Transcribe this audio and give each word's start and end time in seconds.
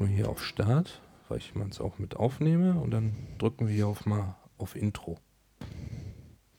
drücken 0.00 0.16
wir 0.16 0.16
hier 0.16 0.30
auf 0.30 0.42
Start, 0.42 1.02
weil 1.28 1.36
ich 1.36 1.54
mal 1.54 1.68
es 1.68 1.78
auch 1.78 1.98
mit 1.98 2.16
aufnehme 2.16 2.80
und 2.80 2.90
dann 2.90 3.14
drücken 3.36 3.68
wir 3.68 3.74
hier 3.74 3.86
auf 3.86 4.06
mal 4.06 4.34
auf 4.56 4.74
Intro. 4.74 5.18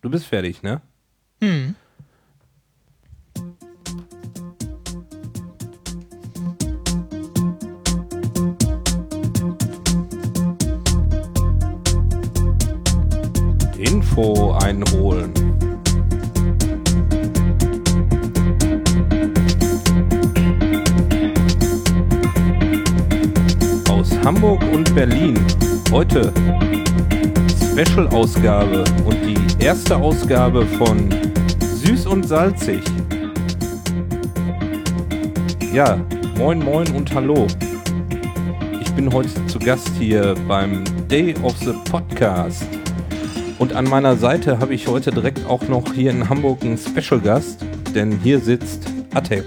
Du 0.01 0.11
bist 0.11 0.27
fertig, 0.27 0.61
ne? 0.61 0.81
Hm. 1.41 1.75
Info 13.79 14.53
einholen. 14.53 15.50
Hamburg 24.23 24.61
und 24.71 24.93
Berlin. 24.93 25.33
Heute 25.91 26.31
Special-Ausgabe 27.71 28.83
und 29.03 29.17
die 29.25 29.63
erste 29.63 29.97
Ausgabe 29.97 30.63
von 30.77 31.09
Süß 31.59 32.05
und 32.05 32.27
Salzig. 32.27 32.83
Ja, 35.73 35.99
moin 36.37 36.59
moin 36.59 36.87
und 36.91 37.11
hallo. 37.15 37.47
Ich 38.79 38.91
bin 38.93 39.11
heute 39.11 39.29
zu 39.47 39.57
Gast 39.57 39.89
hier 39.97 40.35
beim 40.47 40.83
Day 41.09 41.33
of 41.41 41.57
the 41.57 41.73
Podcast. 41.89 42.67
Und 43.57 43.73
an 43.73 43.85
meiner 43.85 44.15
Seite 44.15 44.59
habe 44.59 44.75
ich 44.75 44.87
heute 44.87 45.09
direkt 45.09 45.43
auch 45.47 45.67
noch 45.67 45.93
hier 45.93 46.11
in 46.11 46.29
Hamburg 46.29 46.61
einen 46.61 46.77
Special-Gast, 46.77 47.65
denn 47.95 48.19
hier 48.19 48.39
sitzt 48.39 48.87
Atek. 49.15 49.45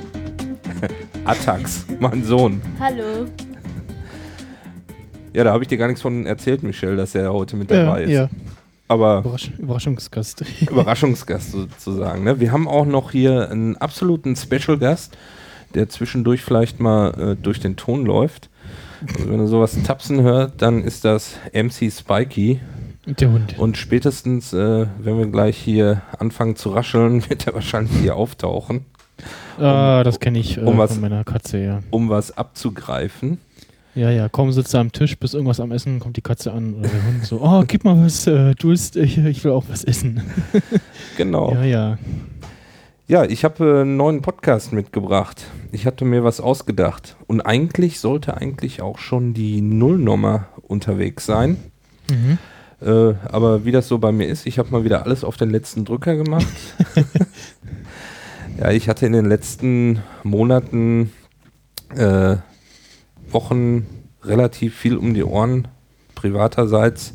Atax, 1.24 1.86
mein 2.00 2.24
Sohn. 2.24 2.60
Hallo. 2.80 3.26
Ja, 5.34 5.44
da 5.44 5.52
habe 5.52 5.62
ich 5.64 5.68
dir 5.68 5.76
gar 5.78 5.88
nichts 5.88 6.00
von 6.02 6.24
erzählt, 6.26 6.62
Michelle, 6.62 6.96
dass 6.96 7.14
er 7.14 7.32
heute 7.32 7.56
mit 7.56 7.70
dabei 7.70 8.00
Ja, 8.02 8.06
ist. 8.06 8.10
ja. 8.10 8.28
Aber 8.88 9.18
Überrasch 9.20 9.50
Überraschungsgast. 9.58 10.44
Überraschungsgast 10.70 11.52
sozusagen. 11.52 12.24
Ne? 12.24 12.38
Wir 12.40 12.52
haben 12.52 12.68
auch 12.68 12.86
noch 12.86 13.10
hier 13.10 13.50
einen 13.50 13.76
absoluten 13.76 14.36
Special-Gast, 14.36 15.16
der 15.74 15.88
zwischendurch 15.88 16.42
vielleicht 16.42 16.80
mal 16.80 17.32
äh, 17.32 17.36
durch 17.42 17.60
den 17.60 17.76
Ton 17.76 18.04
läuft. 18.06 18.48
Also 19.16 19.28
wenn 19.30 19.38
du 19.38 19.46
sowas 19.46 19.76
tapsen 19.84 20.22
hört, 20.22 20.62
dann 20.62 20.82
ist 20.84 21.04
das 21.04 21.36
MC 21.52 21.90
Spikey. 21.92 22.60
Der 23.06 23.30
Hund. 23.30 23.58
Und 23.58 23.76
spätestens, 23.76 24.52
äh, 24.52 24.86
wenn 24.98 25.18
wir 25.18 25.26
gleich 25.26 25.56
hier 25.58 26.02
anfangen 26.18 26.54
zu 26.56 26.70
rascheln, 26.70 27.22
wird 27.28 27.46
er 27.46 27.54
wahrscheinlich 27.54 27.94
hier 28.00 28.16
auftauchen, 28.16 28.84
ah, 29.58 30.02
das 30.04 30.20
kenne 30.20 30.38
ich 30.38 30.58
äh, 30.58 30.60
um 30.60 30.78
was- 30.78 30.92
von 30.92 31.00
meiner 31.00 31.24
Katze, 31.24 31.58
ja. 31.58 31.80
um 31.90 32.08
was 32.08 32.36
abzugreifen. 32.36 33.38
Ja, 33.94 34.10
ja, 34.10 34.28
kaum 34.28 34.50
sitzt 34.50 34.74
er 34.74 34.80
am 34.80 34.90
Tisch, 34.90 35.16
bis 35.18 35.34
irgendwas 35.34 35.60
am 35.60 35.70
Essen, 35.70 36.00
kommt 36.00 36.16
die 36.16 36.22
Katze 36.22 36.52
an 36.52 36.74
oder 36.74 36.88
der 36.88 37.06
Hund 37.06 37.24
so, 37.24 37.40
oh, 37.40 37.62
gib 37.66 37.84
mal 37.84 38.04
was, 38.04 38.26
äh, 38.26 38.54
Durst, 38.56 38.96
ich, 38.96 39.18
ich 39.18 39.44
will 39.44 39.52
auch 39.52 39.64
was 39.68 39.84
essen. 39.84 40.22
Genau. 41.16 41.52
Ja, 41.54 41.62
ja. 41.62 41.98
Ja, 43.06 43.24
ich 43.24 43.44
habe 43.44 43.64
äh, 43.64 43.80
einen 43.82 43.96
neuen 43.96 44.22
Podcast 44.22 44.72
mitgebracht. 44.72 45.44
Ich 45.70 45.86
hatte 45.86 46.04
mir 46.04 46.24
was 46.24 46.40
ausgedacht. 46.40 47.16
Und 47.26 47.42
eigentlich 47.42 48.00
sollte 48.00 48.36
eigentlich 48.36 48.80
auch 48.80 48.98
schon 48.98 49.34
die 49.34 49.60
Nullnummer 49.60 50.48
unterwegs 50.62 51.26
sein. 51.26 51.58
Mhm. 52.10 52.38
Äh, 52.80 53.14
aber 53.30 53.64
wie 53.64 53.72
das 53.72 53.88
so 53.88 53.98
bei 53.98 54.10
mir 54.10 54.26
ist, 54.26 54.46
ich 54.46 54.58
habe 54.58 54.70
mal 54.70 54.84
wieder 54.84 55.04
alles 55.04 55.22
auf 55.22 55.36
den 55.36 55.50
letzten 55.50 55.84
Drücker 55.84 56.16
gemacht. 56.16 56.46
ja, 58.58 58.70
ich 58.70 58.88
hatte 58.88 59.06
in 59.06 59.12
den 59.12 59.26
letzten 59.26 60.00
Monaten, 60.22 61.12
äh, 61.94 62.36
Wochen 63.34 63.86
relativ 64.22 64.74
viel 64.76 64.96
um 64.96 65.12
die 65.14 65.24
Ohren, 65.24 65.68
privaterseits. 66.14 67.14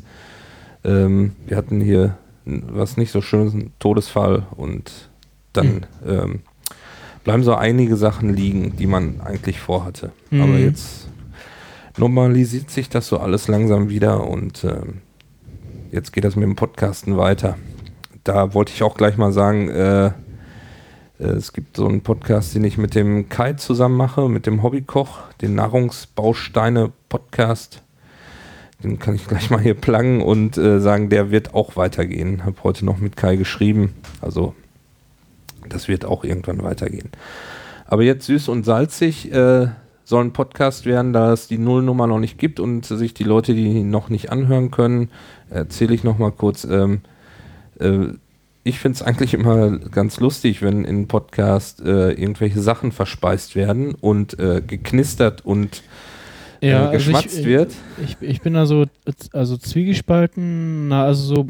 Ähm, 0.84 1.32
wir 1.46 1.56
hatten 1.56 1.80
hier 1.80 2.16
was 2.44 2.96
nicht 2.96 3.10
so 3.10 3.20
schönes, 3.20 3.52
einen 3.54 3.72
Todesfall 3.78 4.46
und 4.56 5.10
dann 5.52 5.86
ähm, 6.06 6.40
bleiben 7.24 7.42
so 7.42 7.54
einige 7.54 7.96
Sachen 7.96 8.32
liegen, 8.34 8.76
die 8.76 8.86
man 8.86 9.20
eigentlich 9.20 9.60
vorhatte. 9.60 10.12
Aber 10.30 10.46
Mhm. 10.46 10.64
jetzt 10.64 11.08
normalisiert 11.98 12.70
sich 12.70 12.88
das 12.88 13.08
so 13.08 13.18
alles 13.18 13.48
langsam 13.48 13.88
wieder 13.88 14.26
und 14.26 14.64
ähm, 14.64 15.00
jetzt 15.90 16.12
geht 16.12 16.24
das 16.24 16.36
mit 16.36 16.44
dem 16.44 16.56
Podcasten 16.56 17.16
weiter. 17.16 17.56
Da 18.24 18.54
wollte 18.54 18.72
ich 18.72 18.82
auch 18.82 18.96
gleich 18.96 19.16
mal 19.16 19.32
sagen, 19.32 19.68
äh, 19.68 20.12
es 21.20 21.52
gibt 21.52 21.76
so 21.76 21.86
einen 21.86 22.00
Podcast, 22.00 22.54
den 22.54 22.64
ich 22.64 22.78
mit 22.78 22.94
dem 22.94 23.28
Kai 23.28 23.52
zusammen 23.52 23.96
mache, 23.96 24.30
mit 24.30 24.46
dem 24.46 24.62
Hobbykoch, 24.62 25.18
den 25.42 25.54
Nahrungsbausteine-Podcast. 25.54 27.82
Den 28.82 28.98
kann 28.98 29.16
ich 29.16 29.28
gleich 29.28 29.50
mal 29.50 29.60
hier 29.60 29.74
plangen 29.74 30.22
und 30.22 30.56
äh, 30.56 30.80
sagen, 30.80 31.10
der 31.10 31.30
wird 31.30 31.52
auch 31.52 31.76
weitergehen. 31.76 32.46
Habe 32.46 32.56
heute 32.64 32.86
noch 32.86 32.96
mit 32.98 33.18
Kai 33.18 33.36
geschrieben. 33.36 33.92
Also, 34.22 34.54
das 35.68 35.88
wird 35.88 36.06
auch 36.06 36.24
irgendwann 36.24 36.62
weitergehen. 36.62 37.10
Aber 37.84 38.02
jetzt 38.02 38.24
süß 38.24 38.48
und 38.48 38.64
salzig 38.64 39.30
äh, 39.30 39.66
soll 40.04 40.24
ein 40.24 40.32
Podcast 40.32 40.86
werden, 40.86 41.12
da 41.12 41.34
es 41.34 41.48
die 41.48 41.58
Nullnummer 41.58 42.06
noch 42.06 42.20
nicht 42.20 42.38
gibt 42.38 42.60
und 42.60 42.86
sich 42.86 43.12
die 43.12 43.24
Leute, 43.24 43.52
die 43.52 43.82
noch 43.82 44.08
nicht 44.08 44.32
anhören 44.32 44.70
können, 44.70 45.10
erzähle 45.50 45.94
ich 45.94 46.02
noch 46.02 46.16
mal 46.16 46.32
kurz. 46.32 46.64
Ähm, 46.64 47.02
äh, 47.78 48.14
ich 48.62 48.78
finde 48.78 48.96
es 48.96 49.02
eigentlich 49.02 49.34
immer 49.34 49.78
ganz 49.78 50.20
lustig, 50.20 50.62
wenn 50.62 50.84
in 50.84 51.08
Podcast 51.08 51.80
äh, 51.80 52.12
irgendwelche 52.12 52.60
Sachen 52.60 52.92
verspeist 52.92 53.56
werden 53.56 53.94
und 53.94 54.38
äh, 54.38 54.60
geknistert 54.66 55.44
und 55.44 55.82
Ja, 56.60 56.68
äh, 56.68 56.74
also 56.74 56.92
geschmatzt 56.92 57.38
ich, 57.38 57.46
wird. 57.46 57.74
Ich, 58.04 58.16
ich 58.20 58.42
bin 58.42 58.54
da 58.54 58.66
so, 58.66 58.84
also 59.32 59.56
zwiegespalten, 59.56 60.88
na, 60.88 61.04
also 61.04 61.22
so, 61.22 61.48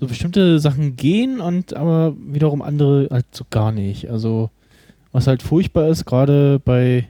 so 0.00 0.06
bestimmte 0.06 0.58
Sachen 0.58 0.96
gehen 0.96 1.40
und 1.40 1.74
aber 1.76 2.14
wiederum 2.18 2.62
andere 2.62 3.08
halt 3.10 3.26
so 3.32 3.44
gar 3.50 3.70
nicht. 3.72 4.10
Also, 4.10 4.50
was 5.12 5.26
halt 5.26 5.42
furchtbar 5.42 5.88
ist, 5.88 6.06
gerade 6.06 6.58
bei, 6.64 7.06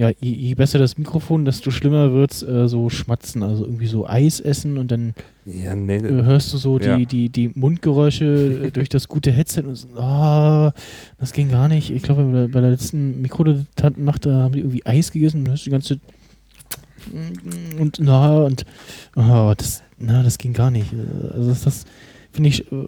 ja, 0.00 0.08
je, 0.20 0.30
je 0.48 0.54
besser 0.54 0.78
das 0.78 0.96
Mikrofon, 0.96 1.44
desto 1.44 1.70
schlimmer 1.70 2.12
wird's 2.14 2.42
äh, 2.42 2.68
so 2.68 2.88
schmatzen, 2.88 3.42
also 3.42 3.64
irgendwie 3.66 3.86
so 3.86 4.06
Eis 4.08 4.40
essen 4.40 4.78
und 4.78 4.90
dann 4.90 5.12
Ja, 5.44 5.74
nee, 5.74 5.96
äh, 5.96 6.22
hörst 6.24 6.54
du 6.54 6.56
so 6.56 6.78
Ja. 6.78 6.96
die, 6.96 7.04
die, 7.04 7.28
die 7.28 7.50
Mundgeräusche 7.54 8.24
äh, 8.64 8.70
durch 8.76 8.88
das 8.88 9.08
gute 9.08 9.30
Headset 9.30 9.64
und 9.66 9.74
so, 9.74 9.88
ah, 9.98 10.72
das 11.18 11.32
ging 11.34 11.50
gar 11.50 11.68
nicht. 11.68 11.90
Ich 11.90 12.02
glaube, 12.02 12.24
bei, 12.24 12.32
der- 12.32 12.48
bei 12.48 12.60
der 12.62 12.70
letzten 12.70 13.20
Mikrodilettantennacht, 13.20 14.24
da 14.24 14.42
haben 14.44 14.54
die 14.54 14.60
irgendwie 14.60 14.86
Eis 14.86 15.12
gegessen 15.12 15.40
und 15.42 15.48
hörst 15.50 15.66
die 15.66 15.70
ganze 15.70 16.00
und 17.78 17.98
na 18.00 18.44
und 18.44 18.64
ah, 19.16 19.54
das, 19.56 19.82
na, 19.98 20.22
das 20.22 20.38
ging 20.38 20.52
gar 20.52 20.70
nicht. 20.70 20.92
Also 21.32 21.48
das, 21.50 21.62
das 21.62 21.84
finde 22.32 22.48
ich 22.50 22.70
äh, 22.70 22.86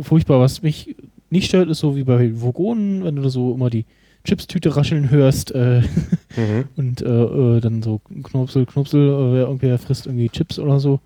furchtbar. 0.00 0.40
Was 0.40 0.62
mich 0.62 0.96
nicht 1.30 1.46
stört, 1.46 1.68
ist 1.70 1.78
so 1.80 1.94
wie 1.96 2.04
bei 2.04 2.30
Vogonen, 2.40 3.04
wenn 3.04 3.16
du 3.16 3.22
da 3.22 3.28
so 3.28 3.54
immer 3.54 3.70
die 3.70 3.84
Chipstüte 4.24 4.76
rascheln 4.76 5.10
hörst 5.10 5.52
äh, 5.52 5.80
mhm. 6.36 6.64
und 6.76 7.02
äh, 7.02 7.06
äh, 7.06 7.60
dann 7.60 7.82
so 7.82 8.00
Knopsel, 8.22 8.66
Knopsel, 8.66 9.08
äh, 9.08 9.34
wer 9.34 9.42
irgendwer 9.42 9.78
frisst 9.78 10.06
irgendwie 10.06 10.28
Chips 10.28 10.58
oder 10.58 10.80
so. 10.80 11.00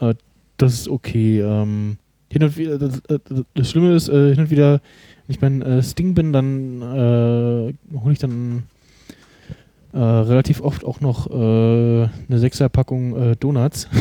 Äh, 0.00 0.14
das 0.56 0.74
ist 0.74 0.88
okay. 0.88 1.40
Ähm, 1.40 1.98
hin 2.30 2.42
und 2.42 2.56
wieder, 2.56 2.78
das, 2.78 3.00
äh, 3.08 3.18
das 3.54 3.70
Schlimme 3.70 3.94
ist, 3.94 4.06
hin 4.06 4.38
und 4.38 4.50
wieder, 4.50 4.80
wenn 5.26 5.60
ich 5.60 5.66
äh, 5.66 5.82
Sting 5.82 6.14
bin, 6.14 6.32
dann 6.32 6.82
hole 7.92 8.12
ich 8.12 8.18
dann 8.18 8.64
relativ 9.94 10.60
oft 10.60 10.84
auch 10.84 11.00
noch 11.00 11.30
eine 11.30 12.10
Sechserpackung 12.28 13.36
Donuts 13.40 13.88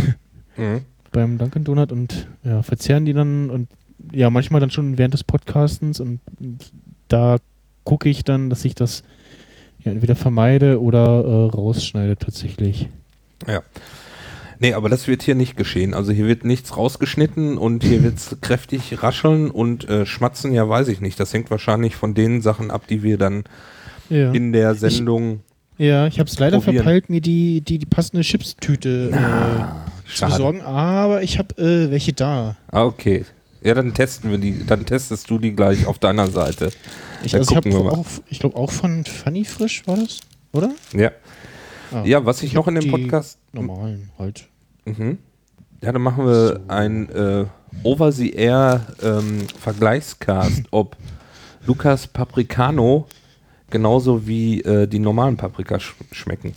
Mhm. 0.58 0.82
beim 1.12 1.38
Dunkin' 1.38 1.64
Donut 1.64 1.92
und 1.92 2.28
ja, 2.44 2.62
verzehren 2.64 3.06
die 3.06 3.14
dann 3.14 3.50
und 3.50 3.70
ja, 4.12 4.30
manchmal 4.30 4.60
dann 4.60 4.72
schon 4.72 4.98
während 4.98 5.14
des 5.14 5.24
Podcastens 5.24 6.00
und, 6.00 6.20
und 6.40 6.72
da 7.08 7.38
gucke 7.88 8.10
ich 8.10 8.26
dann, 8.26 8.50
dass 8.50 8.66
ich 8.66 8.76
das 8.76 9.04
ja, 9.84 9.94
entweder 9.94 10.18
vermeide 10.18 10.82
oder 10.82 11.24
äh, 11.24 11.56
rausschneide 11.56 12.18
tatsächlich. 12.18 12.90
Ja. 13.48 13.62
Nee, 14.60 14.74
aber 14.74 14.90
das 14.90 15.08
wird 15.08 15.22
hier 15.24 15.36
nicht 15.36 15.56
geschehen. 15.56 15.94
Also 15.94 16.12
hier 16.12 16.26
wird 16.28 16.44
nichts 16.44 16.76
rausgeschnitten 16.76 17.58
und 17.58 17.84
hier 17.86 18.04
wird 18.04 18.18
es 18.18 18.36
kräftig 18.42 19.02
rascheln 19.04 19.50
und 19.50 19.88
äh, 19.90 20.06
schmatzen, 20.06 20.52
ja 20.52 20.68
weiß 20.68 20.90
ich 20.90 21.00
nicht. 21.00 21.18
Das 21.20 21.32
hängt 21.34 21.50
wahrscheinlich 21.50 21.96
von 21.96 22.14
den 22.14 22.42
Sachen 22.42 22.72
ab, 22.72 22.88
die 22.88 23.04
wir 23.04 23.18
dann 23.18 23.46
Ja, 24.10 24.32
in 24.34 24.52
der 24.52 24.76
Sendung. 24.76 25.42
ja 25.78 26.08
ich 26.08 26.20
habe 26.20 26.30
es 26.30 26.38
leider 26.40 26.58
probieren. 26.60 26.84
verpeilt, 26.84 27.10
mir 27.10 27.22
die, 27.22 27.62
die, 27.62 27.78
die 27.78 27.86
passende 27.86 28.24
Chipstüte 28.24 29.12
äh, 29.14 30.10
zu 30.10 30.18
schade. 30.18 30.32
besorgen, 30.34 30.62
aber 30.62 31.22
ich 31.24 31.38
habe 31.40 31.56
äh, 31.62 31.90
welche 31.90 32.12
da. 32.12 32.58
Ah, 32.70 32.84
okay. 32.84 33.24
Ja, 33.68 33.74
dann 33.74 33.94
testen 33.94 34.32
wir 34.32 34.38
die, 34.38 34.66
dann 34.66 34.86
testest 34.86 35.30
du 35.30 35.40
die 35.40 35.54
gleich 35.54 35.86
auf 35.88 36.00
deiner 36.00 36.28
Seite. 36.28 36.72
Ich, 37.22 37.36
also 37.36 37.60
ich 37.60 37.76
auch, 37.76 38.06
ich 38.30 38.40
glaube 38.40 38.56
auch 38.56 38.72
von 38.72 39.04
Funny 39.04 39.44
Frisch 39.44 39.86
war 39.86 39.98
das, 39.98 40.22
oder? 40.54 40.72
Ja. 40.94 41.12
Ah, 41.92 42.04
Ja, 42.06 42.26
was 42.26 42.38
ich, 42.44 42.52
ich 42.52 42.54
noch 42.54 42.70
in 42.70 42.76
dem 42.76 42.90
Podcast. 42.90 43.40
normalen 43.52 44.10
halt. 44.18 44.48
Mhm. 44.86 45.18
Ja, 45.84 45.92
dann 45.92 46.02
machen 46.02 46.26
wir 46.26 46.48
So. 46.48 46.60
ein 46.70 47.10
äh, 47.10 47.46
Over 47.84 48.14
the 48.14 48.32
Air 48.32 48.86
ähm, 49.04 49.46
Vergleichscast, 49.60 50.64
ob 50.72 50.96
Lukas 51.66 52.08
Paprikano 52.08 53.06
genauso 53.70 54.26
wie 54.28 54.62
äh, 54.62 54.88
die 54.88 55.00
normalen 55.00 55.36
Paprika 55.36 55.78
sch 55.78 55.94
schmecken. 56.14 56.54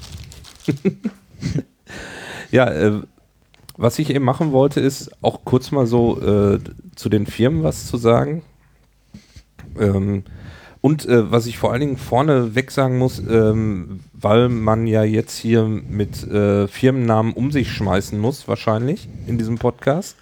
ja, 2.52 2.70
äh, 2.70 3.00
was 3.80 3.98
ich 3.98 4.10
eben 4.10 4.24
machen 4.24 4.52
wollte, 4.52 4.78
ist 4.80 5.10
auch 5.22 5.40
kurz 5.44 5.70
mal 5.70 5.86
so 5.86 6.20
äh, 6.20 6.58
zu 6.96 7.08
den 7.08 7.26
Firmen 7.26 7.62
was 7.62 7.86
zu 7.86 7.96
sagen. 7.96 8.42
Ähm, 9.78 10.24
und 10.82 11.06
äh, 11.06 11.30
was 11.30 11.46
ich 11.46 11.58
vor 11.58 11.72
allen 11.72 11.80
Dingen 11.80 11.96
vorne 11.96 12.54
weg 12.54 12.70
sagen 12.70 12.98
muss, 12.98 13.18
ähm, 13.18 14.00
weil 14.12 14.50
man 14.50 14.86
ja 14.86 15.02
jetzt 15.02 15.36
hier 15.38 15.64
mit 15.64 16.26
äh, 16.30 16.68
Firmennamen 16.68 17.32
um 17.32 17.50
sich 17.50 17.72
schmeißen 17.72 18.18
muss, 18.18 18.48
wahrscheinlich 18.48 19.08
in 19.26 19.38
diesem 19.38 19.56
Podcast. 19.56 20.16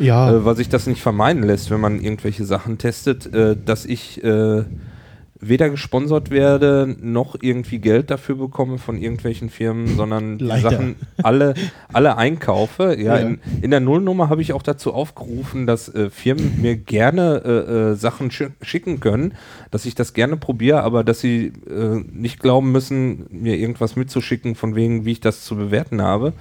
Ja. 0.00 0.32
Äh, 0.32 0.44
weil 0.44 0.56
sich 0.56 0.68
das 0.68 0.88
nicht 0.88 1.00
vermeiden 1.00 1.44
lässt, 1.44 1.70
wenn 1.70 1.80
man 1.80 2.00
irgendwelche 2.00 2.44
Sachen 2.44 2.78
testet, 2.78 3.32
äh, 3.32 3.56
dass 3.56 3.84
ich 3.84 4.22
äh, 4.24 4.64
weder 5.40 5.68
gesponsert 5.68 6.30
werde, 6.30 6.96
noch 7.00 7.36
irgendwie 7.40 7.78
Geld 7.78 8.10
dafür 8.10 8.36
bekomme 8.36 8.78
von 8.78 8.96
irgendwelchen 8.96 9.50
Firmen, 9.50 9.96
sondern 9.96 10.38
die. 10.38 10.60
Sachen 10.60 10.96
alle, 11.22 11.54
alle 11.92 12.16
einkaufe. 12.16 12.96
Ja, 12.98 13.14
Ja. 13.14 13.16
In, 13.16 13.40
in 13.60 13.70
der 13.70 13.80
Nullnummer 13.80 14.28
habe 14.28 14.42
ich 14.42 14.52
auch 14.52 14.62
dazu 14.62 14.94
aufgerufen, 14.94 15.66
dass 15.66 15.92
äh, 15.92 16.10
Firmen 16.10 16.60
mir 16.60 16.76
gerne 16.76 17.42
äh, 17.44 17.50
äh, 17.50 17.94
Sachen 17.94 18.30
schi 18.30 18.46
schicken 18.62 19.00
können, 19.00 19.34
dass 19.70 19.86
ich 19.86 19.94
das 19.94 20.14
gerne 20.14 20.36
probiere, 20.36 20.82
aber 20.82 21.04
dass 21.04 21.20
sie 21.20 21.52
äh, 21.68 22.02
nicht 22.12 22.40
glauben 22.40 22.72
müssen, 22.72 23.26
mir 23.30 23.56
irgendwas 23.56 23.96
mitzuschicken, 23.96 24.54
von 24.54 24.74
wegen, 24.74 25.04
wie 25.04 25.12
ich 25.12 25.20
das 25.20 25.44
zu 25.44 25.56
bewerten 25.56 26.00
habe. 26.00 26.32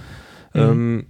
Ähm, 0.56 1.06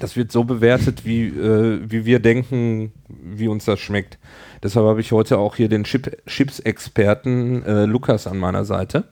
das 0.00 0.16
wird 0.16 0.32
so 0.32 0.44
bewertet, 0.44 1.04
wie, 1.04 1.26
äh, 1.26 1.80
wie 1.84 2.04
wir 2.04 2.20
denken, 2.20 2.92
wie 3.08 3.48
uns 3.48 3.64
das 3.64 3.80
schmeckt. 3.80 4.18
Deshalb 4.62 4.86
habe 4.86 5.00
ich 5.00 5.12
heute 5.12 5.38
auch 5.38 5.56
hier 5.56 5.68
den 5.68 5.84
Chip 5.84 6.16
Chips-Experten 6.26 7.62
äh, 7.64 7.84
Lukas 7.84 8.26
an 8.26 8.38
meiner 8.38 8.64
Seite, 8.64 9.04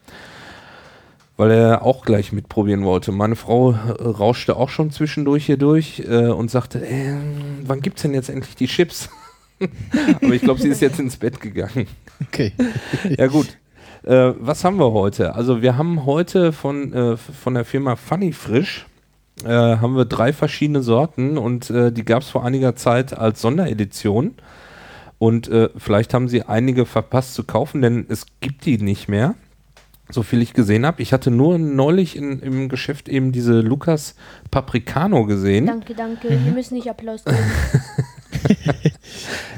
weil 1.37 1.50
er 1.50 1.83
auch 1.83 2.05
gleich 2.05 2.33
mitprobieren 2.33 2.85
wollte. 2.85 3.12
Meine 3.12 3.37
Frau 3.37 3.73
äh, 3.73 3.75
rauschte 4.03 4.56
auch 4.56 4.71
schon 4.71 4.91
zwischendurch 4.91 5.47
hier 5.47 5.56
durch 5.56 6.00
äh, 6.00 6.29
und 6.29 6.50
sagte, 6.50 6.87
äh, 6.87 7.15
wann 7.65 7.81
gibt's 7.81 8.03
denn 8.03 8.15
jetzt 8.15 8.29
endlich 8.29 8.56
die 8.56 8.67
Chips? 8.67 9.09
Aber 10.23 10.35
ich 10.35 10.43
glaube, 10.43 10.61
sie 10.61 10.69
ist 10.69 10.82
jetzt 10.82 11.00
ins 11.00 11.17
Bett 11.17 11.41
gegangen. 11.41 11.87
Okay. 12.29 12.53
Ja 13.17 13.27
gut. 13.27 13.56
Was 14.09 14.62
haben 14.62 14.79
wir 14.79 14.93
heute? 14.93 15.35
Also 15.35 15.62
wir 15.62 15.77
haben 15.77 16.06
heute 16.06 16.53
von, 16.53 16.93
äh, 16.93 17.17
von 17.17 17.55
der 17.55 17.65
Firma 17.65 17.97
Funny 17.97 18.32
Frisch 18.32 18.87
äh, 19.44 19.49
haben 19.49 19.97
wir 19.97 20.05
drei 20.05 20.33
verschiedene 20.33 20.83
Sorten 20.83 21.38
und 21.38 21.71
äh, 21.71 21.93
die 21.93 22.05
gab 22.05 22.23
es 22.23 22.31
vor 22.31 22.44
einiger 22.44 22.77
Zeit 22.77 23.17
als 23.17 23.41
Sonderedition. 23.41 24.35
Und 25.19 25.49
äh, 25.49 25.71
vielleicht 25.77 26.12
haben 26.12 26.29
sie 26.29 26.43
einige 26.43 26.85
verpasst 26.85 27.35
zu 27.35 27.44
kaufen, 27.44 27.81
denn 27.81 28.06
es 28.09 28.27
gibt 28.41 28.67
die 28.67 28.79
nicht 28.79 29.09
mehr. 29.09 29.35
So 30.09 30.23
viel 30.23 30.41
ich 30.41 30.53
gesehen 30.53 30.87
habe. 30.87 31.03
Ich 31.03 31.12
hatte 31.12 31.31
nur 31.31 31.59
neulich 31.59 32.17
in, 32.17 32.38
im 32.41 32.69
Geschäft 32.69 33.09
eben 33.09 33.33
diese 33.33 33.61
Lukas 33.61 34.15
Papricano 34.50 35.25
gesehen. 35.25 35.67
Danke, 35.67 35.94
danke. 35.94 36.29
Wir 36.31 36.53
müssen 36.53 36.75
nicht 36.75 36.89
Applaus 36.89 37.25
geben. 37.25 37.39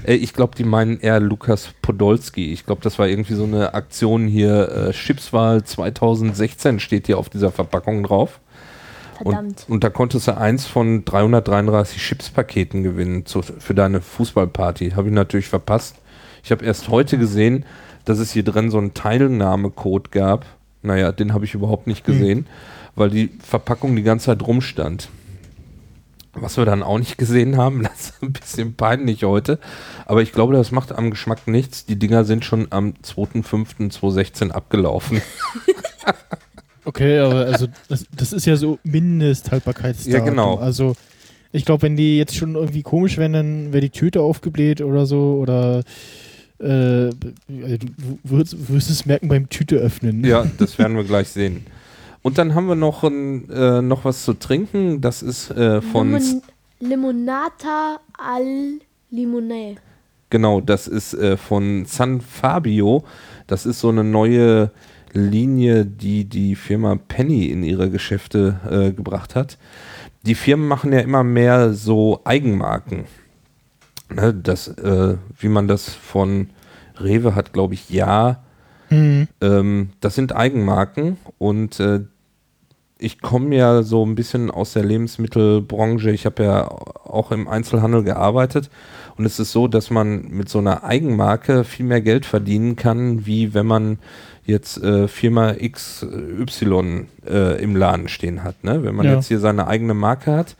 Äh, 0.05 0.15
ich 0.15 0.33
glaube, 0.33 0.55
die 0.57 0.65
meinen 0.65 1.01
eher 1.01 1.21
Lukas 1.21 1.71
Podolski. 1.83 2.53
Ich 2.53 2.65
glaube, 2.65 2.81
das 2.83 2.99
war 2.99 3.09
irgendwie 3.09 3.35
so 3.35 3.45
eine 3.45 3.75
Aktion 3.75 4.27
hier. 4.29 4.69
Äh, 4.71 4.93
Chipswahl 4.93 5.65
2016 5.65 6.79
steht 6.81 7.07
hier 7.07 7.19
auf 7.19 7.29
dieser 7.29 7.51
Verpackung 7.51 8.05
drauf. 8.05 8.41
Verdammt. 9.19 9.65
Und, 9.67 9.75
und 9.75 9.85
da 9.85 9.91
konntest 9.91 10.29
du 10.29 10.37
eins 10.37 10.67
von 10.67 11.05
333 11.05 12.00
Chipspaketen 12.00 12.82
gewinnen 12.82 13.26
zu, 13.26 13.43
für 13.43 13.75
deine 13.75 14.00
Fußballparty. 14.00 14.93
Habe 14.93 15.09
ich 15.09 15.15
natürlich 15.15 15.49
verpasst. 15.49 15.97
Ich 16.43 16.50
habe 16.50 16.65
erst 16.65 16.88
heute 16.88 17.19
gesehen, 17.19 17.65
dass 18.05 18.19
es 18.19 18.32
hier 18.32 18.44
drin 18.44 18.70
so 18.70 18.79
einen 18.79 18.94
Teilnahmecode 18.94 20.11
gab. 20.12 20.47
Naja, 20.82 21.12
den 21.12 21.32
habe 21.35 21.44
ich 21.44 21.55
überhaupt 21.55 21.87
nicht 21.87 22.05
gesehen, 22.05 22.47
weil 22.94 23.11
die 23.11 23.31
Verpackung 23.41 23.97
die 23.97 24.03
ganze 24.03 24.26
Zeit 24.26 24.47
rumstand. 24.47 25.09
Was 26.32 26.56
wir 26.56 26.64
dann 26.64 26.85
auch 26.85 26.99
nicht 26.99 27.19
gesehen 27.19 27.56
haben, 27.56 27.82
das 27.85 28.11
ist 28.11 28.23
ein 28.23 28.32
bisschen 28.32 28.75
peinlich 28.75 29.25
heute. 29.25 29.59
Aber 30.06 30.23
ich 30.23 30.32
glaube, 30.32 30.55
das 30.55 30.71
macht 30.71 30.93
am 30.93 31.11
Geschmack 31.11 31.49
nichts. 31.49 31.85
Die 31.85 31.99
Dinger 31.99 32.25
sind 32.25 32.44
schon 32.44 32.69
am 32.71 32.94
2.5.2016 33.05 34.50
abgelaufen. 34.50 35.21
Okay, 36.88 37.19
aber 37.19 37.44
also 37.44 37.67
das, 37.90 38.06
das 38.17 38.32
ist 38.32 38.46
ja 38.46 38.56
so 38.56 38.79
Mindesthaltbarkeitsdatum. 38.82 40.11
Ja, 40.11 40.25
genau. 40.25 40.55
Also 40.55 40.94
ich 41.52 41.67
glaube, 41.67 41.82
wenn 41.82 41.96
die 41.96 42.17
jetzt 42.17 42.35
schon 42.35 42.55
irgendwie 42.55 42.82
komisch 42.82 43.19
wären, 43.19 43.35
dann 43.35 43.73
wäre 43.75 43.82
die 43.82 43.90
Tüte 43.90 44.23
aufgebläht 44.23 44.81
oder 44.81 45.05
so 45.05 45.38
oder 45.38 45.81
äh, 46.61 47.11
du 47.11 47.79
wirst, 48.25 48.73
wirst 48.73 48.88
es 48.88 49.05
merken 49.05 49.29
beim 49.29 49.50
Tüte 49.50 49.76
öffnen. 49.76 50.25
Ja, 50.25 50.46
das 50.58 50.79
werden 50.79 50.96
wir 50.96 51.05
gleich 51.05 51.29
sehen. 51.29 51.67
Und 52.23 52.38
dann 52.38 52.55
haben 52.55 52.69
wir 52.69 52.75
noch, 52.75 53.05
ein, 53.05 53.50
äh, 53.50 53.82
noch 53.82 54.06
was 54.06 54.25
zu 54.25 54.32
trinken. 54.32 55.02
Das 55.02 55.23
ist 55.23 55.50
äh, 55.50 55.82
von. 55.82 56.12
Limon 56.12 56.43
Limonata 56.81 58.00
al 58.17 58.79
Limonè. 59.12 59.76
Genau, 60.31 60.62
das 60.62 60.88
ist 60.88 61.12
äh, 61.12 61.37
von 61.37 61.85
San 61.85 62.23
Fabio. 62.23 63.05
Das 63.46 63.67
ist 63.67 63.81
so 63.81 63.90
eine 63.90 64.05
neue 64.05 64.70
Linie, 65.13 65.85
die 65.85 66.25
die 66.25 66.55
Firma 66.55 66.97
Penny 66.97 67.47
in 67.47 67.63
ihre 67.63 67.91
Geschäfte 67.91 68.61
äh, 68.71 68.93
gebracht 68.93 69.35
hat. 69.35 69.59
Die 70.27 70.35
Firmen 70.35 70.69
machen 70.69 70.93
ja 70.93 71.01
immer 71.01 71.25
mehr 71.25 71.73
so 71.73 72.21
Eigenmarken. 72.25 73.05
Ne, 74.11 74.35
das, 74.35 74.69
äh, 74.69 75.17
wie 75.39 75.49
man 75.49 75.69
das 75.69 75.91
von 75.91 76.49
Rewe 76.99 77.35
hat, 77.35 77.53
glaube 77.53 77.75
ich, 77.75 77.91
ja. 77.91 78.43
Mhm. 78.91 79.29
Ähm, 79.41 79.91
das 80.01 80.15
sind 80.15 80.35
Eigenmarken 80.35 81.19
und 81.37 81.79
äh, 81.79 82.01
ich 82.99 83.21
komme 83.21 83.55
ja 83.56 83.83
so 83.83 84.05
ein 84.05 84.15
bisschen 84.15 84.50
aus 84.50 84.73
der 84.73 84.85
Lebensmittelbranche. 84.85 86.11
Ich 86.11 86.27
habe 86.27 86.43
ja 86.45 86.69
auch 86.69 87.31
im 87.31 87.47
Einzelhandel 87.49 88.03
gearbeitet 88.03 88.71
und 89.17 89.25
es 89.25 89.39
ist 89.39 89.53
so, 89.53 89.69
dass 89.69 89.91
man 89.91 90.29
mit 90.29 90.49
so 90.49 90.59
einer 90.59 90.83
Eigenmarke 90.85 91.65
viel 91.65 91.87
mehr 91.87 92.00
Geld 92.00 92.27
verdienen 92.27 92.77
kann, 92.77 93.25
wie 93.27 93.55
wenn 93.55 93.67
man 93.67 93.99
jetzt 94.45 94.83
äh, 94.83 95.06
Firma 95.09 95.55
XY 95.55 97.06
äh, 97.29 97.62
im 97.62 97.77
Laden 97.77 98.09
stehen 98.09 98.43
hat. 98.45 98.65
Ne? 98.65 98.83
Wenn 98.83 98.95
man 98.95 99.06
Ja. 99.06 99.15
jetzt 99.15 99.29
hier 99.29 99.39
seine 99.41 99.67
eigene 99.67 99.95
Marke 99.95 100.33
hat, 100.33 100.56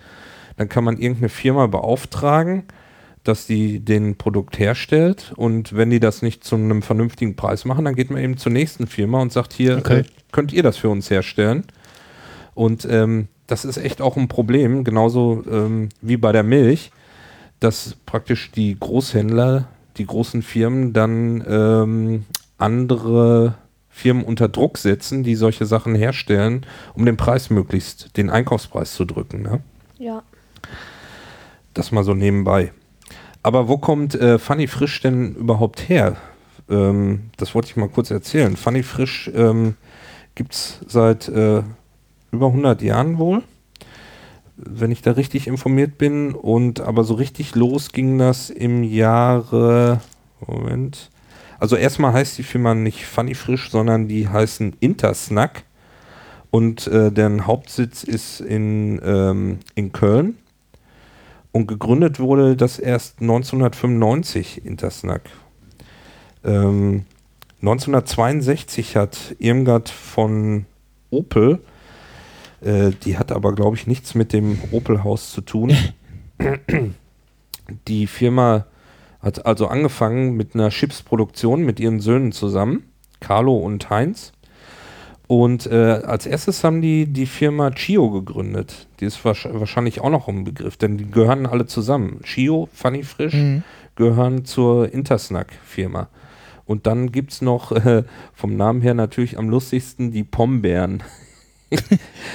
dann 0.57 0.69
kann 0.69 0.85
man 0.85 0.99
irgendeine 0.99 1.29
Firma 1.29 1.67
beauftragen, 1.67 2.65
dass 3.25 3.47
die 3.47 3.81
den 3.81 4.17
Produkt 4.17 4.59
herstellt 4.59 5.33
und 5.37 5.75
wenn 5.77 5.91
die 5.91 6.01
das 6.01 6.23
nicht 6.23 6.45
zu 6.45 6.57
einem 6.57 6.83
vernünftigen 6.83 7.37
Preis 7.37 7.65
machen, 7.65 7.85
dann 7.85 7.95
geht 7.95 8.11
man 8.11 8.23
eben 8.23 8.37
zur 8.37 8.53
nächsten 8.53 8.87
Firma 8.87 9.21
und 9.21 9.33
sagt, 9.33 9.53
hier, 9.53 9.79
Okay. 9.79 10.01
äh, 10.01 10.05
könnt 10.33 10.53
ihr 10.53 10.63
das 10.63 10.77
für 10.77 10.89
uns 10.89 11.11
herstellen? 11.11 11.65
Und 12.59 12.89
ähm, 12.91 13.29
das 13.47 13.65
ist 13.65 13.77
echt 13.77 14.03
auch 14.03 14.17
ein 14.17 14.27
Problem, 14.27 14.83
genauso 14.83 15.45
ähm, 15.49 15.91
wie 16.03 16.17
bei 16.17 16.33
der 16.33 16.43
Milch, 16.43 16.91
dass 17.61 17.95
praktisch 18.05 18.51
die 18.51 18.77
Großhändler, 18.77 19.69
die 19.97 20.05
großen 20.05 20.43
Firmen 20.43 20.93
dann 20.93 21.45
ähm, 21.49 22.25
andere 22.59 23.55
Firmen 23.91 24.25
unter 24.25 24.49
Druck 24.49 24.77
setzen, 24.77 25.23
die 25.23 25.37
solche 25.37 25.67
Sachen 25.67 25.95
herstellen, 25.95 26.67
um 26.95 27.07
den 27.07 27.17
Preis 27.17 27.49
möglichst, 27.49 28.17
den 28.17 28.29
Einkaufspreis 28.29 28.93
zu 28.93 29.05
drücken. 29.05 29.43
Ne? 29.43 29.61
Ja. 29.97 30.25
Das 31.75 31.93
mal 31.93 32.03
so 32.03 32.13
nebenbei. 32.13 32.73
Aber 33.45 33.69
wo 33.69 33.79
kommt 33.79 34.17
äh, 34.17 34.41
Funny 34.41 34.67
Frisch 34.67 35.01
denn 35.01 35.37
überhaupt 35.37 35.89
her? 35.89 36.17
Ähm, 36.69 37.31
das 37.37 37.55
wollte 37.55 37.69
ich 37.69 37.77
mal 37.77 37.89
kurz 37.89 38.11
erzählen. 38.11 38.57
Funny 38.57 38.83
Frisch 38.83 39.31
ähm, 39.33 39.77
gibt 40.35 40.55
es 40.55 40.81
seit 40.89 41.29
äh, 41.29 41.63
über 42.33 42.47
100 42.47 42.83
Jahren 42.83 43.19
wohl, 43.19 43.43
wenn 44.57 44.91
ich 44.91 45.03
da 45.03 45.13
richtig 45.13 45.47
informiert 45.47 45.99
bin. 45.99 46.35
Und 46.35 46.81
aber 46.81 47.05
so 47.05 47.15
richtig 47.15 47.55
los 47.55 47.93
ging 47.93 48.19
das 48.19 48.51
im 48.51 48.83
Jahre. 48.83 50.01
Moment. 50.47 51.11
Also 51.59 51.77
erstmal 51.77 52.13
heißt 52.13 52.39
die 52.39 52.45
Firma 52.45 52.75
nicht 52.75 53.05
Funny 53.05 53.35
Frisch, 53.35 53.71
sondern 53.71 54.09
die 54.09 54.29
heißen 54.29 54.77
Intersnack. 54.81 55.65
Und 56.51 56.87
äh, 56.87 57.13
deren 57.13 57.47
Hauptsitz 57.47 58.05
ist 58.05 58.41
in, 58.41 59.01
ähm, 59.05 59.59
in 59.75 59.93
Köln. 59.93 60.39
Und 61.53 61.67
gegründet 61.67 62.21
wurde 62.21 62.57
das 62.57 62.79
erst 62.79 63.21
1995, 63.21 64.65
Intersnack. 64.65 65.23
Ähm, 66.45 67.05
1962 67.61 68.97
hat 68.97 69.35
Irmgard 69.39 69.89
von 69.89 70.67
Opel, 71.11 71.61
äh, 72.61 72.91
die 73.05 73.19
hat 73.19 73.33
aber, 73.33 73.55
glaube 73.55 73.77
ich, 73.77 73.87
nichts 73.87 74.15
mit 74.15 74.33
dem 74.33 74.59
Opel-Haus 74.73 75.33
zu 75.33 75.41
tun. 75.41 75.73
die 77.89 78.07
Firma 78.07 78.67
hat 79.21 79.47
also 79.47 79.67
angefangen 79.67 80.37
mit 80.37 80.55
einer 80.55 80.71
Chipsproduktion 80.71 81.63
mit 81.65 81.81
ihren 81.81 82.01
Söhnen 82.01 82.33
zusammen, 82.33 82.85
Carlo 83.21 83.57
und 83.57 83.91
Heinz. 83.91 84.33
Und 85.27 85.67
äh, 85.67 85.75
als 86.07 86.25
erstes 86.25 86.65
haben 86.65 86.81
die 86.81 87.07
die 87.07 87.27
Firma 87.27 87.71
Chio 87.73 88.11
gegründet. 88.11 88.87
Die 89.01 89.05
ist 89.05 89.19
wahrsch- 89.27 89.49
wahrscheinlich 89.53 90.01
auch 90.01 90.09
noch 90.09 90.27
ein 90.29 90.45
Begriff, 90.45 90.79
denn 90.79 90.97
die 90.97 91.11
gehören 91.11 91.47
alle 91.47 91.67
zusammen. 91.67 92.21
Chio, 92.23 92.69
Funny 92.73 93.03
Frisch, 93.03 93.35
Mhm. 93.35 93.63
gehören 93.95 94.45
zur 94.47 94.91
Intersnack-Firma. 94.91 96.09
Und 96.65 96.87
dann 96.87 97.13
gibt 97.13 97.33
es 97.33 97.43
noch 97.43 97.73
äh, 97.73 98.05
vom 98.33 98.57
Namen 98.57 98.81
her 98.81 98.95
natürlich 98.95 99.37
am 99.37 99.51
lustigsten 99.51 100.13
die 100.13 100.25
Pombeeren. 100.25 101.03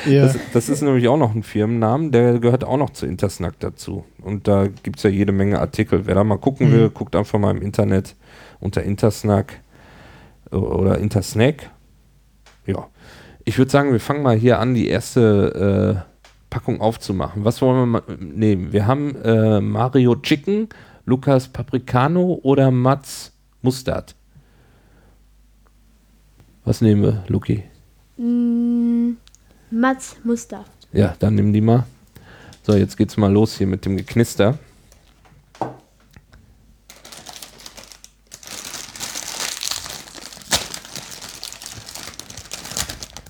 Ja. 0.06 0.24
Das, 0.24 0.38
das 0.52 0.70
ist 0.70 0.82
nämlich 0.82 1.08
auch 1.08 1.18
noch 1.18 1.34
ein 1.34 1.44
Firmennamen, 1.44 2.12
der 2.12 2.40
gehört 2.40 2.64
auch 2.66 2.76
noch 2.78 2.90
zu 2.90 3.06
Intersnack 3.06 3.58
dazu. 3.60 4.04
Und 4.22 4.48
da 4.50 4.68
gibt 4.68 4.98
es 4.98 5.04
ja 5.04 5.10
jede 5.10 5.32
Menge 5.32 5.60
Artikel. 5.60 6.06
Wer 6.06 6.16
da 6.16 6.24
mal 6.26 6.38
gucken 6.38 6.68
Mhm. 6.68 6.72
will, 6.74 6.90
guckt 6.90 7.16
einfach 7.16 7.40
mal 7.40 7.52
im 7.56 7.62
Internet 7.62 8.16
unter 8.60 8.84
Intersnack 8.84 9.62
oder 10.52 10.98
Intersnack. 11.00 11.70
Ja. 12.66 12.88
Ich 13.46 13.58
würde 13.58 13.72
sagen, 13.72 13.92
wir 13.94 14.00
fangen 14.02 14.24
mal 14.24 14.36
hier 14.36 14.60
an, 14.60 14.74
die 14.74 14.88
erste 14.90 16.04
äh, 16.06 16.10
Packung 16.50 16.82
aufzumachen. 16.82 17.46
Was 17.46 17.62
wollen 17.62 17.78
wir 17.80 17.86
mal 17.86 18.04
nehmen? 18.20 18.74
Wir 18.74 18.86
haben 18.88 19.16
äh, 19.24 19.62
Mario 19.62 20.16
Chicken, 20.18 20.68
Lukas 21.06 21.48
Paprikano 21.48 22.40
oder 22.44 22.72
Mats 22.72 23.32
Mustard. 23.62 24.16
Was 26.66 26.82
nehmen 26.82 27.02
wir, 27.04 27.24
Luki? 27.28 27.64
Mm, 28.18 29.14
Mats 29.74 30.18
Muster. 30.24 30.66
Ja, 30.92 31.16
dann 31.18 31.34
nimm 31.34 31.52
die 31.52 31.60
mal. 31.60 31.88
So, 32.62 32.76
jetzt 32.76 32.96
geht's 32.96 33.18
mal 33.18 33.32
los 33.32 33.58
hier 33.58 33.66
mit 33.66 33.86
dem 33.86 33.98
Geknister. 33.98 34.60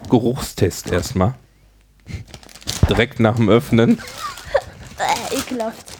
Geruchstest 0.09 0.91
erstmal. 0.91 1.35
Direkt 2.89 3.21
nach 3.21 3.37
dem 3.37 3.47
Öffnen. 3.47 3.99
Äh, 4.99 5.37
ekelhaft. 5.37 5.93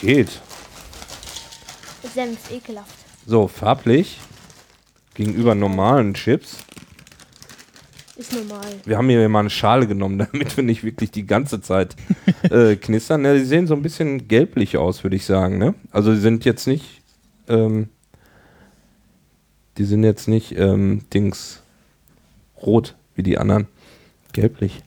Geht. 0.00 0.40
Senf, 2.14 2.50
ekelhaft. 2.52 2.94
So, 3.26 3.48
farblich. 3.48 4.20
Gegenüber 5.14 5.56
normalen 5.56 6.14
Chips. 6.14 6.58
Ist 8.18 8.32
normal. 8.34 8.66
Wir 8.84 8.98
haben 8.98 9.08
hier 9.08 9.28
mal 9.28 9.40
eine 9.40 9.50
Schale 9.50 9.86
genommen, 9.86 10.18
damit 10.32 10.56
wir 10.56 10.64
nicht 10.64 10.82
wirklich 10.82 11.12
die 11.12 11.24
ganze 11.24 11.60
Zeit 11.60 11.94
äh, 12.50 12.74
knistern. 12.74 13.24
Ja, 13.24 13.32
die 13.32 13.44
sehen 13.44 13.68
so 13.68 13.74
ein 13.74 13.82
bisschen 13.82 14.26
gelblich 14.26 14.76
aus, 14.76 15.04
würde 15.04 15.14
ich 15.16 15.24
sagen. 15.24 15.56
Ne? 15.58 15.74
Also 15.92 16.12
die 16.12 16.20
sind 16.20 16.44
jetzt 16.44 16.66
nicht, 16.66 17.00
ähm, 17.48 17.88
die 19.78 19.84
sind 19.84 20.02
jetzt 20.02 20.26
nicht 20.26 20.58
ähm, 20.58 21.02
Dings 21.14 21.62
rot 22.60 22.96
wie 23.14 23.22
die 23.22 23.38
anderen. 23.38 23.68
Gelblich. 24.32 24.82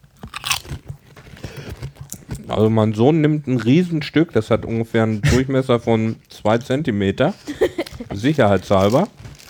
Also 2.49 2.69
mein 2.69 2.93
Sohn 2.93 3.21
nimmt 3.21 3.47
ein 3.47 3.61
Riesenstück, 3.61 4.33
das 4.33 4.49
hat 4.51 4.65
ungefähr 4.65 5.03
einen 5.03 5.21
Durchmesser 5.21 5.79
von 5.79 6.17
zwei 6.27 6.57
Zentimeter. 6.57 7.33
Sicherheitshalber, 8.13 9.07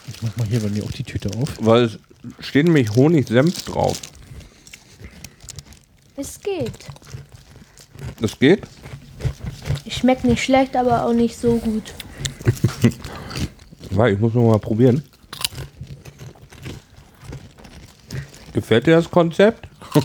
Ich 0.07 0.21
mach 0.21 0.37
mal 0.37 0.45
hier 0.47 0.59
bei 0.59 0.69
mir 0.69 0.83
auch 0.83 0.91
die 0.91 1.03
Tüte 1.03 1.29
auf. 1.39 1.49
weil 1.59 1.85
es 1.85 1.99
steht 2.39 2.65
nämlich 2.65 2.95
Honig-Senf 2.95 3.63
drauf. 3.63 3.99
Es 6.15 6.39
geht. 6.39 6.71
Das 8.19 8.37
geht? 8.37 8.63
Schmeckt 9.87 10.23
nicht 10.23 10.43
schlecht, 10.43 10.75
aber 10.75 11.05
auch 11.05 11.13
nicht 11.13 11.37
so 11.37 11.57
gut. 11.57 11.93
Warte, 13.91 14.13
ich 14.13 14.19
muss 14.19 14.33
noch 14.33 14.49
mal 14.49 14.59
probieren. 14.59 15.03
Gefällt 18.53 18.87
dir 18.87 18.95
das 18.95 19.09
Konzept? 19.09 19.67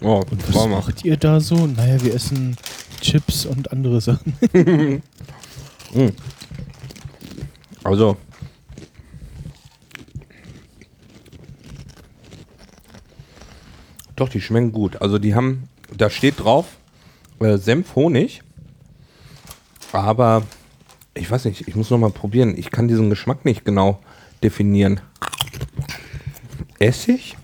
oh, 0.00 0.22
Und 0.30 0.54
was 0.54 0.66
macht 0.68 1.04
ihr 1.04 1.16
da 1.16 1.40
so? 1.40 1.66
Naja, 1.66 2.02
wir 2.02 2.14
essen 2.14 2.56
Chips 3.00 3.46
und 3.46 3.70
andere 3.72 4.00
Sachen. 4.00 4.34
Also. 7.84 8.16
Doch, 14.16 14.28
die 14.28 14.40
schmecken 14.40 14.72
gut. 14.72 15.00
Also 15.02 15.18
die 15.18 15.34
haben, 15.34 15.68
da 15.96 16.10
steht 16.10 16.40
drauf, 16.40 16.76
äh, 17.40 17.56
Senf, 17.56 17.96
Honig. 17.96 18.42
Aber 19.92 20.42
ich 21.14 21.30
weiß 21.30 21.44
nicht, 21.46 21.66
ich 21.66 21.74
muss 21.74 21.90
noch 21.90 21.98
mal 21.98 22.10
probieren. 22.10 22.56
Ich 22.56 22.70
kann 22.70 22.88
diesen 22.88 23.10
Geschmack 23.10 23.44
nicht 23.44 23.64
genau 23.64 24.00
definieren. 24.42 25.00
Essig? 26.78 27.36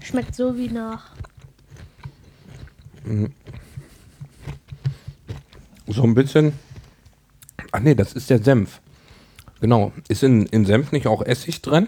Schmeckt 0.00 0.34
so 0.34 0.56
wie 0.56 0.68
nach. 0.68 1.10
So 5.86 6.02
ein 6.02 6.14
bisschen. 6.14 6.52
Ach 7.72 7.80
nee, 7.80 7.94
das 7.94 8.12
ist 8.12 8.30
der 8.30 8.42
Senf. 8.42 8.81
Genau. 9.62 9.92
Ist 10.08 10.24
in, 10.24 10.44
in 10.46 10.66
Senf 10.66 10.90
nicht 10.90 11.06
auch 11.06 11.22
Essig 11.22 11.62
drin? 11.62 11.86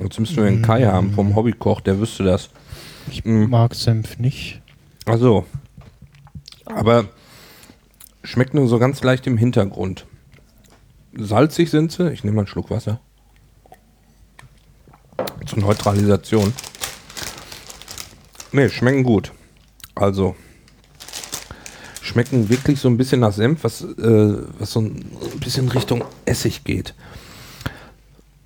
Jetzt 0.00 0.18
müssen 0.18 0.36
wir 0.36 0.44
einen 0.44 0.62
Kai 0.62 0.86
haben 0.86 1.12
vom 1.12 1.36
Hobbykoch, 1.36 1.82
der 1.82 2.00
wüsste 2.00 2.24
das. 2.24 2.48
Ich 3.10 3.24
Mm. 3.24 3.44
mag 3.50 3.74
Senf 3.74 4.18
nicht. 4.18 4.60
Also. 5.04 5.44
Aber 6.64 7.04
schmeckt 8.24 8.54
nur 8.54 8.66
so 8.66 8.78
ganz 8.78 9.02
leicht 9.02 9.26
im 9.26 9.36
Hintergrund. 9.36 10.06
Salzig 11.14 11.70
sind 11.70 11.92
sie. 11.92 12.10
Ich 12.12 12.24
nehme 12.24 12.36
mal 12.36 12.42
einen 12.42 12.46
Schluck 12.48 12.70
Wasser. 12.70 12.98
Zur 15.46 15.58
Neutralisation. 15.58 16.52
Ne, 18.52 18.70
schmecken 18.70 19.02
gut. 19.02 19.32
Also. 19.94 20.34
Schmecken 22.08 22.48
wirklich 22.48 22.80
so 22.80 22.88
ein 22.88 22.96
bisschen 22.96 23.20
nach 23.20 23.32
Senf, 23.32 23.62
was, 23.64 23.82
äh, 23.82 24.36
was 24.58 24.72
so 24.72 24.80
ein 24.80 25.04
bisschen 25.40 25.68
Richtung 25.68 26.04
Essig 26.24 26.64
geht. 26.64 26.94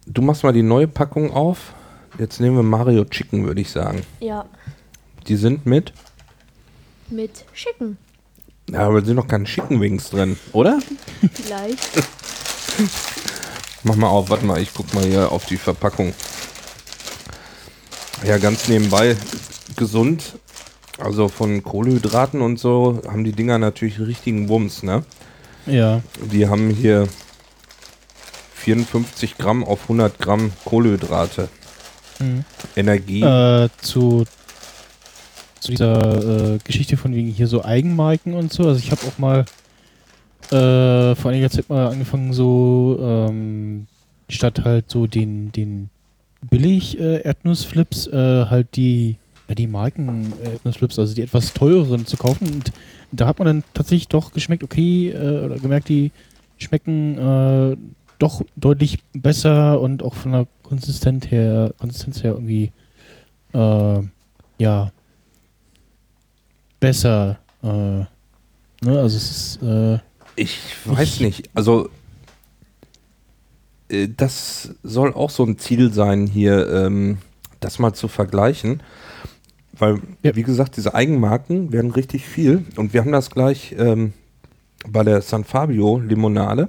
Du 0.07 0.21
machst 0.21 0.42
mal 0.42 0.52
die 0.52 0.62
neue 0.62 0.88
Packung 0.88 1.31
auf. 1.33 1.73
Jetzt 2.19 2.40
nehmen 2.40 2.57
wir 2.57 2.62
Mario 2.64 3.04
Chicken, 3.04 3.47
würde 3.47 3.61
ich 3.61 3.71
sagen. 3.71 4.02
Ja, 4.21 4.45
Die 5.28 5.37
sind 5.37 5.64
mit. 5.64 5.92
mit 7.09 7.45
Schicken. 7.54 7.97
Ja, 8.69 8.81
aber 8.81 9.00
da 9.00 9.07
sind 9.07 9.16
noch 9.16 9.28
keine 9.28 9.45
Chicken 9.45 9.81
Wings 9.81 10.11
drin, 10.11 10.37
oder? 10.52 10.78
Vielleicht. 11.33 11.78
Mach 13.85 13.97
mal 13.97 14.09
auf, 14.09 14.28
warte 14.31 14.45
mal, 14.45 14.61
ich 14.61 14.73
guck 14.75 14.92
mal 14.95 15.04
hier 15.04 15.31
auf 15.31 15.47
die 15.47 15.57
Verpackung. 15.57 16.12
Ja, 18.26 18.38
ganz 18.38 18.69
nebenbei 18.69 19.16
gesund. 19.76 20.35
Also 20.99 21.28
von 21.28 21.62
Kohlenhydraten 21.62 22.40
und 22.40 22.58
so 22.58 23.00
haben 23.08 23.25
die 23.25 23.32
Dinger 23.32 23.58
natürlich 23.58 23.99
richtigen 23.99 24.49
Wumms, 24.49 24.82
ne? 24.82 25.04
Ja. 25.66 26.02
Die 26.30 26.49
haben 26.49 26.70
hier 26.70 27.08
54 28.54 29.38
Gramm 29.38 29.64
auf 29.64 29.82
100 29.82 30.18
Gramm 30.18 30.52
Kohlenhydrate. 30.64 31.49
Mhm. 32.18 32.44
Energie. 32.76 33.22
Äh, 33.22 33.68
zu, 33.80 34.25
zu 35.61 35.70
dieser 35.70 36.54
äh, 36.54 36.58
Geschichte 36.62 36.96
von 36.96 37.14
wegen 37.14 37.28
hier 37.28 37.46
so 37.46 37.64
Eigenmarken 37.64 38.34
und 38.34 38.52
so. 38.52 38.68
Also 38.68 38.78
ich 38.78 38.90
habe 38.90 39.02
auch 39.06 39.18
mal 39.18 39.44
äh, 40.50 41.14
vor 41.14 41.30
einiger 41.30 41.50
Zeit 41.50 41.68
mal 41.68 41.88
angefangen, 41.88 42.32
so 42.32 42.99
ähm, 43.00 43.87
statt 44.28 44.62
halt 44.64 44.90
so 44.90 45.06
den, 45.06 45.52
den 45.52 45.90
billig 46.50 46.99
äh, 47.00 47.22
äh, 47.22 48.46
halt 48.46 48.76
die 48.76 49.16
ja, 49.52 49.54
die 49.54 49.66
Marken 49.66 50.32
äh, 50.42 50.52
Erdnussflips, 50.52 50.99
also 50.99 51.14
die 51.14 51.23
etwas 51.23 51.52
teureren 51.52 52.06
zu 52.06 52.16
kaufen. 52.16 52.49
Und 52.49 52.73
da 53.12 53.26
hat 53.26 53.38
man 53.38 53.47
dann 53.47 53.64
tatsächlich 53.75 54.09
doch 54.09 54.32
geschmeckt, 54.32 54.64
okay, 54.64 55.11
äh, 55.11 55.44
oder 55.44 55.59
gemerkt, 55.59 55.88
die 55.88 56.11
schmecken 56.56 57.18
äh, 57.18 57.76
doch 58.18 58.42
deutlich 58.56 59.00
besser 59.12 59.80
und 59.80 60.02
auch 60.02 60.14
von 60.14 60.32
der 60.32 60.47
Konsistenz 60.62 61.26
her, 61.30 61.75
Konsistenz 61.78 62.23
her 62.23 62.32
irgendwie 62.32 62.73
äh, 63.52 64.00
ja 64.59 64.92
besser. 66.80 67.38
Äh, 67.62 67.66
ne? 67.66 68.09
Also 68.85 69.16
es 69.16 69.30
ist 69.30 69.62
äh, 69.62 69.99
Ich 70.37 70.59
weiß 70.87 71.21
nicht. 71.21 71.50
Also, 71.52 71.90
äh, 73.90 74.09
das 74.16 74.75
soll 74.82 75.12
auch 75.12 75.30
so 75.30 75.44
ein 75.44 75.59
Ziel 75.59 75.92
sein, 75.92 76.26
hier 76.26 76.68
ähm, 76.71 77.18
das 77.61 77.78
mal 77.78 77.92
zu 77.92 78.09
vergleichen. 78.09 78.82
Weil, 79.82 79.98
Ja. 80.22 80.36
wie 80.36 80.44
gesagt, 80.44 80.76
diese 80.76 80.94
Eigenmarken 80.94 81.72
werden 81.72 81.90
richtig 81.90 82.24
viel. 82.24 82.64
Und 82.76 82.92
wir 82.94 83.00
haben 83.00 83.10
das 83.12 83.30
gleich 83.30 83.74
ähm, 83.78 84.12
bei 84.88 85.02
der 85.02 85.20
San 85.22 85.42
Fabio 85.44 85.98
Limonade. 85.98 86.68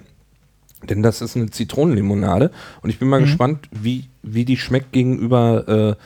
Denn 0.89 1.03
das 1.03 1.21
ist 1.21 1.37
eine 1.37 1.49
Zitronenlimonade. 1.49 2.49
Und 2.81 2.89
ich 2.89 2.97
bin 2.99 3.07
mal 3.07 3.19
Mhm. 3.19 3.25
gespannt, 3.25 3.69
wie, 3.71 4.05
wie 4.23 4.45
die 4.45 4.57
schmeckt 4.57 4.91
gegenüber 4.91 5.97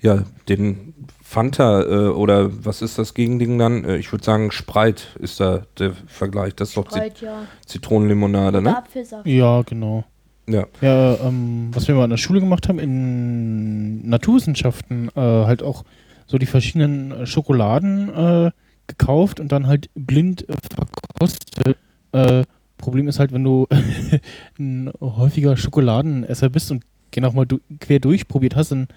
äh, 0.00 0.06
ja, 0.06 0.22
den 0.48 0.94
Fanta 1.22 1.82
äh, 1.82 2.08
oder 2.08 2.50
was 2.64 2.80
ist 2.80 2.96
das 2.98 3.12
Gegending 3.14 3.58
dann? 3.58 3.84
Äh, 3.84 3.96
ich 3.96 4.12
würde 4.12 4.24
sagen, 4.24 4.50
Spreit 4.52 5.08
ist 5.18 5.40
da 5.40 5.62
der 5.78 5.92
Vergleich. 6.06 6.54
Das 6.54 6.68
ist 6.68 6.76
doch 6.76 6.88
Zit 6.88 6.98
Breit, 7.00 7.20
ja. 7.22 7.42
Zitronenlimonade, 7.66 8.62
ne? 8.62 8.76
Apfelsaft. 8.78 9.26
ja 9.26 9.62
genau. 9.62 10.04
Ja. 10.48 10.66
Ja, 10.80 11.14
ähm, 11.26 11.70
was 11.72 11.86
wir 11.88 11.94
mal 11.94 12.04
in 12.04 12.10
der 12.10 12.16
Schule 12.16 12.40
gemacht 12.40 12.68
haben, 12.68 12.78
in 12.78 14.08
Naturwissenschaften, 14.08 15.08
äh, 15.14 15.20
halt 15.20 15.62
auch 15.62 15.84
so 16.32 16.38
die 16.38 16.46
verschiedenen 16.46 17.12
äh, 17.12 17.26
Schokoladen 17.26 18.08
äh, 18.08 18.50
gekauft 18.86 19.38
und 19.38 19.52
dann 19.52 19.66
halt 19.66 19.90
blind 19.94 20.48
äh, 20.48 20.54
verkostet, 20.74 21.76
äh, 22.12 22.42
Problem 22.78 23.06
ist 23.06 23.20
halt, 23.20 23.32
wenn 23.32 23.44
du 23.44 23.68
ein 24.58 24.90
häufiger 25.00 25.56
Schokoladenesser 25.56 26.48
bist 26.48 26.72
und 26.72 26.82
genau 27.12 27.30
mal 27.32 27.46
du 27.46 27.60
quer 27.78 28.00
durchprobiert 28.00 28.56
hast, 28.56 28.72
dann 28.72 28.88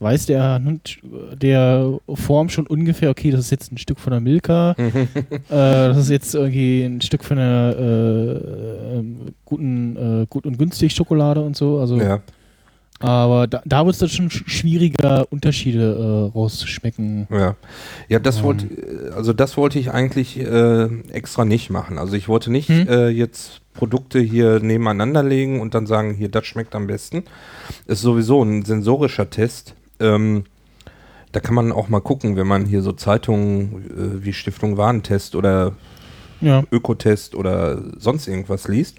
weiß 0.00 0.26
der, 0.26 0.60
der 1.34 1.98
Form 2.14 2.48
schon 2.48 2.66
ungefähr, 2.66 3.10
okay, 3.10 3.30
das 3.30 3.40
ist 3.42 3.50
jetzt 3.50 3.70
ein 3.70 3.78
Stück 3.78 4.00
von 4.00 4.12
der 4.12 4.20
Milka, 4.20 4.72
äh, 4.78 5.38
das 5.48 5.98
ist 5.98 6.10
jetzt 6.10 6.34
irgendwie 6.34 6.84
ein 6.84 7.00
Stück 7.00 7.22
von 7.22 7.36
der 7.36 7.76
äh, 7.78 8.98
ähm, 8.98 9.16
guten, 9.44 10.22
äh, 10.22 10.26
gut 10.28 10.46
und 10.46 10.58
günstig 10.58 10.94
Schokolade 10.94 11.42
und 11.42 11.56
so. 11.56 11.78
Also, 11.78 12.00
Ja. 12.00 12.20
Aber 13.00 13.46
da, 13.46 13.62
da 13.64 13.84
wird 13.86 13.94
es 13.94 14.00
dann 14.00 14.08
schon 14.08 14.28
sch- 14.28 14.48
schwieriger, 14.48 15.26
Unterschiede 15.30 16.30
äh, 16.32 16.36
rauszuschmecken. 16.36 17.28
Ja, 17.30 17.54
ja, 18.08 18.18
das 18.18 18.38
Ähm. 18.38 18.44
wollte, 18.44 19.12
also 19.14 19.32
das 19.32 19.56
wollte 19.56 19.78
ich 19.78 19.90
eigentlich 19.92 20.38
äh, 20.38 20.84
extra 21.12 21.44
nicht 21.44 21.70
machen. 21.70 21.98
Also 21.98 22.14
ich 22.14 22.28
wollte 22.28 22.50
nicht 22.50 22.68
Hm? 22.68 22.88
äh, 22.88 23.08
jetzt 23.08 23.60
Produkte 23.74 24.18
hier 24.18 24.58
nebeneinander 24.60 25.22
legen 25.22 25.60
und 25.60 25.74
dann 25.74 25.86
sagen, 25.86 26.14
hier, 26.14 26.28
das 26.28 26.46
schmeckt 26.46 26.74
am 26.74 26.86
besten. 26.88 27.22
Ist 27.86 28.00
sowieso 28.02 28.42
ein 28.42 28.64
sensorischer 28.64 29.30
Test. 29.30 29.74
Ähm, 30.00 30.44
da 31.30 31.40
kann 31.40 31.54
man 31.54 31.70
auch 31.72 31.88
mal 31.88 32.00
gucken, 32.00 32.36
wenn 32.36 32.46
man 32.48 32.64
hier 32.66 32.82
so 32.82 32.90
Zeitungen 32.92 34.20
äh, 34.20 34.24
wie 34.24 34.32
Stiftung 34.32 34.76
Warentest 34.76 35.36
oder 35.36 35.74
Ja. 36.40 36.64
Ökotest 36.72 37.34
oder 37.36 37.82
sonst 37.98 38.26
irgendwas 38.26 38.66
liest. 38.66 38.96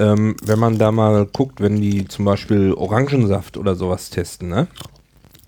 Ähm, 0.00 0.34
wenn 0.42 0.58
man 0.58 0.78
da 0.78 0.90
mal 0.90 1.26
guckt, 1.26 1.60
wenn 1.60 1.80
die 1.80 2.08
zum 2.08 2.24
Beispiel 2.24 2.72
Orangensaft 2.72 3.56
oder 3.56 3.74
sowas 3.74 4.10
testen, 4.10 4.48
ne? 4.48 4.66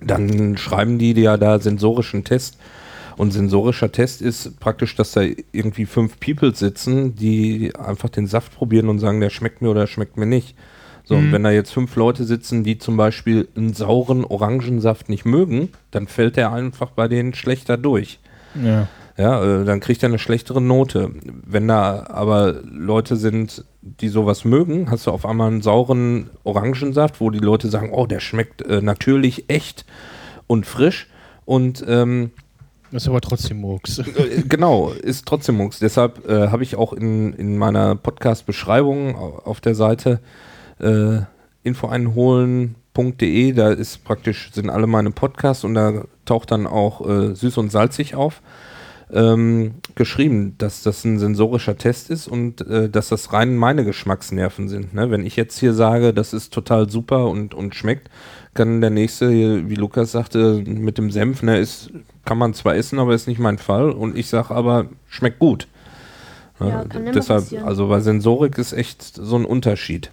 dann 0.01 0.57
schreiben 0.57 0.99
die 0.99 1.13
ja 1.13 1.37
da 1.37 1.59
sensorischen 1.59 2.25
Test. 2.25 2.59
Und 3.17 3.33
sensorischer 3.33 3.93
Test 3.93 4.23
ist 4.23 4.59
praktisch, 4.59 4.97
dass 4.97 5.13
da 5.13 5.23
irgendwie 5.53 5.87
fünf 5.87 6.19
People 6.19 6.55
sitzen, 6.55 7.15
die 7.15 7.73
einfach 7.77 8.09
den 8.09 8.27
Saft 8.27 8.55
probieren 8.57 8.89
und 8.89 8.99
sagen, 8.99 9.21
der 9.21 9.31
schmeckt 9.31 9.63
mir 9.63 9.69
oder 9.71 9.87
schmeckt 9.87 10.17
mir 10.17 10.27
nicht. 10.27 10.57
So, 11.05 11.17
und 11.17 11.29
Mhm. 11.29 11.33
wenn 11.33 11.43
da 11.45 11.51
jetzt 11.51 11.73
fünf 11.73 11.95
Leute 11.97 12.25
sitzen, 12.25 12.65
die 12.65 12.79
zum 12.79 12.97
Beispiel 12.97 13.49
einen 13.57 13.75
sauren 13.75 14.25
Orangensaft 14.25 15.09
nicht 15.09 15.25
mögen, 15.25 15.69
dann 15.91 16.07
fällt 16.07 16.37
der 16.37 16.53
einfach 16.53 16.91
bei 16.91 17.07
denen 17.09 17.35
schlechter 17.35 17.77
durch. 17.77 18.19
Ja. 18.63 18.89
Ja, 19.19 19.43
äh, 19.61 19.65
dann 19.65 19.81
kriegt 19.81 20.03
er 20.03 20.09
eine 20.09 20.19
schlechtere 20.19 20.61
Note. 20.63 21.11
Wenn 21.47 21.69
da 21.69 22.07
aber 22.09 22.55
Leute 22.65 23.17
sind, 23.17 23.65
die 23.83 24.09
sowas 24.09 24.45
mögen, 24.45 24.91
hast 24.91 25.07
du 25.07 25.11
auf 25.11 25.27
einmal 25.27 25.49
einen 25.49 25.61
sauren 25.63 26.31
Orangensaft, 26.45 27.21
wo 27.21 27.31
die 27.31 27.39
Leute 27.39 27.69
sagen, 27.69 27.91
oh, 27.93 28.07
der 28.07 28.21
schmeckt 28.21 28.63
äh, 28.63 28.81
natürlich 28.81 29.51
echt 29.51 29.85
und 30.47 30.65
frisch. 30.67 31.09
Und 31.45 31.85
ähm, 31.87 32.31
Das 32.91 33.03
ist 33.03 33.09
aber 33.09 33.21
trotzdem 33.21 33.61
Murks. 33.61 33.99
äh, 33.99 34.43
genau, 34.49 34.91
ist 34.93 35.27
trotzdem 35.27 35.57
Mux. 35.57 35.79
Deshalb 35.79 36.27
äh, 36.29 36.49
habe 36.49 36.63
ich 36.63 36.77
auch 36.77 36.93
in, 36.95 37.33
in 37.35 37.59
meiner 37.59 37.97
Podcast-Beschreibung 37.97 39.17
au- 39.17 39.43
auf 39.45 39.61
der 39.61 39.75
Seite 39.75 40.21
äh, 40.79 41.19
infoeinholen.de, 41.65 43.53
da 43.53 43.71
ist 43.73 44.05
praktisch, 44.05 44.51
sind 44.53 44.71
alle 44.71 44.87
meine 44.87 45.11
Podcasts 45.11 45.65
und 45.65 45.75
da 45.75 46.05
taucht 46.25 46.51
dann 46.51 46.67
auch 46.67 47.07
äh, 47.09 47.35
süß 47.35 47.59
und 47.59 47.71
salzig 47.71 48.15
auf. 48.15 48.41
Ähm, 49.13 49.75
geschrieben, 49.95 50.55
dass 50.57 50.83
das 50.83 51.05
ein 51.05 51.19
sensorischer 51.19 51.77
Test 51.77 52.09
ist 52.09 52.29
und 52.29 52.63
äh, 52.63 52.89
dass 52.89 53.09
das 53.11 53.33
rein 53.35 53.57
meine 53.57 53.85
Geschmacksnerven 53.85 54.69
sind. 54.69 54.95
Ne? 54.95 55.11
Wenn 55.11 55.27
ich 55.27 55.37
jetzt 55.37 55.59
hier 55.59 55.75
sage, 55.75 56.15
das 56.15 56.33
ist 56.33 56.53
total 56.53 56.89
super 56.89 57.29
und, 57.29 57.53
und 57.53 57.75
schmeckt, 57.75 58.09
kann 58.55 58.81
der 58.81 58.91
nächste, 58.91 59.31
hier, 59.31 59.69
wie 59.69 59.75
Lukas 59.75 60.13
sagte, 60.13 60.63
mit 60.67 60.99
dem 60.99 61.11
Senf, 61.11 61.43
ne, 61.43 61.59
ist, 61.59 61.91
kann 62.25 62.39
man 62.39 62.55
zwar 62.55 62.75
essen, 62.75 62.99
aber 62.99 63.15
ist 63.15 63.29
nicht 63.29 63.41
mein 63.41 63.59
Fall. 63.59 63.91
Und 63.91 64.17
ich 64.17 64.29
sage 64.29 64.55
aber, 64.55 64.87
schmeckt 65.09 65.39
gut. 65.39 65.69
Ja, 66.61 66.83
Äh, 66.83 67.13
deshalb, 67.13 67.45
also 67.65 67.89
bei 67.89 68.01
Sensorik 68.01 68.59
ist 68.59 68.73
echt 68.73 69.03
so 69.03 69.37
ein 69.37 69.45
Unterschied. 69.45 70.11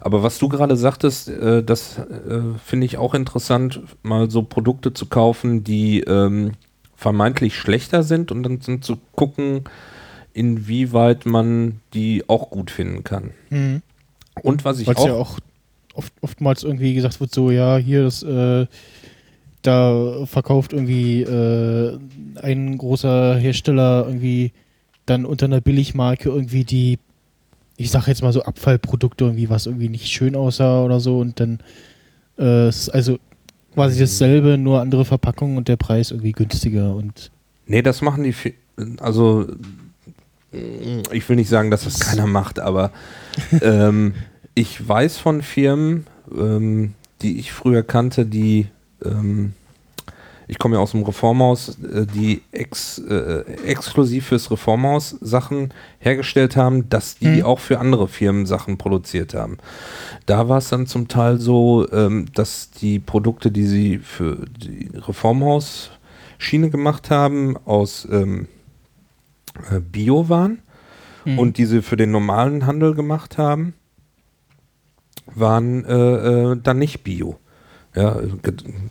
Aber 0.00 0.22
was 0.22 0.38
du 0.38 0.48
gerade 0.48 0.76
sagtest, 0.76 1.28
äh, 1.28 1.62
das 1.62 1.98
äh, 1.98 2.40
finde 2.64 2.86
ich 2.86 2.98
auch 2.98 3.14
interessant, 3.14 3.80
mal 4.02 4.30
so 4.30 4.42
Produkte 4.42 4.92
zu 4.92 5.06
kaufen, 5.06 5.64
die 5.64 6.00
ähm, 6.00 6.52
vermeintlich 7.02 7.56
schlechter 7.56 8.04
sind 8.04 8.30
und 8.30 8.44
dann 8.44 8.60
sind 8.60 8.84
zu 8.84 8.96
gucken, 9.16 9.64
inwieweit 10.32 11.26
man 11.26 11.80
die 11.94 12.28
auch 12.28 12.48
gut 12.48 12.70
finden 12.70 13.02
kann. 13.02 13.32
Mhm. 13.50 13.82
Und 14.42 14.64
was 14.64 14.78
ich 14.78 14.86
Weil 14.86 14.94
es 14.94 15.00
auch, 15.00 15.06
ja 15.06 15.14
auch 15.14 15.38
oft, 15.94 16.12
oftmals 16.20 16.62
irgendwie 16.62 16.94
gesagt 16.94 17.20
wird, 17.20 17.34
so, 17.34 17.50
ja, 17.50 17.76
hier, 17.76 18.04
das, 18.04 18.22
äh, 18.22 18.66
da 19.62 20.26
verkauft 20.26 20.72
irgendwie 20.72 21.22
äh, 21.22 21.98
ein 22.40 22.78
großer 22.78 23.36
Hersteller 23.36 24.04
irgendwie 24.06 24.52
dann 25.04 25.24
unter 25.24 25.46
einer 25.46 25.60
Billigmarke 25.60 26.28
irgendwie 26.28 26.64
die, 26.64 26.98
ich 27.76 27.90
sag 27.90 28.06
jetzt 28.06 28.22
mal 28.22 28.32
so 28.32 28.42
Abfallprodukte 28.42 29.24
irgendwie, 29.24 29.50
was 29.50 29.66
irgendwie 29.66 29.88
nicht 29.88 30.08
schön 30.08 30.36
aussah 30.36 30.84
oder 30.84 31.00
so 31.00 31.18
und 31.18 31.40
dann 31.40 31.58
äh, 32.38 32.70
also 32.92 33.18
quasi 33.74 33.98
dasselbe, 33.98 34.58
nur 34.58 34.80
andere 34.80 35.04
Verpackung 35.04 35.56
und 35.56 35.68
der 35.68 35.76
Preis 35.76 36.10
irgendwie 36.10 36.32
günstiger 36.32 36.94
und 36.94 37.30
nee, 37.66 37.82
das 37.82 38.02
machen 38.02 38.24
die, 38.24 38.34
also 39.00 39.46
ich 41.10 41.28
will 41.28 41.36
nicht 41.36 41.48
sagen, 41.48 41.70
dass 41.70 41.84
das 41.84 41.98
keiner 42.00 42.26
macht, 42.26 42.60
aber 42.60 42.90
ähm, 43.62 44.14
ich 44.54 44.86
weiß 44.86 45.16
von 45.18 45.42
Firmen, 45.42 46.06
ähm, 46.36 46.94
die 47.22 47.38
ich 47.38 47.52
früher 47.52 47.82
kannte, 47.82 48.26
die, 48.26 48.66
ähm, 49.04 49.54
ich 50.48 50.58
komme 50.58 50.76
ja 50.76 50.80
aus 50.82 50.90
dem 50.92 51.02
Reformhaus, 51.02 51.78
äh, 51.82 52.06
die 52.06 52.42
ex, 52.52 52.98
äh, 52.98 53.44
exklusiv 53.64 54.26
fürs 54.26 54.50
Reformhaus 54.50 55.16
Sachen 55.20 55.72
hergestellt 55.98 56.56
haben, 56.56 56.88
dass 56.88 57.16
die 57.18 57.38
Mhm. 57.38 57.42
auch 57.44 57.58
für 57.60 57.78
andere 57.78 58.08
Firmen 58.08 58.46
Sachen 58.46 58.76
produziert 58.78 59.34
haben. 59.34 59.58
Da 60.26 60.48
war 60.48 60.58
es 60.58 60.68
dann 60.68 60.86
zum 60.86 61.08
Teil 61.08 61.38
so, 61.38 61.86
ähm, 61.92 62.26
dass 62.34 62.70
die 62.70 62.98
Produkte, 62.98 63.50
die 63.50 63.66
sie 63.66 63.98
für 63.98 64.44
die 64.46 64.90
Reformhaus-Schiene 64.94 66.70
gemacht 66.70 67.10
haben, 67.10 67.56
aus 67.64 68.06
ähm, 68.10 68.48
äh, 69.70 69.80
Bio 69.80 70.28
waren 70.28 70.58
Mhm. 71.24 71.38
und 71.38 71.56
die 71.58 71.66
sie 71.66 71.82
für 71.82 71.96
den 71.96 72.10
normalen 72.10 72.66
Handel 72.66 72.94
gemacht 72.94 73.38
haben, 73.38 73.74
waren 75.34 75.84
äh, 75.84 76.52
äh, 76.52 76.56
dann 76.60 76.78
nicht 76.78 77.04
Bio. 77.04 77.38
Ja, 77.94 78.16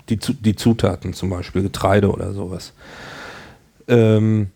die, 0.09 0.17
die 0.17 0.55
Zutaten 0.55 1.13
zum 1.13 1.29
Beispiel, 1.29 1.63
Getreide 1.63 2.11
oder 2.11 2.33
sowas. 2.33 2.73
Ähm, 3.87 4.51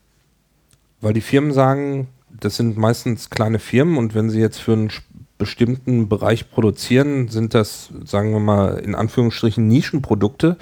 weil 1.01 1.13
die 1.13 1.21
Firmen 1.21 1.51
sagen, 1.51 2.07
das 2.29 2.57
sind 2.57 2.77
meistens 2.77 3.29
kleine 3.29 3.59
Firmen 3.59 3.97
und 3.97 4.13
wenn 4.13 4.29
sie 4.29 4.39
jetzt 4.39 4.59
für 4.59 4.73
einen 4.73 4.91
bestimmten 5.37 6.07
Bereich 6.07 6.49
produzieren, 6.49 7.27
sind 7.27 7.53
das, 7.53 7.89
sagen 8.05 8.31
wir 8.31 8.39
mal, 8.39 8.77
in 8.77 8.95
Anführungsstrichen 8.95 9.67
Nischenprodukte, 9.67 10.57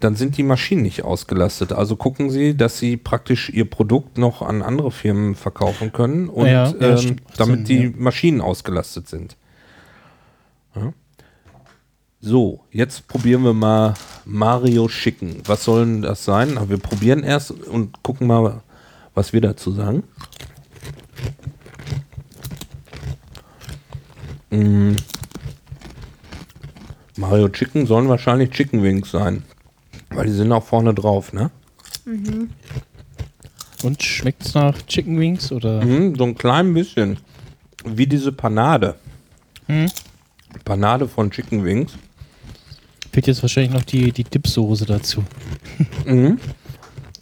dann 0.00 0.14
sind 0.14 0.36
die 0.36 0.42
Maschinen 0.42 0.82
nicht 0.82 1.04
ausgelastet. 1.04 1.72
Also 1.72 1.96
gucken 1.96 2.30
sie, 2.30 2.56
dass 2.56 2.78
sie 2.78 2.96
praktisch 2.96 3.50
ihr 3.50 3.68
Produkt 3.68 4.18
noch 4.18 4.42
an 4.42 4.62
andere 4.62 4.90
Firmen 4.90 5.34
verkaufen 5.34 5.92
können 5.92 6.28
und 6.28 6.46
Ja, 6.46 6.68
ja, 6.68 6.98
ähm, 6.98 7.16
damit 7.36 7.68
die. 7.68 7.92
Maschinen 7.96 8.40
ausgelastet 8.40 9.08
sind. 9.08 9.36
So, 12.28 12.58
jetzt 12.72 13.06
probieren 13.06 13.44
wir 13.44 13.54
mal 13.54 13.94
Mario 14.24 14.88
Schicken. 14.88 15.42
Was 15.44 15.62
soll 15.62 15.84
denn 15.84 16.02
das 16.02 16.24
sein? 16.24 16.58
Aber 16.58 16.70
wir 16.70 16.78
probieren 16.78 17.22
erst 17.22 17.52
und 17.52 18.02
gucken 18.02 18.26
mal, 18.26 18.62
was 19.14 19.32
wir 19.32 19.40
dazu 19.40 19.70
sagen. 19.70 20.02
Mm. 24.50 24.96
Mario 27.16 27.48
Chicken 27.48 27.86
sollen 27.86 28.08
wahrscheinlich 28.08 28.50
Chicken 28.50 28.82
Wings 28.82 29.12
sein. 29.12 29.44
Weil 30.10 30.26
die 30.26 30.32
sind 30.32 30.50
auch 30.50 30.64
vorne 30.64 30.94
drauf, 30.94 31.32
ne? 31.32 31.52
Und 33.84 34.02
schmeckt's 34.02 34.52
nach 34.54 34.82
Chicken 34.82 35.20
Wings 35.20 35.52
oder? 35.52 35.84
Mhm, 35.84 36.16
so 36.16 36.24
ein 36.24 36.34
klein 36.34 36.74
bisschen. 36.74 37.18
Wie 37.84 38.08
diese 38.08 38.32
Panade. 38.32 38.96
Hm? 39.66 39.88
Panade 40.64 41.06
von 41.06 41.30
Chicken 41.30 41.64
Wings. 41.64 41.92
Fehlt 43.16 43.28
jetzt 43.28 43.40
wahrscheinlich 43.40 43.72
noch 43.72 43.82
die, 43.82 44.12
die 44.12 44.24
Dipsoße 44.24 44.84
dazu. 44.84 45.24
Mhm. 46.04 46.38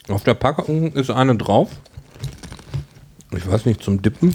Auf 0.08 0.24
der 0.24 0.34
Packung 0.34 0.90
ist 0.92 1.08
eine 1.08 1.36
drauf. 1.36 1.70
Ich 3.30 3.46
weiß 3.46 3.64
nicht, 3.64 3.80
zum 3.80 4.02
Dippen. 4.02 4.34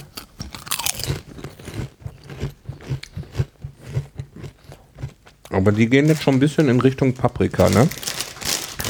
Aber 5.50 5.74
die 5.74 5.90
gehen 5.90 6.08
jetzt 6.08 6.24
schon 6.24 6.36
ein 6.36 6.40
bisschen 6.40 6.70
in 6.70 6.80
Richtung 6.80 7.12
Paprika, 7.14 7.70
ne? 7.70 7.90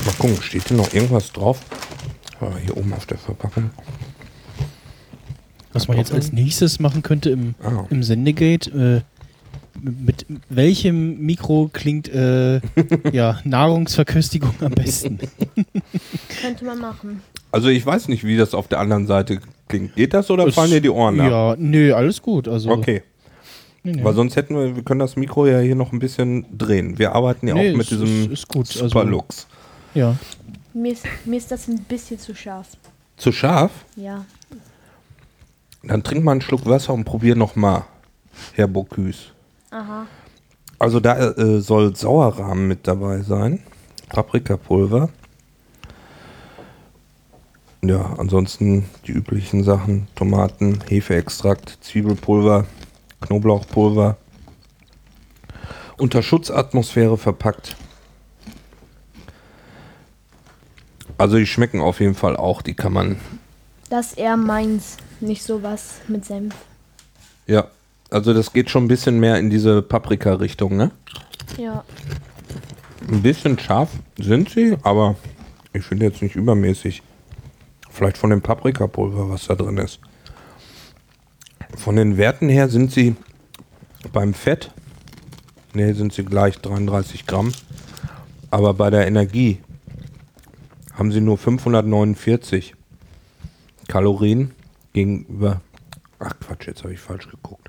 Mal 0.06 0.14
gucken, 0.20 0.40
steht 0.44 0.68
hier 0.68 0.78
noch 0.78 0.94
irgendwas 0.94 1.32
drauf? 1.32 1.62
Ah, 2.40 2.52
hier 2.64 2.78
oben 2.78 2.94
auf 2.94 3.08
der 3.08 3.18
Verpackung. 3.18 3.72
Was 5.74 5.88
man 5.88 5.98
jetzt 5.98 6.12
als 6.14 6.32
nächstes 6.32 6.80
machen 6.80 7.02
könnte 7.02 7.32
im, 7.32 7.56
Ah. 7.64 7.86
im 7.90 8.04
Sendegate, 8.04 8.70
äh, 8.70 9.19
mit 9.82 10.26
welchem 10.50 11.20
Mikro 11.26 11.70
klingt 11.72 12.08
äh, 12.10 12.62
ja, 13.12 13.40
Nahrungsverköstigung 13.44 14.54
am 14.62 14.72
besten? 14.72 15.20
Könnte 16.42 16.66
man 16.66 16.80
machen. 16.80 17.22
Also 17.52 17.70
ich 17.70 17.86
weiß 17.86 18.08
nicht, 18.10 18.24
wie 18.24 18.38
das 18.38 18.54
auf 18.54 18.68
der 18.68 18.80
anderen 18.80 19.08
Seite 19.08 19.40
klingt. 19.68 19.96
Geht 19.96 20.14
das 20.14 20.30
oder 20.30 20.48
Es- 20.48 20.56
fallen 20.56 20.72
dir 20.72 20.82
die 20.82 20.90
Ohren 20.90 21.20
ab? 21.20 21.32
Ja, 21.32 21.56
nö, 21.58 21.94
alles 21.94 22.22
gut. 22.22 22.48
Also, 22.48 22.70
Okay, 22.72 23.02
nee, 23.84 23.94
nee. 23.94 24.04
weil 24.04 24.14
sonst 24.14 24.36
hätten 24.36 24.56
wir, 24.56 24.76
wir 24.76 24.84
können 24.84 25.00
das 25.00 25.16
Mikro 25.16 25.48
ja 25.48 25.60
hier 25.60 25.76
noch 25.76 25.92
ein 25.92 26.00
bisschen 26.00 26.46
drehen. 26.56 27.00
Wir 27.00 27.14
arbeiten 27.14 27.48
ja 27.48 27.54
Nee, 27.56 27.72
auch 27.72 27.78
mit 27.78 27.84
es 27.84 27.90
diesem 27.90 28.24
ist- 28.26 28.32
ist 28.32 28.48
gut, 28.48 28.68
also- 28.68 28.88
Superlux. 28.90 29.48
Ja. 29.96 30.16
Mir 30.74 30.92
ist, 30.94 31.04
mir 31.26 31.38
ist 31.38 31.52
das 31.52 31.68
ein 31.68 31.80
bisschen 31.84 32.20
zu 32.20 32.36
scharf. 32.36 32.68
Zu 33.18 33.32
scharf? 33.32 33.72
Ja. 33.96 34.24
Dann 35.84 36.04
trink 36.04 36.24
mal 36.24 36.34
einen 36.34 36.42
Schluck 36.42 36.66
Wasser 36.66 36.94
und 36.94 37.06
probier 37.06 37.36
noch 37.36 37.56
mal, 37.56 37.86
Herr 38.54 38.68
Bocuse. 38.68 39.32
Aha. 39.72 40.08
Also 40.80 41.00
da 41.00 41.18
äh, 41.32 41.60
soll 41.62 41.96
Sauerrahmen 41.96 42.68
mit 42.68 42.88
dabei 42.88 43.22
sein, 43.22 43.62
Paprikapulver. 44.10 45.10
Ja, 47.82 48.14
ansonsten 48.18 48.90
die 49.08 49.12
üblichen 49.12 49.64
Sachen, 49.64 50.08
Tomaten, 50.16 50.80
Hefeextrakt, 50.88 51.78
Zwiebelpulver, 51.82 52.66
Knoblauchpulver. 53.22 54.18
Unter 55.98 56.22
Schutzatmosphäre 56.24 57.18
verpackt. 57.18 57.76
Also 61.18 61.38
die 61.38 61.46
schmecken 61.46 61.82
auf 61.82 62.00
jeden 62.00 62.16
Fall 62.16 62.38
auch, 62.38 62.62
die 62.62 62.74
kann 62.74 62.94
man, 62.94 63.20
Das 63.90 64.08
ist 64.12 64.18
eher 64.18 64.38
meins. 64.38 64.96
Nicht 65.20 65.44
sowas 65.44 65.96
mit 66.08 66.24
Senf. 66.26 66.56
ja, 67.46 67.68
also 68.10 68.34
das 68.34 68.54
geht 68.54 68.70
schon 68.70 68.86
ein 68.86 68.88
bisschen 68.88 69.20
mehr 69.20 69.38
in 69.38 69.50
diese 69.50 69.82
Paprika-Richtung, 69.82 70.76
ne? 70.76 70.92
Ja. 71.58 71.84
Ein 73.08 73.22
bisschen 73.22 73.58
scharf 73.58 73.90
sind 74.18 74.50
sie, 74.50 74.78
aber 74.84 75.16
ich 75.74 75.84
finde 75.84 76.06
jetzt 76.06 76.22
nicht 76.22 76.36
übermäßig. 76.36 77.02
Vielleicht 77.90 78.18
von 78.18 78.30
dem 78.30 78.42
Paprikapulver, 78.42 79.30
was 79.30 79.48
da 79.48 79.56
drin 79.56 79.78
ist. 79.78 80.00
Von 81.76 81.96
den 81.96 82.18
Werten 82.18 82.50
her 82.50 82.70
sind 82.70 82.92
sie 82.92 83.16
beim 84.12 84.34
Fett, 84.34 84.72
ne, 85.74 85.94
sind 85.94 86.14
sie 86.14 86.24
gleich 86.26 86.60
33 86.60 87.26
Gramm. 87.26 87.52
Aber 88.52 88.74
bei 88.74 88.90
der 88.90 89.06
Energie 89.08 89.60
haben 90.94 91.12
sie 91.12 91.22
nur 91.22 91.38
549 91.38 92.76
Kalorien 93.88 94.52
gegenüber. 94.94 95.62
Ach 96.20 96.34
Quatsch, 96.40 96.68
jetzt 96.68 96.84
habe 96.84 96.94
ich 96.94 97.00
falsch 97.00 97.30
geguckt. 97.30 97.69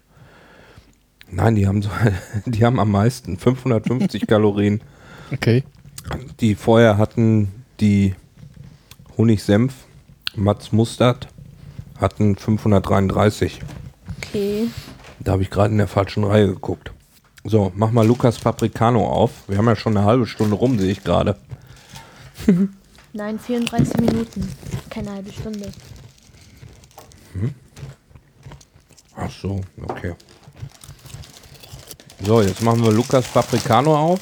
Nein, 1.30 1.54
die 1.54 1.66
haben, 1.66 1.82
so, 1.82 1.90
die 2.46 2.64
haben 2.64 2.80
am 2.80 2.90
meisten 2.90 3.36
550 3.38 4.26
Kalorien 4.26 4.80
Okay. 5.32 5.62
die 6.40 6.56
vorher 6.56 6.98
hatten 6.98 7.52
die 7.78 8.14
Honigsenf, 9.16 9.74
Mats 10.34 10.72
Mustard, 10.72 11.28
hatten 12.00 12.34
533. 12.36 13.60
Okay. 14.18 14.66
Da 15.20 15.32
habe 15.32 15.42
ich 15.42 15.50
gerade 15.50 15.70
in 15.70 15.78
der 15.78 15.86
falschen 15.86 16.24
Reihe 16.24 16.48
geguckt. 16.48 16.92
So, 17.44 17.72
mach 17.76 17.90
mal 17.90 18.06
Lukas 18.06 18.38
Papricano 18.38 19.06
auf. 19.06 19.48
Wir 19.48 19.56
haben 19.58 19.66
ja 19.66 19.76
schon 19.76 19.96
eine 19.96 20.04
halbe 20.06 20.26
Stunde 20.26 20.56
rum, 20.56 20.78
sehe 20.78 20.90
ich 20.92 21.04
gerade. 21.04 21.36
Nein, 23.12 23.38
34 23.38 23.96
Minuten. 24.00 24.48
Keine 24.88 25.12
halbe 25.12 25.32
Stunde. 25.32 25.70
Ach 29.16 29.30
so, 29.30 29.60
okay. 29.86 30.14
So, 32.22 32.42
jetzt 32.42 32.60
machen 32.60 32.84
wir 32.84 32.92
Lukas 32.92 33.26
Papricano 33.26 33.96
auf. 33.96 34.20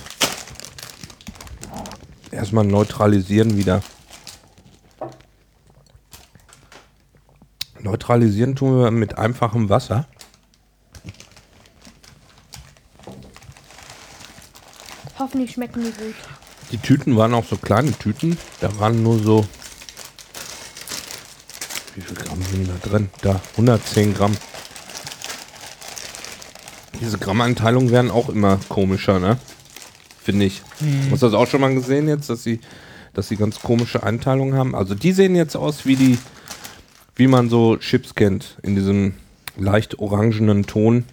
Erstmal 2.30 2.64
neutralisieren 2.64 3.56
wieder. 3.56 3.82
Neutralisieren 7.80 8.54
tun 8.54 8.78
wir 8.78 8.90
mit 8.92 9.18
einfachem 9.18 9.68
Wasser. 9.68 10.06
Hoffentlich 15.18 15.52
schmecken 15.52 15.82
die 15.82 15.90
gut. 15.90 16.14
Die 16.70 16.78
Tüten 16.78 17.16
waren 17.16 17.34
auch 17.34 17.44
so 17.44 17.56
kleine 17.56 17.90
Tüten. 17.92 18.38
Da 18.61 18.78
waren 18.78 19.02
nur 19.02 19.18
so. 19.18 19.44
Wie 21.96 22.00
viel 22.00 22.16
Gramm 22.16 22.42
sind 22.42 22.68
da 22.68 22.88
drin? 22.88 23.11
Da, 23.22 23.40
110 23.52 24.14
Gramm. 24.14 24.37
Diese 27.00 27.18
Grammeinteilungen 27.18 27.90
werden 27.90 28.11
auch 28.11 28.28
immer 28.28 28.58
komischer, 28.68 29.18
ne? 29.18 29.38
Finde 30.20 30.46
ich. 30.46 30.62
Hast 31.11 31.22
du 31.22 31.26
das 31.26 31.34
auch 31.34 31.46
schon 31.46 31.61
mal 31.61 31.72
gesehen 31.74 32.08
jetzt, 32.08 32.28
dass 32.28 32.42
sie, 32.42 32.61
dass 33.14 33.28
sie 33.28 33.37
ganz 33.37 33.61
komische 33.61 34.02
Einteilungen 34.02 34.54
haben? 34.54 34.74
Also 34.74 34.94
die 34.94 35.12
sehen 35.12 35.34
jetzt 35.34 35.56
aus 35.56 35.87
wie 35.87 35.96
die, 35.96 36.18
wie 37.16 37.28
man 37.28 37.48
so 37.48 37.76
Chips 37.76 38.14
kennt, 38.14 38.58
in 38.62 38.74
diesem 38.74 39.14
leicht 39.56 39.98
orangenen 39.98 40.66
Ton, 40.66 41.04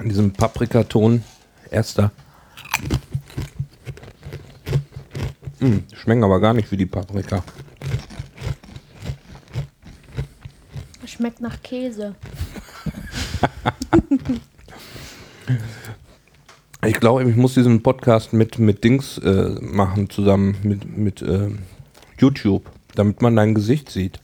in 0.00 0.08
diesem 0.08 0.32
Paprikaton. 0.32 1.24
Erster. 1.70 2.12
Hm, 5.60 5.84
schmecken 5.94 6.24
aber 6.24 6.40
gar 6.40 6.52
nicht 6.52 6.70
wie 6.70 6.76
die 6.76 6.86
Paprika. 6.86 7.42
Schmeckt 11.06 11.40
nach 11.40 11.62
Käse. 11.62 12.14
Ich 16.94 17.00
glaube, 17.00 17.28
ich 17.28 17.36
muss 17.36 17.54
diesen 17.54 17.82
Podcast 17.82 18.32
mit, 18.32 18.58
mit 18.58 18.82
Dings 18.84 19.18
äh, 19.18 19.50
machen, 19.60 20.08
zusammen 20.08 20.56
mit, 20.62 20.96
mit 20.96 21.20
äh, 21.20 21.50
YouTube, 22.18 22.70
damit 22.94 23.20
man 23.20 23.36
dein 23.36 23.54
Gesicht 23.54 23.90
sieht. 23.90 24.20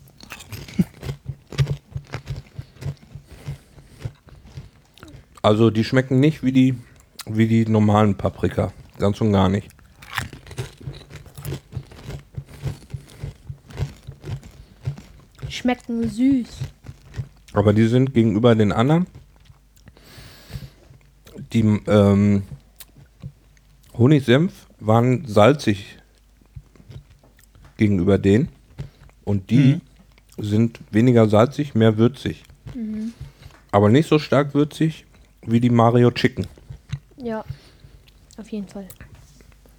Also 5.43 5.71
die 5.71 5.85
schmecken 5.85 6.21
nicht 6.21 6.43
wie 6.45 6.53
die, 6.53 6.75
wie 7.27 7.49
die 7.49 7.67
normalen 7.67 8.15
Paprika. 8.15 8.73
Ganz 8.99 9.21
und 9.21 9.33
gar 9.33 9.49
nicht. 9.49 9.69
Schmecken 15.49 16.09
süß. 16.09 16.49
Aber 17.53 17.73
die 17.73 17.89
sind 17.89 18.15
gegenüber 18.15 18.55
den 18.55 18.71
anderen, 18.71 19.07
die 21.53 21.81
ähm, 21.89 22.45
Honigsenf 23.97 24.67
waren 24.79 25.27
salzig 25.27 25.99
gegenüber 27.77 28.19
denen 28.19 28.49
und 29.25 29.51
die 29.51 29.81
sind 30.39 30.81
weniger 30.91 31.29
salzig, 31.29 31.75
mehr 31.75 31.99
würzig. 31.99 32.45
Aber 33.73 33.89
nicht 33.89 34.09
so 34.09 34.19
stark 34.19 34.55
würzig 34.55 35.07
wie 35.43 35.61
die 35.61 35.71
Mario 35.71 36.11
Chicken. 36.11 36.47
Ja. 37.17 37.45
Auf 38.37 38.49
jeden 38.51 38.69
Fall. 38.69 38.87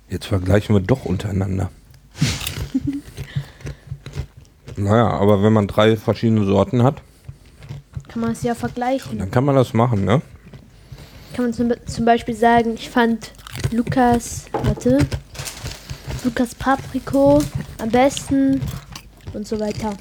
Jetzt 0.10 0.28
vergleichen 0.28 0.76
wir 0.76 0.82
doch 0.82 1.06
untereinander. 1.06 1.71
naja, 4.78 5.10
aber 5.10 5.43
wenn 5.43 5.54
man 5.54 5.67
drei 5.67 5.97
verschiedene 5.97 6.45
Sorten 6.45 6.84
hat, 6.84 7.02
Kann 8.08 8.21
man 8.21 8.32
es 8.32 8.43
ja 8.43 8.56
vergleichen. 8.56 9.17
dann 9.17 9.32
kann 9.32 9.45
man 9.45 9.56
das 9.56 9.74
machen, 9.74 10.06
ne? 10.06 10.21
Kann 11.34 11.45
man 11.45 11.54
zum, 11.54 11.74
zum 11.86 12.06
Beispiel 12.06 12.36
sagen, 12.36 12.74
ich 12.76 12.89
fand 12.89 13.32
Lukas, 13.73 14.47
warte, 14.51 14.99
Lukas 16.25 16.53
Papriko 16.55 17.41
am 17.81 17.89
besten 17.89 18.60
und 19.34 19.47
so 19.47 19.62
weiter. 19.62 19.95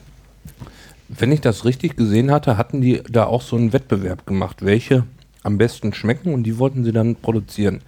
Wenn 1.08 1.30
ich 1.30 1.40
das 1.40 1.64
richtig 1.64 1.96
gesehen 1.96 2.32
hatte, 2.32 2.56
hatten 2.56 2.80
die 2.80 3.00
da 3.08 3.26
auch 3.26 3.42
so 3.42 3.54
einen 3.54 3.72
Wettbewerb 3.72 4.26
gemacht, 4.26 4.64
welche 4.64 5.04
am 5.44 5.56
besten 5.56 5.92
schmecken 5.92 6.34
und 6.34 6.42
die 6.42 6.58
wollten 6.58 6.82
sie 6.82 6.90
dann 6.90 7.14
produzieren. 7.14 7.80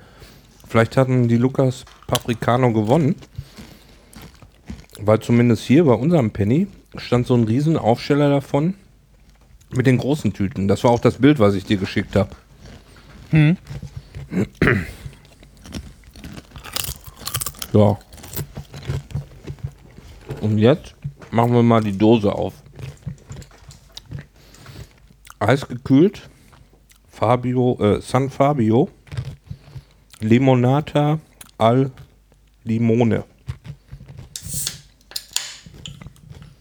Vielleicht 0.69 0.97
hatten 0.97 1.27
die 1.27 1.37
Lukas 1.37 1.85
Paprikano 2.07 2.73
gewonnen, 2.73 3.17
weil 5.01 5.19
zumindest 5.19 5.65
hier 5.65 5.85
bei 5.85 5.95
unserem 5.95 6.31
Penny 6.31 6.69
stand 6.97 7.27
so 7.27 7.35
ein 7.35 7.43
riesen 7.43 7.77
Aufsteller 7.77 8.31
davon 8.31 8.75
mit 9.71 9.89
den 9.89 9.99
großen 9.99 10.33
Tüten. 10.33 10.69
Das 10.69 10.85
war 10.85 10.93
auch 10.93 11.01
das 11.01 11.15
Bild, 11.15 11.41
was 11.41 11.55
ich 11.55 11.65
dir 11.65 11.77
geschickt 11.77 12.15
habe. 12.15 12.31
Ja. 17.73 17.99
Und 20.41 20.59
jetzt 20.59 20.95
machen 21.31 21.55
wir 21.55 21.63
mal 21.63 21.83
die 21.83 21.97
Dose 21.97 22.33
auf. 22.33 22.55
Eisgekühlt. 25.39 26.29
Fabio, 27.09 27.79
äh, 27.81 28.01
San 28.01 28.31
Fabio. 28.31 28.89
Limonata 30.21 31.19
al 31.59 31.91
Limone. 32.65 33.25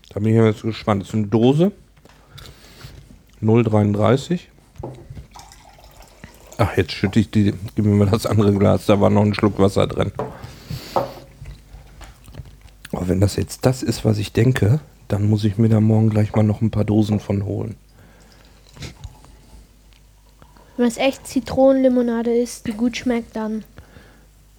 Da 0.09 0.19
bin 0.19 0.35
ich 0.35 0.43
jetzt 0.43 0.61
gespannt. 0.61 1.01
Das 1.01 1.09
ist 1.09 1.15
eine 1.15 1.27
Dose. 1.27 1.71
0,33. 3.41 4.41
Ach, 6.57 6.77
jetzt 6.77 6.91
schütte 6.91 7.19
ich 7.19 7.31
die. 7.31 7.53
Gib 7.75 7.85
mir 7.85 7.95
mal 7.95 8.09
das 8.09 8.25
andere 8.25 8.53
Glas. 8.53 8.85
Da 8.85 8.99
war 9.01 9.09
noch 9.09 9.23
ein 9.23 9.33
Schluck 9.33 9.57
Wasser 9.57 9.87
drin. 9.87 10.11
Aber 13.01 13.09
wenn 13.09 13.19
das 13.19 13.35
jetzt 13.35 13.65
das 13.65 13.81
ist, 13.81 14.05
was 14.05 14.19
ich 14.19 14.31
denke, 14.31 14.79
dann 15.07 15.27
muss 15.27 15.43
ich 15.43 15.57
mir 15.57 15.69
da 15.69 15.81
morgen 15.81 16.11
gleich 16.11 16.35
mal 16.35 16.43
noch 16.43 16.61
ein 16.61 16.69
paar 16.69 16.83
Dosen 16.85 17.19
von 17.19 17.45
holen. 17.45 17.75
Wenn 20.77 20.85
es 20.85 20.97
echt 20.97 21.25
Zitronenlimonade 21.25 22.31
ist, 22.31 22.67
die 22.67 22.73
gut 22.73 22.95
schmeckt, 22.95 23.35
dann. 23.35 23.63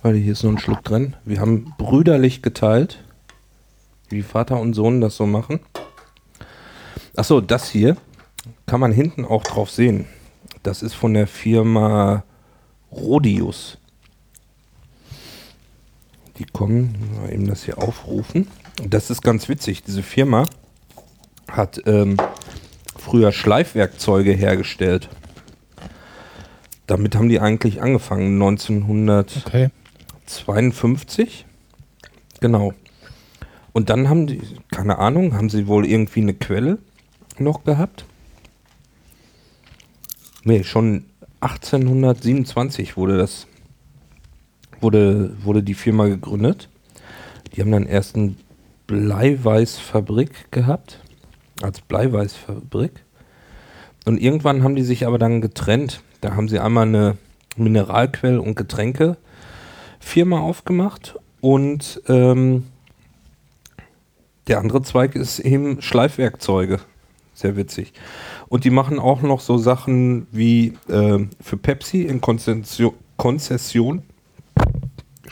Weil 0.02 0.16
hier 0.16 0.32
ist 0.32 0.42
noch 0.42 0.50
ein 0.50 0.58
Schluck 0.58 0.82
drin. 0.82 1.14
Wir 1.24 1.38
haben 1.38 1.72
brüderlich 1.78 2.42
geteilt, 2.42 3.04
wie 4.08 4.22
Vater 4.22 4.58
und 4.58 4.74
Sohn 4.74 5.00
das 5.00 5.14
so 5.14 5.24
machen. 5.24 5.60
Achso, 7.14 7.40
das 7.40 7.70
hier 7.70 7.96
kann 8.66 8.80
man 8.80 8.90
hinten 8.90 9.24
auch 9.24 9.44
drauf 9.44 9.70
sehen. 9.70 10.06
Das 10.64 10.82
ist 10.82 10.94
von 10.94 11.14
der 11.14 11.28
Firma 11.28 12.24
Rodius. 12.90 13.78
Die 16.42 16.50
kommen, 16.52 16.96
mal 17.20 17.32
eben 17.32 17.46
das 17.46 17.62
hier 17.62 17.78
aufrufen. 17.78 18.48
Das 18.82 19.10
ist 19.10 19.22
ganz 19.22 19.48
witzig. 19.48 19.84
Diese 19.84 20.02
Firma 20.02 20.46
hat 21.48 21.80
ähm, 21.86 22.16
früher 22.98 23.30
Schleifwerkzeuge 23.30 24.32
hergestellt. 24.32 25.08
Damit 26.88 27.14
haben 27.14 27.28
die 27.28 27.38
eigentlich 27.38 27.80
angefangen, 27.80 28.42
1900. 28.42 29.44
Okay. 29.46 29.70
52. 30.26 31.46
Genau. 32.40 32.74
Und 33.72 33.88
dann 33.88 34.08
haben 34.08 34.26
die, 34.26 34.42
keine 34.72 34.98
Ahnung, 34.98 35.34
haben 35.34 35.48
sie 35.48 35.68
wohl 35.68 35.86
irgendwie 35.86 36.22
eine 36.22 36.34
Quelle 36.34 36.78
noch 37.38 37.62
gehabt? 37.62 38.04
Nee, 40.42 40.64
schon 40.64 41.04
1827 41.40 42.96
wurde 42.96 43.16
das, 43.16 43.46
wurde, 44.82 45.32
wurde 45.42 45.62
die 45.62 45.74
Firma 45.74 46.06
gegründet. 46.06 46.68
Die 47.54 47.60
haben 47.60 47.70
dann 47.70 47.86
erst 47.86 48.16
eine 48.16 48.34
Bleiweißfabrik 48.86 50.50
gehabt, 50.50 50.98
als 51.62 51.80
Bleiweißfabrik. 51.80 53.04
Und 54.04 54.18
irgendwann 54.18 54.62
haben 54.62 54.74
die 54.74 54.82
sich 54.82 55.06
aber 55.06 55.18
dann 55.18 55.40
getrennt. 55.40 56.02
Da 56.20 56.34
haben 56.34 56.48
sie 56.48 56.58
einmal 56.58 56.86
eine 56.86 57.16
Mineralquell- 57.56 58.38
und 58.38 58.56
Getränke 58.56 59.16
Firma 60.00 60.40
aufgemacht 60.40 61.16
und 61.40 62.02
ähm, 62.08 62.64
der 64.48 64.58
andere 64.58 64.82
Zweig 64.82 65.14
ist 65.14 65.38
eben 65.38 65.80
Schleifwerkzeuge. 65.80 66.80
Sehr 67.34 67.56
witzig. 67.56 67.92
Und 68.48 68.64
die 68.64 68.70
machen 68.70 68.98
auch 68.98 69.22
noch 69.22 69.40
so 69.40 69.56
Sachen 69.56 70.26
wie 70.32 70.74
äh, 70.88 71.20
für 71.40 71.56
Pepsi 71.56 72.02
in 72.02 72.20
Konzession, 72.20 72.94
Konzession 73.16 74.02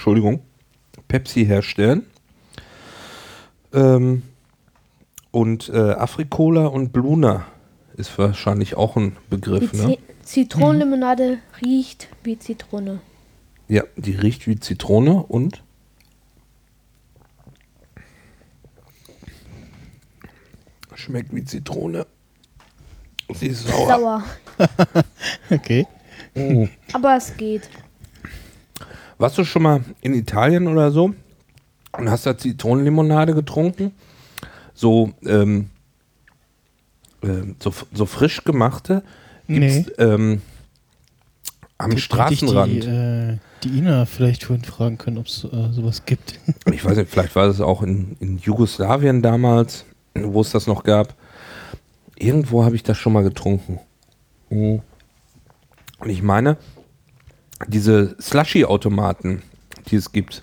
Entschuldigung, 0.01 0.41
Pepsi 1.09 1.45
herstellen. 1.45 2.07
Ähm, 3.75 4.23
und 5.31 5.69
äh, 5.69 5.77
Afrikola 5.77 6.69
und 6.69 6.95
Bluna 6.95 7.45
ist 7.99 8.17
wahrscheinlich 8.17 8.77
auch 8.77 8.97
ein 8.97 9.19
Begriff, 9.29 9.73
Die 9.73 9.77
ne? 9.77 9.99
Zi 10.23 10.49
Zitronenlimonade 10.49 11.41
riecht 11.63 12.09
wie 12.25 12.39
Zitrone. 12.39 13.03
Ja, 13.69 13.83
die 13.97 14.13
riecht 14.13 14.47
wie 14.47 14.59
Zitrone 14.59 15.23
und 15.23 15.63
schmeckt 20.95 21.35
wie 21.35 21.45
Zitrone. 21.45 22.07
Sie 23.35 23.49
ist 23.49 23.69
sauer. 23.69 23.87
Sauer. 23.87 24.25
Okay. 25.51 25.87
Aber 26.95 27.17
es 27.19 27.37
geht. 27.37 27.69
Warst 29.21 29.37
du 29.37 29.45
schon 29.45 29.63
mal 29.63 29.85
in 30.01 30.15
Italien 30.15 30.67
oder 30.67 30.91
so 30.91 31.15
und 31.93 32.11
hast 32.11 32.25
da 32.25 32.39
Zitronenlimonade 32.39 33.35
getrunken? 33.35 33.93
So, 34.73 35.13
ähm, 35.27 35.69
ähm, 37.23 37.55
so, 37.59 37.71
so 37.93 38.07
frisch 38.07 38.43
gemachte? 38.45 39.03
Gibt's, 39.47 39.93
ähm, 39.99 40.41
am 41.77 41.93
ich 41.93 42.03
Straßenrand. 42.03 42.85
Die, 42.85 42.89
äh, 42.89 43.37
die 43.63 43.69
Ina 43.77 44.07
vielleicht 44.07 44.45
vorhin 44.45 44.65
fragen 44.65 44.97
können, 44.97 45.19
ob 45.19 45.27
es 45.27 45.45
äh, 45.45 45.71
sowas 45.71 46.07
gibt. 46.07 46.41
ich 46.73 46.83
weiß 46.83 46.97
nicht, 46.97 47.11
vielleicht 47.11 47.37
war 47.37 47.47
es 47.47 47.61
auch 47.61 47.83
in, 47.83 48.17
in 48.21 48.39
Jugoslawien 48.39 49.21
damals, 49.21 49.85
wo 50.15 50.41
es 50.41 50.51
das 50.51 50.67
noch 50.67 50.83
gab. 50.83 51.15
Irgendwo 52.17 52.65
habe 52.65 52.75
ich 52.75 52.85
das 52.85 52.97
schon 52.97 53.13
mal 53.13 53.23
getrunken. 53.23 53.81
Mhm. 54.49 54.81
Und 55.99 56.09
ich 56.09 56.23
meine, 56.23 56.57
diese 57.67 58.17
Slushy-Automaten, 58.21 59.43
die 59.89 59.97
es 59.97 60.13
gibt, 60.13 60.43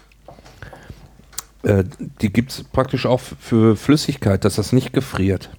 äh, 1.64 1.84
die 2.22 2.32
gibt 2.32 2.52
es 2.52 2.64
praktisch 2.64 3.06
auch 3.06 3.20
für 3.20 3.76
Flüssigkeit, 3.76 4.46
dass 4.46 4.56
das 4.56 4.74
nicht 4.74 4.94
gefriert. 4.94 5.50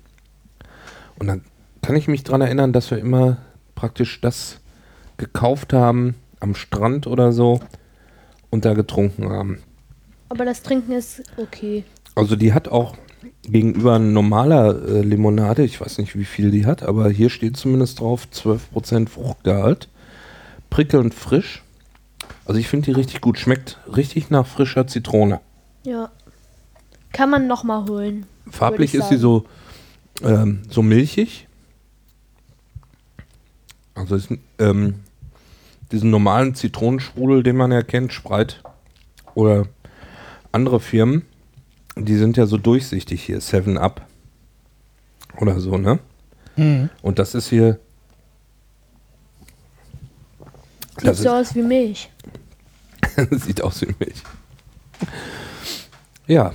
Und 1.18 1.26
dann 1.26 1.42
kann 1.82 1.96
ich 1.96 2.08
mich 2.08 2.24
daran 2.24 2.40
erinnern, 2.40 2.72
dass 2.72 2.90
wir 2.90 2.98
immer 2.98 3.38
praktisch 3.74 4.20
das 4.20 4.60
gekauft 5.16 5.72
haben 5.72 6.14
am 6.40 6.54
Strand 6.54 7.06
oder 7.06 7.32
so 7.32 7.60
und 8.50 8.64
da 8.64 8.74
getrunken 8.74 9.28
haben. 9.30 9.58
Aber 10.28 10.44
das 10.44 10.62
Trinken 10.62 10.92
ist 10.92 11.22
okay. 11.36 11.84
Also 12.14 12.36
die 12.36 12.52
hat 12.52 12.68
auch 12.68 12.96
gegenüber 13.42 13.98
normaler 13.98 14.88
äh, 14.88 15.00
Limonade, 15.00 15.64
ich 15.64 15.80
weiß 15.80 15.98
nicht 15.98 16.16
wie 16.16 16.24
viel 16.24 16.50
die 16.50 16.66
hat, 16.66 16.82
aber 16.82 17.08
hier 17.10 17.30
steht 17.30 17.56
zumindest 17.56 18.00
drauf 18.00 18.28
12% 18.32 19.08
Fruchtgehalt. 19.08 19.88
Prickelnd 20.70 21.14
frisch. 21.14 21.62
Also 22.44 22.60
ich 22.60 22.68
finde 22.68 22.86
die 22.86 22.92
richtig 22.92 23.20
gut. 23.20 23.38
Schmeckt 23.38 23.78
richtig 23.94 24.30
nach 24.30 24.46
frischer 24.46 24.86
Zitrone. 24.86 25.40
Ja. 25.84 26.10
Kann 27.12 27.30
man 27.30 27.46
nochmal 27.46 27.88
holen. 27.88 28.26
Farblich 28.50 28.94
ist 28.94 29.08
sie 29.08 29.16
so, 29.16 29.44
ähm, 30.22 30.62
so 30.68 30.82
milchig. 30.82 31.46
Also 33.94 34.14
ist, 34.14 34.28
ähm, 34.58 35.00
diesen 35.90 36.10
normalen 36.10 36.54
Zitronensprudel, 36.54 37.42
den 37.42 37.56
man 37.56 37.72
ja 37.72 37.82
kennt, 37.82 38.12
Spreit 38.12 38.62
oder 39.34 39.66
andere 40.52 40.80
Firmen, 40.80 41.22
die 41.96 42.16
sind 42.16 42.36
ja 42.36 42.46
so 42.46 42.58
durchsichtig 42.58 43.22
hier, 43.22 43.40
7 43.40 43.76
Up 43.78 44.06
oder 45.40 45.60
so, 45.60 45.78
ne? 45.78 45.98
Mhm. 46.56 46.90
Und 47.02 47.18
das 47.18 47.34
ist 47.34 47.48
hier. 47.48 47.78
Sieht 50.98 51.08
Das 51.08 51.18
so 51.18 51.30
aus 51.30 51.54
wie 51.54 51.62
Milch. 51.62 52.10
ist, 53.30 53.44
sieht 53.44 53.62
aus 53.62 53.80
wie 53.82 53.94
Milch. 53.98 54.22
Ja. 56.26 56.52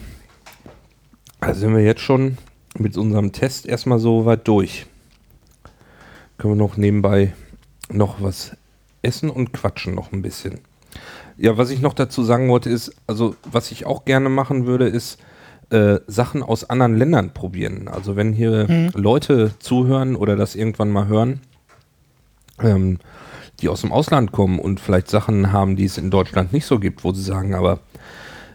Also 1.39 1.61
sind 1.61 1.75
wir 1.75 1.83
jetzt 1.83 2.01
schon 2.01 2.37
mit 2.77 2.97
unserem 2.97 3.31
Test 3.31 3.65
erstmal 3.65 3.99
so 3.99 4.25
weit 4.25 4.47
durch. 4.47 4.85
Können 6.37 6.53
wir 6.53 6.63
noch 6.63 6.77
nebenbei 6.77 7.33
noch 7.89 8.21
was 8.21 8.55
essen 9.01 9.29
und 9.29 9.53
quatschen 9.53 9.95
noch 9.95 10.11
ein 10.11 10.21
bisschen. 10.21 10.59
Ja, 11.37 11.57
was 11.57 11.69
ich 11.69 11.81
noch 11.81 11.93
dazu 11.93 12.23
sagen 12.23 12.49
wollte 12.49 12.69
ist, 12.69 12.93
also 13.07 13.35
was 13.49 13.71
ich 13.71 13.85
auch 13.85 14.05
gerne 14.05 14.29
machen 14.29 14.65
würde, 14.65 14.87
ist 14.87 15.19
äh, 15.69 15.99
Sachen 16.07 16.43
aus 16.43 16.69
anderen 16.69 16.95
Ländern 16.95 17.33
probieren. 17.33 17.87
Also 17.87 18.15
wenn 18.15 18.33
hier 18.33 18.67
Leute 18.93 19.53
zuhören 19.59 20.15
oder 20.15 20.35
das 20.35 20.55
irgendwann 20.55 20.91
mal 20.91 21.07
hören, 21.07 21.41
ähm, 22.61 22.99
die 23.63 23.69
aus 23.69 23.81
dem 23.81 23.91
Ausland 23.91 24.31
kommen 24.31 24.59
und 24.59 24.79
vielleicht 24.79 25.09
Sachen 25.09 25.51
haben, 25.51 25.75
die 25.75 25.85
es 25.85 25.97
in 25.97 26.11
Deutschland 26.11 26.53
nicht 26.53 26.65
so 26.65 26.79
gibt, 26.79 27.03
wo 27.03 27.13
sie 27.13 27.23
sagen, 27.23 27.55
aber 27.55 27.79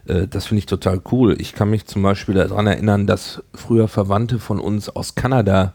äh, 0.05 0.27
das 0.27 0.45
finde 0.47 0.59
ich 0.59 0.65
total 0.65 1.01
cool. 1.11 1.35
Ich 1.39 1.53
kann 1.53 1.69
mich 1.69 1.85
zum 1.85 2.03
Beispiel 2.03 2.35
daran 2.35 2.67
erinnern, 2.67 3.07
dass 3.07 3.43
früher 3.53 3.87
Verwandte 3.87 4.39
von 4.39 4.59
uns 4.59 4.89
aus 4.89 5.15
Kanada 5.15 5.73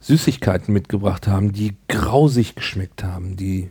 Süßigkeiten 0.00 0.72
mitgebracht 0.72 1.26
haben, 1.26 1.52
die 1.52 1.76
grausig 1.88 2.54
geschmeckt 2.54 3.02
haben, 3.02 3.36
die 3.36 3.70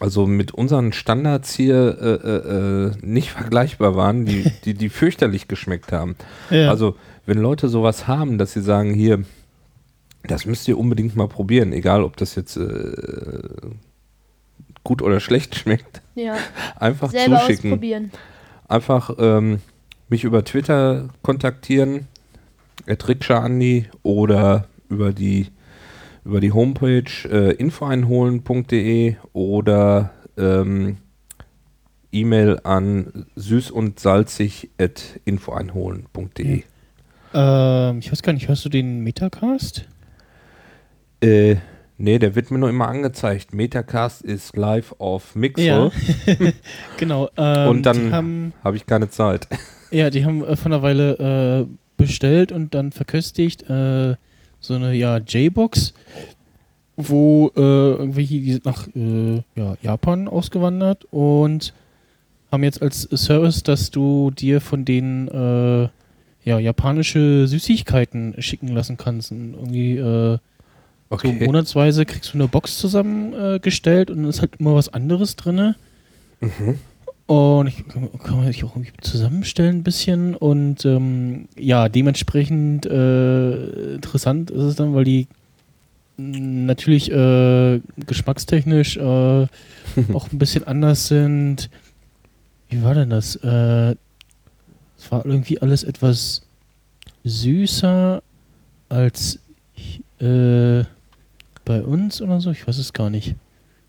also 0.00 0.26
mit 0.26 0.52
unseren 0.52 0.92
Standards 0.92 1.54
hier 1.54 1.98
äh, 2.00 2.28
äh, 2.28 2.86
äh, 2.86 2.92
nicht 3.02 3.32
vergleichbar 3.32 3.96
waren, 3.96 4.24
die, 4.24 4.44
die, 4.64 4.74
die 4.74 4.88
fürchterlich 4.88 5.48
geschmeckt 5.48 5.90
haben. 5.90 6.14
Ja. 6.50 6.70
Also, 6.70 6.96
wenn 7.26 7.38
Leute 7.38 7.68
sowas 7.68 8.06
haben, 8.06 8.38
dass 8.38 8.52
sie 8.52 8.62
sagen, 8.62 8.94
hier, 8.94 9.24
das 10.22 10.46
müsst 10.46 10.68
ihr 10.68 10.78
unbedingt 10.78 11.16
mal 11.16 11.26
probieren, 11.26 11.72
egal 11.72 12.04
ob 12.04 12.16
das 12.16 12.36
jetzt 12.36 12.56
äh, 12.56 12.92
gut 14.84 15.02
oder 15.02 15.20
schlecht 15.20 15.54
schmeckt, 15.56 16.02
Ja. 16.14 16.36
einfach 16.76 17.10
Selber 17.10 17.40
zuschicken. 17.40 17.70
ausprobieren. 17.72 18.10
Einfach 18.68 19.10
ähm, 19.18 19.58
mich 20.08 20.24
über 20.24 20.44
Twitter 20.44 21.08
kontaktieren, 21.22 22.06
@rikscha_andi 22.86 23.86
oder 24.02 24.66
über 24.88 25.12
die 25.12 25.48
über 26.24 26.40
die 26.40 26.52
Homepage 26.52 27.04
äh, 27.30 27.52
infoeinholen.de 27.54 29.16
oder 29.32 30.10
ähm, 30.36 30.98
E-Mail 32.12 32.60
an 32.64 33.26
süß 33.36 33.70
und 33.70 33.98
salzig 34.00 34.70
at 34.78 35.20
infoeinholen.de. 35.24 36.64
Ähm, 37.34 37.98
ich 38.00 38.12
weiß 38.12 38.22
gar 38.22 38.32
nicht, 38.34 38.48
hörst 38.48 38.64
du 38.64 38.68
den 38.68 39.00
Metacast? 39.00 39.86
Äh, 41.22 41.56
nee, 41.98 42.18
der 42.18 42.34
wird 42.34 42.50
mir 42.50 42.58
nur 42.58 42.70
immer 42.70 42.88
angezeigt. 42.88 43.52
Metacast 43.52 44.22
ist 44.22 44.56
live 44.56 44.94
auf 44.98 45.34
Mixel. 45.34 45.90
genau. 46.96 47.28
Ähm, 47.36 47.68
Und 47.68 47.82
dann- 47.86 48.52
Habe 48.64 48.76
ich 48.76 48.86
keine 48.86 49.10
Zeit. 49.10 49.46
ja, 49.90 50.08
die 50.10 50.24
haben 50.24 50.42
äh, 50.44 50.56
vor 50.56 50.66
einer 50.66 50.82
Weile 50.82 51.66
bestellt 51.98 52.52
und 52.52 52.74
dann 52.74 52.92
verköstigt. 52.92 53.68
Äh, 53.68 54.14
so 54.60 54.74
eine 54.74 54.94
ja, 54.94 55.18
J-Box, 55.18 55.92
wo 56.96 57.52
äh, 57.54 57.60
irgendwelche, 57.60 58.40
die 58.40 58.52
sind 58.52 58.64
nach 58.64 58.88
äh, 58.96 59.42
ja, 59.54 59.76
Japan 59.82 60.26
ausgewandert 60.26 61.06
und 61.10 61.74
haben 62.50 62.64
jetzt 62.64 62.80
als 62.80 63.02
Service, 63.02 63.62
dass 63.62 63.90
du 63.90 64.30
dir 64.30 64.60
von 64.60 64.84
denen 64.84 65.28
äh, 65.28 65.88
ja, 66.44 66.58
japanische 66.58 67.46
Süßigkeiten 67.46 68.36
schicken 68.38 68.68
lassen 68.68 68.96
kannst. 68.96 69.30
Und 69.32 69.54
irgendwie 69.54 69.98
äh, 71.10 71.16
so 71.22 71.32
monatsweise 71.32 72.04
kriegst 72.04 72.32
du 72.32 72.38
eine 72.38 72.48
Box 72.48 72.78
zusammengestellt 72.78 74.10
und 74.10 74.18
dann 74.18 74.30
ist 74.30 74.40
halt 74.40 74.56
immer 74.58 74.74
was 74.74 74.92
anderes 74.92 75.36
drin. 75.36 75.74
Mhm. 76.40 76.78
Und 77.26 77.66
ich 77.66 77.86
kann, 77.86 78.08
kann 78.24 78.36
man 78.36 78.46
sich 78.46 78.64
auch 78.64 78.74
irgendwie 78.74 78.92
zusammenstellen 79.02 79.76
ein 79.76 79.82
bisschen. 79.82 80.34
Und 80.34 80.84
ähm, 80.86 81.48
ja, 81.58 81.88
dementsprechend 81.90 82.86
äh, 82.86 83.94
interessant 83.94 84.50
ist 84.50 84.62
es 84.62 84.76
dann, 84.76 84.94
weil 84.94 85.04
die 85.04 85.28
natürlich 86.16 87.12
äh, 87.12 87.80
geschmackstechnisch 88.06 88.96
äh, 88.96 89.00
auch 90.12 90.32
ein 90.32 90.38
bisschen 90.38 90.66
anders 90.66 91.08
sind. 91.08 91.68
Wie 92.70 92.82
war 92.82 92.94
denn 92.94 93.10
das? 93.10 93.36
Äh, 93.36 93.94
es 94.98 95.10
war 95.10 95.24
irgendwie 95.24 95.60
alles 95.60 95.84
etwas 95.84 96.42
süßer 97.24 98.22
als 98.88 99.38
äh, 100.20 100.84
bei 101.68 101.82
uns 101.82 102.20
oder 102.20 102.40
so. 102.40 102.50
Ich 102.50 102.66
weiß 102.66 102.78
es 102.78 102.92
gar 102.92 103.10
nicht. 103.10 103.36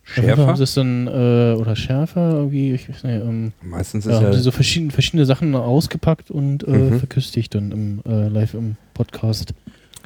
Schärfer? 0.03 0.45
Haben 0.47 0.55
sie 0.57 0.63
es 0.63 0.73
dann, 0.73 1.07
äh, 1.07 1.55
oder 1.59 1.75
schärfer 1.75 2.31
irgendwie, 2.31 2.73
ich 2.73 2.89
weiß 2.89 3.03
nicht, 3.03 3.21
ähm, 3.23 3.53
Meistens 3.61 4.05
ja, 4.05 4.11
ist 4.11 4.17
haben 4.17 4.23
ja, 4.25 4.33
sie 4.33 4.41
so 4.41 4.51
verschiedene, 4.51 4.91
verschiedene 4.91 5.25
Sachen 5.25 5.55
ausgepackt 5.55 6.29
und 6.31 6.67
äh, 6.67 6.71
Mhm. 6.71 6.99
verköstigt 6.99 7.53
dann 7.55 7.71
im, 7.71 8.01
äh, 8.07 8.27
live 8.27 8.53
im 8.55 8.75
Podcast. 8.93 9.53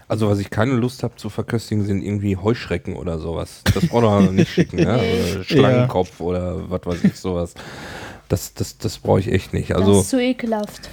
also 0.09 0.29
was 0.29 0.39
ich 0.39 0.49
keine 0.49 0.73
Lust 0.73 1.03
habe 1.03 1.15
zu 1.15 1.29
verköstigen, 1.29 1.85
sind 1.85 2.01
irgendwie 2.03 2.35
Heuschrecken 2.37 2.95
oder 2.95 3.17
sowas. 3.17 3.63
Das 3.73 3.87
braucht 3.87 4.03
man 4.03 4.35
nicht 4.35 4.51
schicken, 4.51 4.77
ne? 4.77 4.99
Oder 5.35 5.43
Schlangenkopf 5.45 6.19
oder 6.19 6.69
was 6.69 6.85
weiß 6.85 7.03
ich, 7.05 7.15
sowas. 7.15 7.53
Das, 8.29 8.53
das, 8.53 8.77
das 8.77 8.97
brauche 8.99 9.21
ich 9.21 9.31
echt 9.31 9.53
nicht. 9.53 9.69
das 9.71 9.77
Also 9.77 10.01
ist 10.01 10.09
zu 10.09 10.21
ekelhaft. 10.21 10.89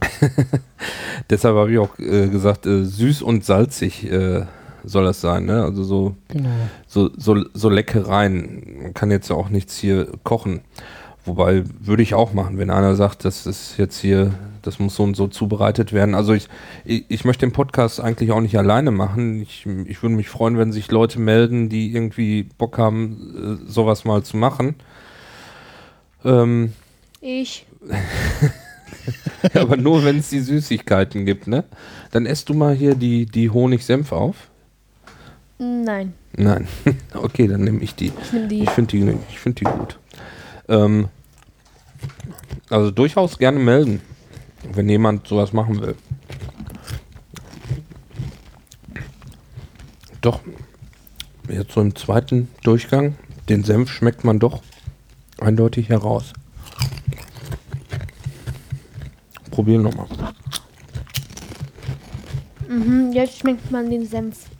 deshalb 1.30 1.56
habe 1.56 1.72
ich 1.72 1.78
auch 1.78 1.98
äh, 1.98 2.28
gesagt, 2.28 2.66
äh, 2.66 2.84
süß 2.84 3.22
und 3.22 3.44
salzig 3.44 4.10
äh, 4.10 4.44
soll 4.86 5.04
das 5.04 5.20
sein, 5.20 5.44
ne? 5.44 5.62
Also 5.62 5.84
so 5.84 6.14
Genau. 6.28 6.48
so, 6.86 7.10
so, 7.16 7.44
so 7.52 7.68
Leckereien. 7.68 8.82
Man 8.82 8.94
kann 8.94 9.10
jetzt 9.10 9.28
ja 9.28 9.36
auch 9.36 9.48
nichts 9.50 9.76
hier 9.76 10.08
kochen. 10.24 10.60
Wobei 11.24 11.64
würde 11.80 12.02
ich 12.04 12.14
auch 12.14 12.32
machen, 12.32 12.56
wenn 12.56 12.70
einer 12.70 12.94
sagt, 12.94 13.24
das 13.24 13.46
ist 13.46 13.78
jetzt 13.78 13.98
hier, 13.98 14.32
das 14.62 14.78
muss 14.78 14.94
so 14.94 15.02
und 15.02 15.16
so 15.16 15.26
zubereitet 15.26 15.92
werden. 15.92 16.14
Also 16.14 16.32
ich, 16.34 16.48
ich, 16.84 17.04
ich 17.08 17.24
möchte 17.24 17.44
den 17.44 17.52
Podcast 17.52 18.00
eigentlich 18.00 18.30
auch 18.30 18.40
nicht 18.40 18.56
alleine 18.56 18.92
machen. 18.92 19.42
Ich, 19.42 19.66
ich 19.86 20.02
würde 20.02 20.14
mich 20.14 20.28
freuen, 20.28 20.56
wenn 20.56 20.70
sich 20.70 20.88
Leute 20.90 21.18
melden, 21.18 21.68
die 21.68 21.92
irgendwie 21.92 22.44
Bock 22.58 22.78
haben, 22.78 23.58
äh, 23.66 23.70
sowas 23.70 24.04
mal 24.04 24.22
zu 24.22 24.36
machen. 24.36 24.76
Ähm, 26.24 26.72
Ich. 27.20 27.66
aber 29.54 29.76
nur 29.76 30.04
wenn 30.04 30.18
es 30.18 30.30
die 30.30 30.40
Süßigkeiten 30.40 31.26
gibt, 31.26 31.46
ne? 31.48 31.64
Dann 32.12 32.26
esst 32.26 32.48
du 32.48 32.54
mal 32.54 32.74
hier 32.74 32.94
die, 32.94 33.26
die 33.26 33.50
Honig-Senf 33.50 34.12
auf. 34.12 34.48
Nein. 35.58 36.14
Nein. 36.36 36.68
okay, 37.14 37.46
dann 37.46 37.62
nehme 37.62 37.80
ich 37.80 37.94
die. 37.94 38.12
Ich 38.22 38.32
nehme 38.32 38.48
die. 38.48 38.62
Ich 38.62 38.70
finde 38.70 38.96
die, 38.96 39.18
ich 39.30 39.38
find 39.38 39.60
die 39.60 39.64
gut. 39.64 39.98
Ähm, 40.68 41.08
also 42.68 42.90
durchaus 42.90 43.38
gerne 43.38 43.58
melden, 43.58 44.00
wenn 44.72 44.88
jemand 44.88 45.26
sowas 45.26 45.52
machen 45.52 45.80
will. 45.80 45.94
Doch, 50.20 50.40
jetzt 51.48 51.72
so 51.72 51.80
im 51.80 51.94
zweiten 51.94 52.48
Durchgang, 52.62 53.14
den 53.48 53.62
Senf 53.62 53.90
schmeckt 53.90 54.24
man 54.24 54.38
doch 54.38 54.62
eindeutig 55.38 55.88
heraus. 55.88 56.32
Probieren 59.50 59.82
nochmal. 59.82 60.08
Mhm, 62.68 63.12
jetzt 63.12 63.38
schmeckt 63.38 63.70
man 63.70 63.88
den 63.88 64.06
Senf. 64.06 64.50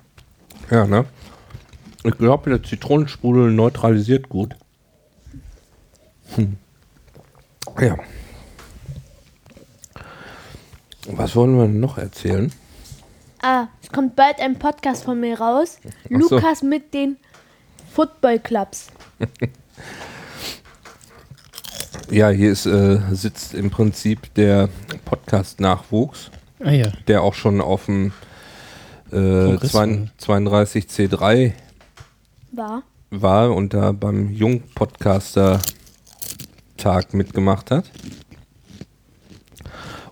Ja, 0.70 0.86
ne? 0.86 1.04
Ich 2.04 2.16
glaube, 2.18 2.50
der 2.50 2.62
Zitronensprudel 2.62 3.50
neutralisiert 3.50 4.28
gut. 4.28 4.54
Hm. 6.34 6.56
Ja. 7.80 7.96
Was 11.08 11.36
wollen 11.36 11.56
wir 11.58 11.68
noch 11.68 11.98
erzählen? 11.98 12.52
Ah, 13.42 13.66
es 13.82 13.90
kommt 13.90 14.16
bald 14.16 14.40
ein 14.40 14.58
Podcast 14.58 15.04
von 15.04 15.20
mir 15.20 15.38
raus. 15.38 15.78
So. 16.08 16.16
Lukas 16.16 16.62
mit 16.62 16.94
den 16.94 17.16
Football 17.92 18.38
Clubs. 18.40 18.88
Ja, 22.08 22.28
hier 22.28 22.52
ist, 22.52 22.66
äh, 22.66 23.00
sitzt 23.10 23.52
im 23.52 23.70
Prinzip 23.70 24.32
der 24.34 24.68
Podcast-Nachwuchs, 25.06 26.30
Ah 26.60 26.70
ja. 26.70 26.92
der 27.08 27.22
auch 27.22 27.34
schon 27.34 27.60
auf 27.60 27.86
dem 27.86 28.12
äh, 29.12 29.56
Kongress 29.58 29.72
zwei- 29.72 30.08
32C3 30.18 31.52
War. 32.52 32.82
war 33.10 33.54
und 33.54 33.74
da 33.74 33.92
beim 33.92 34.30
Jung-Podcaster-Tag 34.32 37.12
mitgemacht 37.14 37.70
hat. 37.70 37.90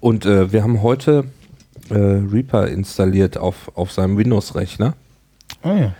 Und 0.00 0.26
äh, 0.26 0.52
wir 0.52 0.62
haben 0.62 0.82
heute 0.82 1.24
äh, 1.90 1.94
Reaper 1.94 2.68
installiert 2.68 3.36
auf, 3.38 3.70
auf 3.74 3.90
seinem 3.92 4.16
Windows-Rechner. 4.18 4.94
Ah 5.62 5.74
ja. 5.74 5.94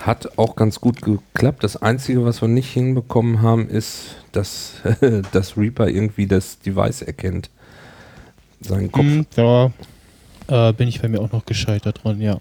Hat 0.00 0.38
auch 0.38 0.54
ganz 0.54 0.80
gut 0.80 1.02
geklappt. 1.02 1.64
Das 1.64 1.76
Einzige, 1.76 2.24
was 2.24 2.40
wir 2.40 2.46
nicht 2.48 2.72
hinbekommen 2.72 3.42
haben, 3.42 3.68
ist, 3.68 4.14
dass 4.30 4.74
das 5.32 5.56
Reaper 5.56 5.88
irgendwie 5.88 6.28
das 6.28 6.60
Device 6.60 7.02
erkennt. 7.02 7.50
Seinen 8.60 8.92
Kopf. 8.92 9.04
Da 9.34 9.72
äh, 10.48 10.72
bin 10.72 10.88
ich 10.88 11.00
bei 11.00 11.08
mir 11.08 11.20
auch 11.20 11.32
noch 11.32 11.46
gescheitert 11.46 12.00
dran, 12.02 12.20
ja. 12.20 12.40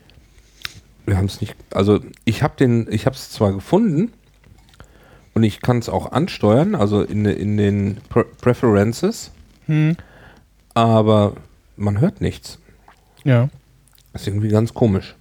Wir 1.05 1.17
haben 1.17 1.25
es 1.25 1.39
nicht. 1.39 1.55
Also 1.71 1.99
ich 2.25 2.43
habe 2.43 2.55
den, 2.57 2.87
ich 2.91 3.05
habe 3.05 3.15
es 3.15 3.29
zwar 3.29 3.53
gefunden 3.53 4.11
und 5.33 5.43
ich 5.43 5.61
kann 5.61 5.79
es 5.79 5.87
auch 5.87 6.11
ansteuern, 6.11 6.75
also 6.75 7.01
in, 7.01 7.25
in 7.25 7.57
den 7.57 7.97
Pre 8.09 8.25
Preferences, 8.25 9.31
Hm. 9.67 9.95
aber 10.73 11.33
man 11.75 11.99
hört 11.99 12.21
nichts. 12.21 12.59
Ja. 13.23 13.49
Das 14.13 14.23
ist 14.23 14.27
irgendwie 14.27 14.49
ganz 14.49 14.73
komisch. 14.73 15.15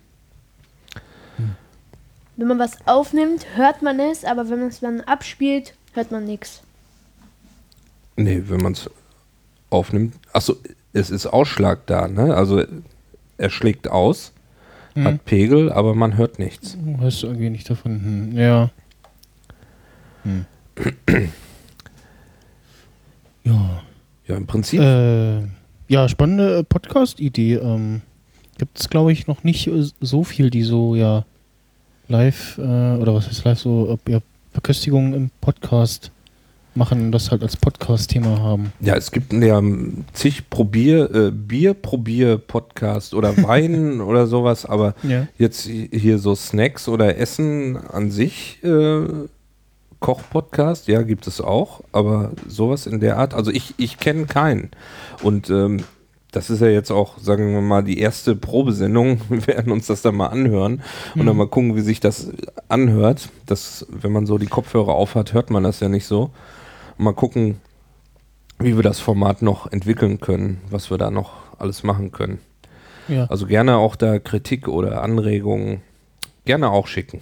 Wenn 2.36 2.48
man 2.48 2.58
was 2.58 2.72
aufnimmt, 2.86 3.46
hört 3.54 3.82
man 3.82 3.98
es, 3.98 4.24
aber 4.24 4.48
wenn 4.50 4.58
man 4.60 4.68
es 4.68 4.80
dann 4.80 5.00
abspielt, 5.02 5.74
hört 5.94 6.10
man 6.10 6.24
nichts. 6.24 6.62
Nee, 8.16 8.42
wenn 8.46 8.60
man 8.60 8.72
es 8.72 8.90
aufnimmt. 9.70 10.14
Achso, 10.32 10.56
es 10.96 11.10
ist 11.10 11.26
Ausschlag 11.26 11.86
da, 11.86 12.08
ne? 12.08 12.34
Also 12.34 12.62
er 13.38 13.50
schlägt 13.50 13.88
aus, 13.88 14.32
Hm. 14.94 15.04
hat 15.04 15.24
Pegel, 15.26 15.70
aber 15.70 15.94
man 15.94 16.16
hört 16.16 16.38
nichts. 16.38 16.76
Hörst 16.98 17.22
du 17.22 17.26
irgendwie 17.26 17.50
nicht 17.50 17.68
davon? 17.68 18.00
Hm. 18.32 18.38
Ja. 18.38 18.70
Hm. 20.22 20.46
ja. 23.44 23.82
Ja, 24.26 24.36
im 24.36 24.46
Prinzip. 24.46 24.80
Äh, 24.80 25.42
ja, 25.88 26.08
spannende 26.08 26.58
äh, 26.58 26.64
Podcast-Idee. 26.64 27.54
Ähm, 27.56 28.02
Gibt 28.58 28.80
es, 28.80 28.88
glaube 28.88 29.12
ich, 29.12 29.26
noch 29.26 29.44
nicht 29.44 29.66
äh, 29.68 29.84
so 30.00 30.24
viel, 30.24 30.50
die 30.50 30.62
so, 30.62 30.94
ja, 30.96 31.24
live, 32.08 32.58
äh, 32.58 32.62
oder 32.62 33.14
was 33.14 33.28
heißt 33.28 33.44
live, 33.44 33.58
so, 33.60 33.98
ja, 34.08 34.20
Verköstigungen 34.52 35.12
im 35.14 35.30
Podcast 35.40 36.10
machen 36.76 37.06
und 37.06 37.12
das 37.12 37.30
halt 37.30 37.42
als 37.42 37.56
Podcast-Thema 37.56 38.38
haben. 38.40 38.72
Ja, 38.80 38.94
es 38.96 39.10
gibt 39.10 39.32
ja 39.32 39.60
zig 40.12 40.48
Probier, 40.50 41.10
äh, 41.14 41.30
Bier-Probier-Podcast 41.30 43.14
oder 43.14 43.36
Wein 43.42 44.00
oder 44.00 44.26
sowas, 44.26 44.66
aber 44.66 44.94
Ja. 45.02 45.26
jetzt 45.38 45.66
hi- 45.66 45.88
hier 45.92 46.18
so 46.18 46.34
Snacks 46.34 46.88
oder 46.88 47.16
Essen 47.18 47.76
an 47.76 48.10
sich, 48.10 48.58
äh, 48.62 49.06
Koch-Podcast, 50.00 50.88
ja, 50.88 51.02
gibt 51.02 51.26
es 51.26 51.40
auch, 51.40 51.80
aber 51.92 52.32
sowas 52.46 52.86
in 52.86 53.00
der 53.00 53.16
Art, 53.18 53.32
also 53.34 53.50
ich, 53.50 53.74
ich 53.78 53.98
kenne 53.98 54.26
keinen. 54.26 54.70
Und 55.22 55.48
ähm, 55.50 55.78
das 56.32 56.50
ist 56.50 56.60
ja 56.60 56.66
jetzt 56.68 56.90
auch, 56.90 57.16
sagen 57.18 57.54
wir 57.54 57.62
mal, 57.62 57.82
die 57.82 57.98
erste 57.98 58.36
Probesendung. 58.36 59.20
Wir 59.30 59.46
werden 59.46 59.72
uns 59.72 59.86
das 59.86 60.02
dann 60.02 60.16
mal 60.16 60.26
anhören 60.26 60.82
und 61.14 61.24
dann 61.24 61.34
Mhm. 61.34 61.38
mal 61.38 61.48
gucken, 61.48 61.76
wie 61.76 61.80
sich 61.80 61.98
das 61.98 62.30
anhört. 62.68 63.30
Das, 63.46 63.86
wenn 63.90 64.12
man 64.12 64.26
so 64.26 64.36
die 64.36 64.46
Kopfhörer 64.46 64.92
aufhat, 64.94 65.32
hört 65.32 65.48
man 65.50 65.62
das 65.62 65.80
ja 65.80 65.88
nicht 65.88 66.04
so. 66.06 66.30
Mal 66.98 67.14
gucken, 67.14 67.60
wie 68.58 68.76
wir 68.76 68.82
das 68.82 69.00
Format 69.00 69.42
noch 69.42 69.70
entwickeln 69.70 70.20
können, 70.20 70.60
was 70.70 70.90
wir 70.90 70.98
da 70.98 71.10
noch 71.10 71.32
alles 71.58 71.82
machen 71.82 72.12
können. 72.12 72.38
Ja. 73.08 73.26
Also 73.26 73.46
gerne 73.46 73.76
auch 73.76 73.96
da 73.96 74.18
Kritik 74.18 74.68
oder 74.68 75.02
Anregungen 75.02 75.82
gerne 76.44 76.70
auch 76.70 76.86
schicken. 76.86 77.20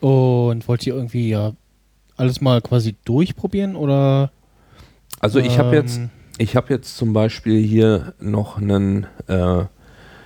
Und 0.00 0.66
wollt 0.68 0.86
ihr 0.86 0.94
irgendwie, 0.94 1.28
ja, 1.30 1.52
alles 2.16 2.40
mal 2.40 2.60
quasi 2.60 2.96
durchprobieren 3.04 3.76
oder? 3.76 4.32
Also 5.20 5.38
ich 5.38 5.58
habe 5.58 5.74
jetzt, 5.76 5.98
ähm, 5.98 6.10
ich 6.38 6.56
habe 6.56 6.72
jetzt 6.72 6.96
zum 6.96 7.12
Beispiel 7.12 7.62
hier 7.62 8.14
noch 8.20 8.58
einen, 8.58 9.06
äh, 9.28 9.62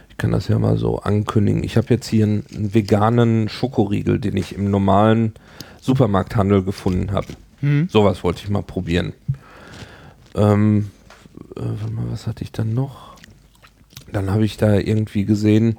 ich 0.09 0.19
kann 0.19 0.33
das 0.33 0.49
ja 0.49 0.59
mal 0.59 0.77
so 0.77 0.99
ankündigen, 0.99 1.65
ich 1.65 1.77
habe 1.77 1.89
jetzt 1.91 2.07
hier 2.09 2.25
einen, 2.25 2.45
einen 2.55 2.75
veganen 2.75 3.49
Schokoriegel, 3.49 4.19
den 4.19 4.37
ich 4.37 4.55
im 4.55 4.71
normalen 4.71 5.35
Supermarkthandel 5.83 6.63
gefunden 6.63 7.11
habe. 7.13 7.27
Hm. 7.61 7.89
Sowas 7.91 8.23
wollte 8.23 8.43
ich 8.45 8.49
mal 8.51 8.63
probieren. 8.63 9.13
Ähm, 10.35 10.91
äh, 11.57 11.61
warte 11.61 11.93
mal, 11.93 12.05
was 12.11 12.27
hatte 12.27 12.45
ich 12.45 12.53
dann 12.53 12.73
noch? 12.73 13.17
Dann 14.13 14.31
habe 14.31 14.45
ich 14.45 14.57
da 14.57 14.75
irgendwie 14.77 15.25
gesehen, 15.25 15.77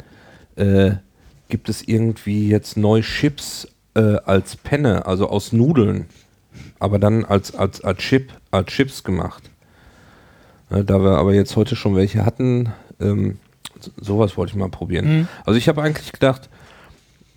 äh, 0.57 0.91
gibt 1.47 1.69
es 1.69 1.87
irgendwie 1.87 2.49
jetzt 2.49 2.75
neue 2.77 3.01
Chips 3.01 3.67
äh, 3.95 4.17
als 4.25 4.57
Penne, 4.57 5.05
also 5.05 5.29
aus 5.29 5.53
Nudeln, 5.53 6.05
aber 6.79 6.99
dann 6.99 7.23
als, 7.25 7.55
als, 7.55 7.81
als 7.81 7.99
Chip, 7.99 8.33
als 8.51 8.67
Chips 8.71 9.03
gemacht. 9.03 9.43
Da 10.69 10.99
wir 11.01 11.17
aber 11.17 11.33
jetzt 11.33 11.55
heute 11.55 11.75
schon 11.75 11.95
welche 11.95 12.25
hatten, 12.25 12.73
ähm, 12.99 13.37
so- 13.79 13.91
sowas 14.01 14.35
wollte 14.37 14.51
ich 14.51 14.57
mal 14.57 14.69
probieren. 14.69 15.05
Hm. 15.05 15.27
Also 15.45 15.57
ich 15.57 15.67
habe 15.69 15.81
eigentlich 15.81 16.11
gedacht, 16.11 16.49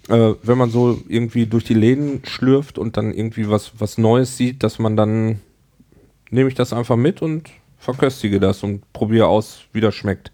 äh, 0.08 0.34
wenn 0.42 0.58
man 0.58 0.70
so 0.70 1.02
irgendwie 1.08 1.46
durch 1.46 1.64
die 1.64 1.74
Läden 1.74 2.22
schlürft 2.24 2.78
und 2.78 2.96
dann 2.96 3.12
irgendwie 3.12 3.48
was, 3.48 3.72
was 3.78 3.98
Neues 3.98 4.36
sieht, 4.36 4.62
dass 4.62 4.78
man 4.78 4.96
dann 4.96 5.40
nehme 6.30 6.48
ich 6.48 6.54
das 6.54 6.72
einfach 6.72 6.96
mit 6.96 7.22
und 7.22 7.50
verköstige 7.78 8.40
das 8.40 8.62
und 8.62 8.92
probiere 8.92 9.26
aus, 9.26 9.62
wie 9.72 9.80
das 9.80 9.94
schmeckt. 9.94 10.32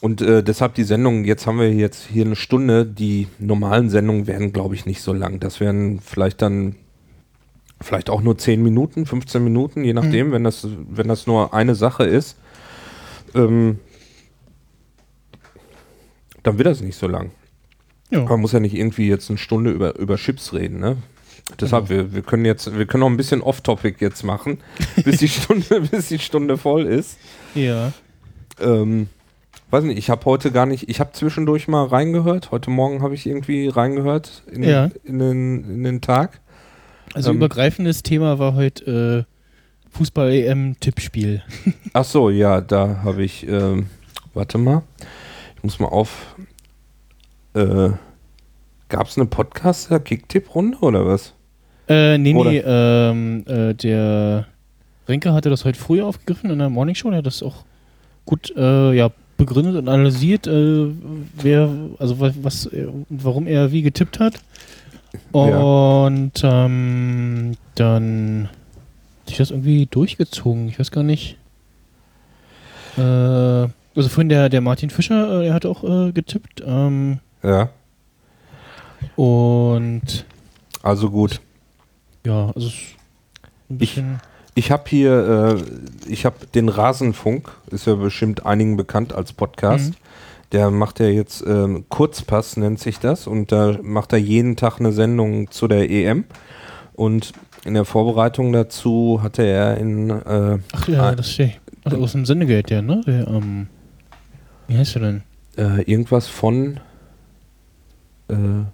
Und 0.00 0.22
äh, 0.22 0.42
deshalb 0.42 0.74
die 0.74 0.84
Sendung, 0.84 1.24
jetzt 1.24 1.46
haben 1.46 1.58
wir 1.58 1.72
jetzt 1.72 2.06
hier 2.06 2.24
eine 2.24 2.36
Stunde, 2.36 2.86
die 2.86 3.28
normalen 3.38 3.90
Sendungen 3.90 4.26
werden, 4.26 4.52
glaube 4.52 4.74
ich, 4.74 4.86
nicht 4.86 5.02
so 5.02 5.12
lang. 5.12 5.40
Das 5.40 5.60
wären 5.60 6.00
vielleicht 6.00 6.40
dann, 6.40 6.76
vielleicht 7.82 8.08
auch 8.08 8.22
nur 8.22 8.38
10 8.38 8.62
Minuten, 8.62 9.04
15 9.04 9.44
Minuten, 9.44 9.84
je 9.84 9.92
nachdem, 9.92 10.32
wenn, 10.32 10.44
das, 10.44 10.66
wenn 10.88 11.08
das 11.08 11.26
nur 11.26 11.52
eine 11.52 11.74
Sache 11.74 12.04
ist. 12.04 12.38
Ähm, 13.34 13.78
dann 16.42 16.56
wird 16.56 16.66
das 16.66 16.80
nicht 16.80 16.96
so 16.96 17.06
lang. 17.06 17.30
Ja. 18.10 18.24
Man 18.24 18.40
muss 18.40 18.52
ja 18.52 18.60
nicht 18.60 18.74
irgendwie 18.74 19.08
jetzt 19.08 19.28
eine 19.30 19.38
Stunde 19.38 19.70
über, 19.70 19.96
über 19.98 20.16
Chips 20.16 20.52
reden, 20.52 20.80
ne? 20.80 20.96
Deshalb, 21.60 21.88
Genau. 21.88 22.00
wir, 22.04 22.14
wir 22.14 22.22
können 22.22 22.44
jetzt, 22.44 22.76
wir 22.76 22.86
können 22.86 23.00
noch 23.00 23.08
ein 23.10 23.16
bisschen 23.16 23.40
off-topic 23.40 23.96
jetzt 24.00 24.22
machen, 24.24 24.58
bis 25.04 25.18
die 25.18 25.28
Stunde, 25.28 25.80
bis 25.80 26.08
die 26.08 26.18
Stunde 26.18 26.56
voll 26.56 26.86
ist. 26.86 27.18
Ja. 27.54 27.92
Ähm, 28.60 29.08
weiß 29.70 29.84
nicht, 29.84 29.98
ich 29.98 30.10
habe 30.10 30.24
heute 30.26 30.52
gar 30.52 30.66
nicht, 30.66 30.88
ich 30.88 31.00
habe 31.00 31.12
zwischendurch 31.12 31.66
mal 31.68 31.86
reingehört. 31.86 32.50
Heute 32.52 32.70
Morgen 32.70 33.02
habe 33.02 33.14
ich 33.14 33.26
irgendwie 33.26 33.68
reingehört 33.68 34.42
in, 34.52 34.62
Ja. 34.62 34.90
in, 35.04 35.18
den, 35.18 35.64
in 35.64 35.82
den 35.84 36.00
Tag. 36.00 36.40
Also 37.14 37.30
Ähm. 37.30 37.38
übergreifendes 37.38 38.02
Thema 38.04 38.38
war 38.38 38.54
heute 38.54 39.26
äh, 39.26 39.96
Fußball-EM-Tippspiel. 39.96 41.42
Ach 41.92 42.04
so, 42.04 42.30
ja, 42.30 42.60
da 42.60 43.00
habe 43.02 43.22
ich, 43.24 43.46
ähm, 43.48 43.86
warte 44.34 44.58
mal, 44.58 44.82
ich 45.56 45.64
muss 45.64 45.80
mal 45.80 45.88
auf, 45.88 46.36
äh, 47.54 47.90
gab 48.88 49.06
es 49.06 49.16
eine 49.16 49.26
Podcaster-Kicktipp-Runde 49.26 50.78
oder 50.78 51.06
was? 51.06 51.34
Äh, 51.88 52.18
nee, 52.18 52.34
Oder- 52.34 52.50
nee, 52.50 52.62
ähm, 52.64 53.44
äh, 53.46 53.74
der 53.74 54.46
Renke 55.08 55.32
hatte 55.32 55.50
das 55.50 55.64
heute 55.64 55.78
früh 55.78 56.02
aufgegriffen 56.02 56.50
in 56.50 56.58
der 56.58 56.70
Morning 56.70 56.94
Show. 56.94 57.10
Der 57.10 57.18
hat 57.18 57.26
das 57.26 57.42
auch 57.42 57.64
gut 58.26 58.52
äh, 58.56 58.92
ja, 58.92 59.10
begründet 59.36 59.74
und 59.76 59.88
analysiert, 59.88 60.46
äh, 60.46 60.86
wer, 61.42 61.68
also 61.98 62.20
wa- 62.20 62.32
was, 62.42 62.66
und 62.66 63.06
warum 63.08 63.46
er 63.48 63.72
wie 63.72 63.82
getippt 63.82 64.20
hat. 64.20 64.34
Ja. 65.34 65.40
Und 65.58 66.32
ähm, 66.44 67.56
dann 67.74 68.48
hat 69.22 69.28
sich 69.28 69.38
das 69.38 69.50
irgendwie 69.50 69.86
durchgezogen. 69.86 70.68
Ich 70.68 70.78
weiß 70.78 70.92
gar 70.92 71.02
nicht. 71.02 71.36
Äh, 72.96 73.00
also 73.00 74.08
vorhin 74.08 74.28
der, 74.28 74.48
der 74.48 74.60
Martin 74.60 74.90
Fischer, 74.90 75.40
äh, 75.40 75.44
der 75.44 75.54
hat 75.54 75.66
auch 75.66 75.82
äh, 75.82 76.12
getippt. 76.12 76.62
Ähm, 76.64 77.18
Ja, 77.42 77.70
und 79.16 80.24
also 80.82 81.10
gut. 81.10 81.40
ja, 82.24 82.50
also 82.54 82.70
bisschen. 83.68 84.20
Ich 84.54 84.70
habe 84.70 84.84
hier, 84.86 85.56
äh, 85.56 86.10
ich 86.10 86.24
habe 86.24 86.46
den 86.54 86.68
Rasenfunk, 86.68 87.50
ist 87.70 87.86
ja 87.86 87.94
bestimmt 87.94 88.44
einigen 88.44 88.76
bekannt 88.76 89.12
als 89.14 89.32
Podcast. 89.32 89.90
Mhm. 89.90 89.96
Der 90.52 90.70
macht 90.70 90.98
ja 90.98 91.06
jetzt 91.06 91.44
ähm, 91.46 91.84
Kurzpass, 91.88 92.56
nennt 92.56 92.80
sich 92.80 92.98
das, 92.98 93.28
und 93.28 93.52
da 93.52 93.78
macht 93.82 94.12
er 94.12 94.18
jeden 94.18 94.56
Tag 94.56 94.80
eine 94.80 94.92
Sendung 94.92 95.50
zu 95.50 95.68
der 95.68 95.88
EM. 95.88 96.24
Und 96.94 97.32
in 97.64 97.74
der 97.74 97.84
Vorbereitung 97.84 98.52
dazu 98.52 99.20
hatte 99.22 99.44
er 99.44 99.76
in, 99.76 100.10
äh, 100.10 100.58
Ach 100.72 100.88
ja, 100.88 101.14
das 101.14 101.30
steht. 101.30 101.60
Also 101.84 101.98
aus 101.98 102.12
dem 102.12 102.26
Sendegeld, 102.26 102.68
der, 102.70 102.82
ne? 102.82 103.00
Der, 103.06 103.28
ähm, 103.28 103.68
wie 104.66 104.76
heißt 104.76 104.96
der 104.96 105.02
denn? 105.02 105.22
äh, 105.56 105.82
irgendwas 105.82 106.26
von, 106.26 106.80
äh, 108.30 108.64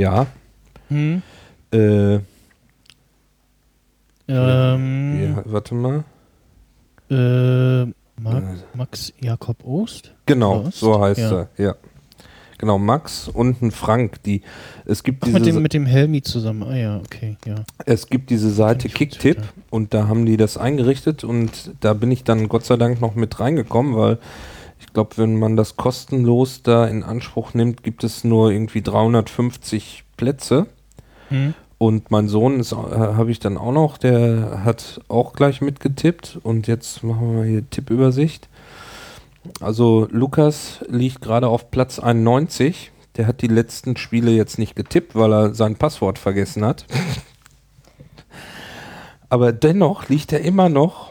ja, 0.00 0.26
Hm? 0.88 1.22
äh, 1.72 2.18
Ähm, 4.26 5.20
ja, 5.22 5.42
warte 5.46 5.74
mal. 5.74 6.04
äh, 7.10 7.84
Ma 8.20 8.38
Äh, 8.38 8.42
Max 8.74 9.12
Jakob 9.20 9.64
Ost? 9.66 10.14
Genau, 10.26 10.62
Ost? 10.62 10.78
so 10.78 11.00
heißt 11.00 11.18
Ja. 11.20 11.40
er, 11.40 11.48
ja. 11.64 11.74
Genau, 12.56 12.78
Max 12.78 13.28
und 13.28 13.60
ein 13.60 13.72
Frank, 13.72 14.22
die, 14.22 14.40
es 14.86 15.02
gibt 15.02 15.24
Ach, 15.24 15.26
diese, 15.26 15.38
mit 15.40 15.46
dem, 15.46 15.62
mit 15.62 15.74
dem 15.74 15.86
Helmi 15.86 16.22
zusammen. 16.22 16.62
Ah 16.62 16.76
ja, 16.76 16.96
okay, 16.98 17.36
ja. 17.44 17.56
Es 17.84 18.06
gibt 18.06 18.30
diese 18.30 18.50
Seite 18.50 18.88
Kicktip 18.88 19.42
und 19.70 19.92
da 19.92 20.06
haben 20.08 20.24
die 20.24 20.36
das 20.36 20.56
eingerichtet 20.56 21.24
und 21.24 21.72
da 21.80 21.92
bin 21.92 22.10
ich 22.12 22.24
dann 22.24 22.48
Gott 22.48 22.64
sei 22.64 22.76
Dank 22.76 23.00
noch 23.00 23.16
mit 23.16 23.40
reingekommen, 23.40 23.96
weil 23.96 24.18
ich 24.86 24.92
glaube, 24.92 25.16
wenn 25.16 25.38
man 25.38 25.56
das 25.56 25.76
kostenlos 25.76 26.62
da 26.62 26.86
in 26.86 27.02
Anspruch 27.02 27.54
nimmt, 27.54 27.82
gibt 27.82 28.04
es 28.04 28.24
nur 28.24 28.50
irgendwie 28.52 28.82
350 28.82 30.04
Plätze 30.16 30.66
Hm? 31.30 31.54
und 31.78 32.10
mein 32.10 32.28
Sohn 32.28 32.60
ist, 32.60 32.72
äh, 32.72 32.76
habe 32.76 33.30
ich 33.30 33.40
dann 33.40 33.56
auch 33.58 33.72
noch, 33.72 33.98
der 33.98 34.62
hat 34.64 35.00
auch 35.08 35.32
gleich 35.32 35.60
mitgetippt 35.60 36.38
und 36.42 36.66
jetzt 36.66 37.02
machen 37.02 37.28
wir 37.30 37.38
mal 37.38 37.46
hier 37.46 37.68
Tippübersicht. 37.68 38.48
Also 39.60 40.06
Lukas 40.10 40.84
liegt 40.88 41.20
gerade 41.20 41.48
auf 41.48 41.70
Platz 41.70 41.98
91. 41.98 42.92
Der 43.16 43.26
hat 43.26 43.42
die 43.42 43.46
letzten 43.48 43.96
Spiele 43.96 44.30
jetzt 44.30 44.58
nicht 44.58 44.74
getippt, 44.76 45.14
weil 45.14 45.32
er 45.32 45.54
sein 45.54 45.76
Passwort 45.76 46.18
vergessen 46.18 46.64
hat. 46.64 46.86
Aber 49.28 49.52
dennoch 49.52 50.08
liegt 50.08 50.32
er 50.32 50.40
immer 50.40 50.68
noch 50.68 51.10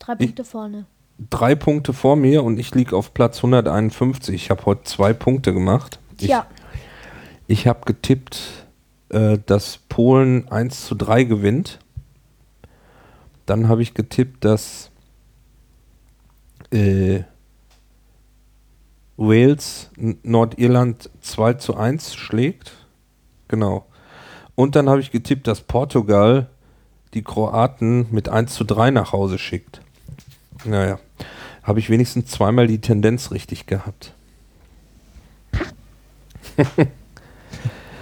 Drei 0.00 0.12
Ich- 0.14 0.18
Punkte 0.18 0.44
vorne. 0.44 0.86
Drei 1.30 1.54
Punkte 1.54 1.92
vor 1.92 2.16
mir 2.16 2.42
und 2.42 2.58
ich 2.58 2.74
liege 2.74 2.96
auf 2.96 3.14
Platz 3.14 3.38
151. 3.38 4.34
Ich 4.34 4.50
habe 4.50 4.64
heute 4.66 4.84
zwei 4.84 5.12
Punkte 5.12 5.52
gemacht. 5.52 5.98
Ich, 6.18 6.26
Tja, 6.26 6.46
ich 7.46 7.66
habe 7.66 7.80
getippt, 7.84 8.66
äh, 9.10 9.38
dass 9.46 9.78
Polen 9.88 10.48
1 10.48 10.86
zu 10.86 10.94
3 10.94 11.24
gewinnt. 11.24 11.78
Dann 13.46 13.68
habe 13.68 13.82
ich 13.82 13.94
getippt, 13.94 14.44
dass 14.44 14.90
äh, 16.72 17.22
Wales 19.16 19.90
Nordirland 19.96 21.10
2 21.20 21.54
zu 21.54 21.76
1 21.76 22.14
schlägt. 22.14 22.72
Genau. 23.48 23.86
Und 24.54 24.76
dann 24.76 24.88
habe 24.88 25.00
ich 25.00 25.10
getippt, 25.10 25.46
dass 25.46 25.60
Portugal 25.60 26.48
die 27.12 27.22
Kroaten 27.22 28.06
mit 28.10 28.28
1 28.28 28.54
zu 28.54 28.64
3 28.64 28.90
nach 28.90 29.12
Hause 29.12 29.38
schickt. 29.38 29.80
Naja, 30.64 30.98
habe 31.62 31.80
ich 31.80 31.90
wenigstens 31.90 32.30
zweimal 32.30 32.66
die 32.66 32.80
Tendenz 32.80 33.30
richtig 33.30 33.66
gehabt. 33.66 34.14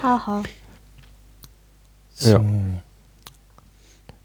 haha. 0.02 0.42
So. 2.14 2.30
Ja. 2.30 2.44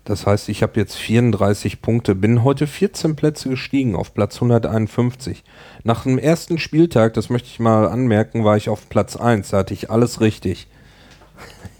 Das 0.07 0.25
heißt, 0.25 0.47
ich 0.47 0.63
habe 0.63 0.79
jetzt 0.79 0.95
34 0.95 1.81
Punkte, 1.81 2.15
bin 2.15 2.45
heute 2.45 2.65
14 2.65 3.17
Plätze 3.17 3.49
gestiegen 3.49 3.93
auf 3.93 4.13
Platz 4.13 4.35
151. 4.35 5.43
Nach 5.83 6.03
dem 6.03 6.17
ersten 6.17 6.59
Spieltag, 6.59 7.13
das 7.13 7.29
möchte 7.29 7.49
ich 7.49 7.59
mal 7.59 7.89
anmerken, 7.89 8.45
war 8.45 8.55
ich 8.55 8.69
auf 8.69 8.88
Platz 8.88 9.17
1. 9.17 9.49
Da 9.49 9.57
hatte 9.57 9.73
ich 9.73 9.91
alles 9.91 10.21
richtig. 10.21 10.67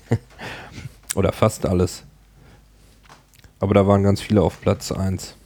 Oder 1.16 1.32
fast 1.32 1.66
alles. 1.66 2.04
Aber 3.62 3.74
da 3.74 3.88
waren 3.88 4.04
ganz 4.04 4.20
viele 4.20 4.42
auf 4.42 4.60
Platz 4.60 4.92
1. 4.92 5.37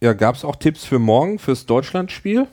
Ja, 0.00 0.12
gab 0.12 0.36
es 0.36 0.44
auch 0.44 0.56
Tipps 0.56 0.84
für 0.84 0.98
morgen, 0.98 1.38
fürs 1.38 1.66
Deutschlandspiel? 1.66 2.46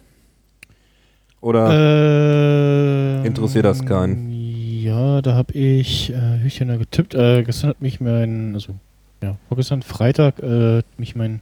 Oder? 1.41 3.20
Ähm, 3.20 3.26
Interessiert 3.26 3.66
das 3.66 3.86
keinen? 3.86 4.32
Ja, 4.32 5.22
da 5.22 5.36
habe 5.36 5.54
ich 5.54 6.12
äh, 6.12 6.39
Hüchner 6.41 6.78
getippt. 6.78 7.14
Äh, 7.14 7.43
gestern 7.43 7.70
hat 7.70 7.82
mich 7.82 8.02
mein, 8.02 8.56
also 8.56 8.74
ja, 9.22 9.38
vorgestern 9.48 9.84
Freitag, 9.84 10.39
äh, 10.41 10.78
hat 10.78 10.86
mich 10.98 11.16
mein 11.16 11.41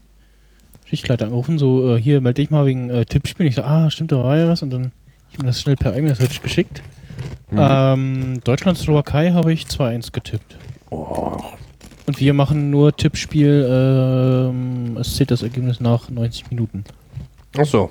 Schichtleiter 0.85 1.25
angerufen, 1.25 1.57
so, 1.57 1.95
äh, 1.95 2.01
hier 2.01 2.19
melde 2.19 2.41
dich 2.41 2.51
mal 2.51 2.65
wegen 2.65 2.89
äh, 2.89 3.05
Tippspiel. 3.05 3.45
Ich 3.45 3.55
so, 3.55 3.63
ah, 3.63 3.89
stimmt, 3.89 4.11
da 4.11 4.23
war 4.23 4.37
ja 4.37 4.49
was. 4.49 4.61
Und 4.61 4.71
dann 4.71 4.91
ich 5.31 5.39
mir 5.39 5.45
das 5.45 5.61
schnell 5.61 5.75
per 5.75 5.95
E-Mail 5.95 6.15
geschickt. 6.41 6.81
Mhm. 7.49 7.57
Ähm, 7.59 8.41
Deutschland-Slowakei 8.43 9.31
habe 9.31 9.53
ich 9.53 9.65
2-1 9.65 10.11
getippt. 10.11 10.57
Oh, 10.89 11.37
Und 12.05 12.19
wir 12.19 12.33
machen 12.33 12.69
nur 12.69 12.95
Tippspiel. 12.95 13.67
Ähm, 13.69 14.97
es 14.97 15.15
zählt 15.15 15.31
das 15.31 15.41
Ergebnis 15.43 15.79
nach 15.79 16.09
90 16.09 16.49
Minuten. 16.49 16.83
ach 17.57 17.65
so. 17.65 17.89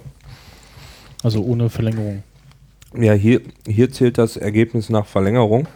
Also 1.22 1.42
ohne 1.42 1.70
Verlängerung. 1.70 2.22
Ja, 2.98 3.12
hier, 3.14 3.40
hier 3.66 3.90
zählt 3.90 4.18
das 4.18 4.36
Ergebnis 4.36 4.90
nach 4.90 5.06
Verlängerung. 5.06 5.66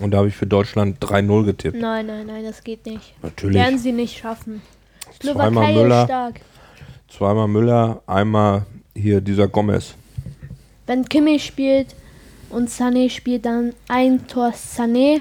Und 0.00 0.12
da 0.12 0.18
habe 0.18 0.28
ich 0.28 0.34
für 0.34 0.46
Deutschland 0.46 1.04
3-0 1.04 1.44
getippt. 1.44 1.78
Nein, 1.78 2.06
nein, 2.06 2.26
nein, 2.26 2.44
das 2.44 2.64
geht 2.64 2.86
nicht. 2.86 3.14
Natürlich. 3.22 3.56
Werden 3.56 3.78
sie 3.78 3.92
nicht 3.92 4.18
schaffen. 4.18 4.62
Zweimal 5.20 5.50
Slowakei 5.50 5.70
ist 5.72 5.76
Müller, 5.82 6.04
stark. 6.04 6.40
zweimal 7.08 7.48
Müller, 7.48 8.02
einmal 8.06 8.64
hier 8.94 9.20
dieser 9.20 9.48
Gomez. 9.48 9.94
Wenn 10.86 11.04
Kimmich 11.04 11.44
spielt 11.44 11.94
und 12.48 12.68
Sané 12.70 13.10
spielt, 13.10 13.44
dann 13.44 13.74
ein 13.88 14.26
Tor 14.26 14.52
Sané 14.52 15.20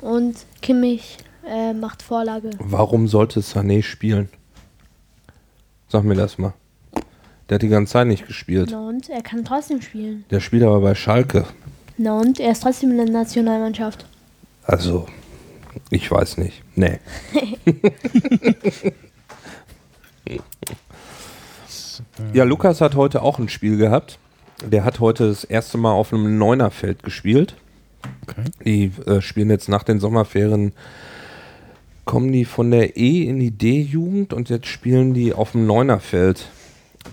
und 0.00 0.36
Kimmich 0.62 1.18
äh, 1.46 1.72
macht 1.72 2.02
Vorlage. 2.02 2.50
Warum 2.58 3.08
sollte 3.08 3.40
Sané 3.40 3.82
spielen? 3.82 4.28
Sag 5.88 6.04
mir 6.04 6.14
das 6.14 6.38
mal. 6.38 6.54
Der 7.48 7.56
hat 7.56 7.62
die 7.62 7.68
ganze 7.68 7.94
Zeit 7.94 8.06
nicht 8.06 8.26
gespielt. 8.28 8.68
Na 8.70 8.86
und 8.86 9.08
er 9.08 9.22
kann 9.22 9.44
trotzdem 9.44 9.82
spielen. 9.82 10.24
Der 10.30 10.38
spielt 10.38 10.62
aber 10.62 10.80
bei 10.80 10.94
Schalke. 10.94 11.46
Na 11.98 12.16
und 12.18 12.38
er 12.38 12.52
ist 12.52 12.62
trotzdem 12.62 12.92
in 12.92 12.98
der 12.98 13.10
Nationalmannschaft. 13.10 14.06
Also, 14.64 15.06
ich 15.90 16.08
weiß 16.10 16.38
nicht. 16.38 16.62
Nee. 16.76 17.00
ja, 22.32 22.44
Lukas 22.44 22.80
hat 22.80 22.94
heute 22.94 23.22
auch 23.22 23.40
ein 23.40 23.48
Spiel 23.48 23.76
gehabt. 23.76 24.18
Der 24.64 24.84
hat 24.84 25.00
heute 25.00 25.28
das 25.28 25.42
erste 25.42 25.76
Mal 25.76 25.92
auf 25.92 26.12
einem 26.12 26.38
Neunerfeld 26.38 27.02
gespielt. 27.02 27.56
Okay. 28.22 28.44
Die 28.64 28.92
äh, 29.06 29.20
spielen 29.20 29.50
jetzt 29.50 29.68
nach 29.68 29.82
den 29.82 29.98
Sommerferien, 29.98 30.72
kommen 32.10 32.32
die 32.32 32.44
von 32.44 32.72
der 32.72 32.96
E 32.96 33.22
in 33.22 33.38
die 33.38 33.52
D-Jugend 33.52 34.32
und 34.32 34.48
jetzt 34.48 34.66
spielen 34.66 35.14
die 35.14 35.32
auf 35.32 35.52
dem 35.52 35.64
Neunerfeld. 35.64 36.48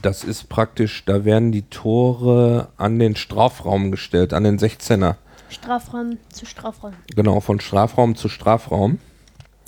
Das 0.01 0.23
ist 0.23 0.49
praktisch, 0.49 1.05
da 1.05 1.23
werden 1.23 1.51
die 1.51 1.61
Tore 1.61 2.69
an 2.77 2.97
den 2.97 3.15
Strafraum 3.15 3.91
gestellt, 3.91 4.33
an 4.33 4.43
den 4.43 4.57
16er. 4.57 5.17
Strafraum 5.49 6.17
zu 6.33 6.47
Strafraum. 6.47 6.93
Genau, 7.15 7.41
von 7.41 7.59
Strafraum 7.59 8.15
zu 8.15 8.27
Strafraum. 8.27 8.97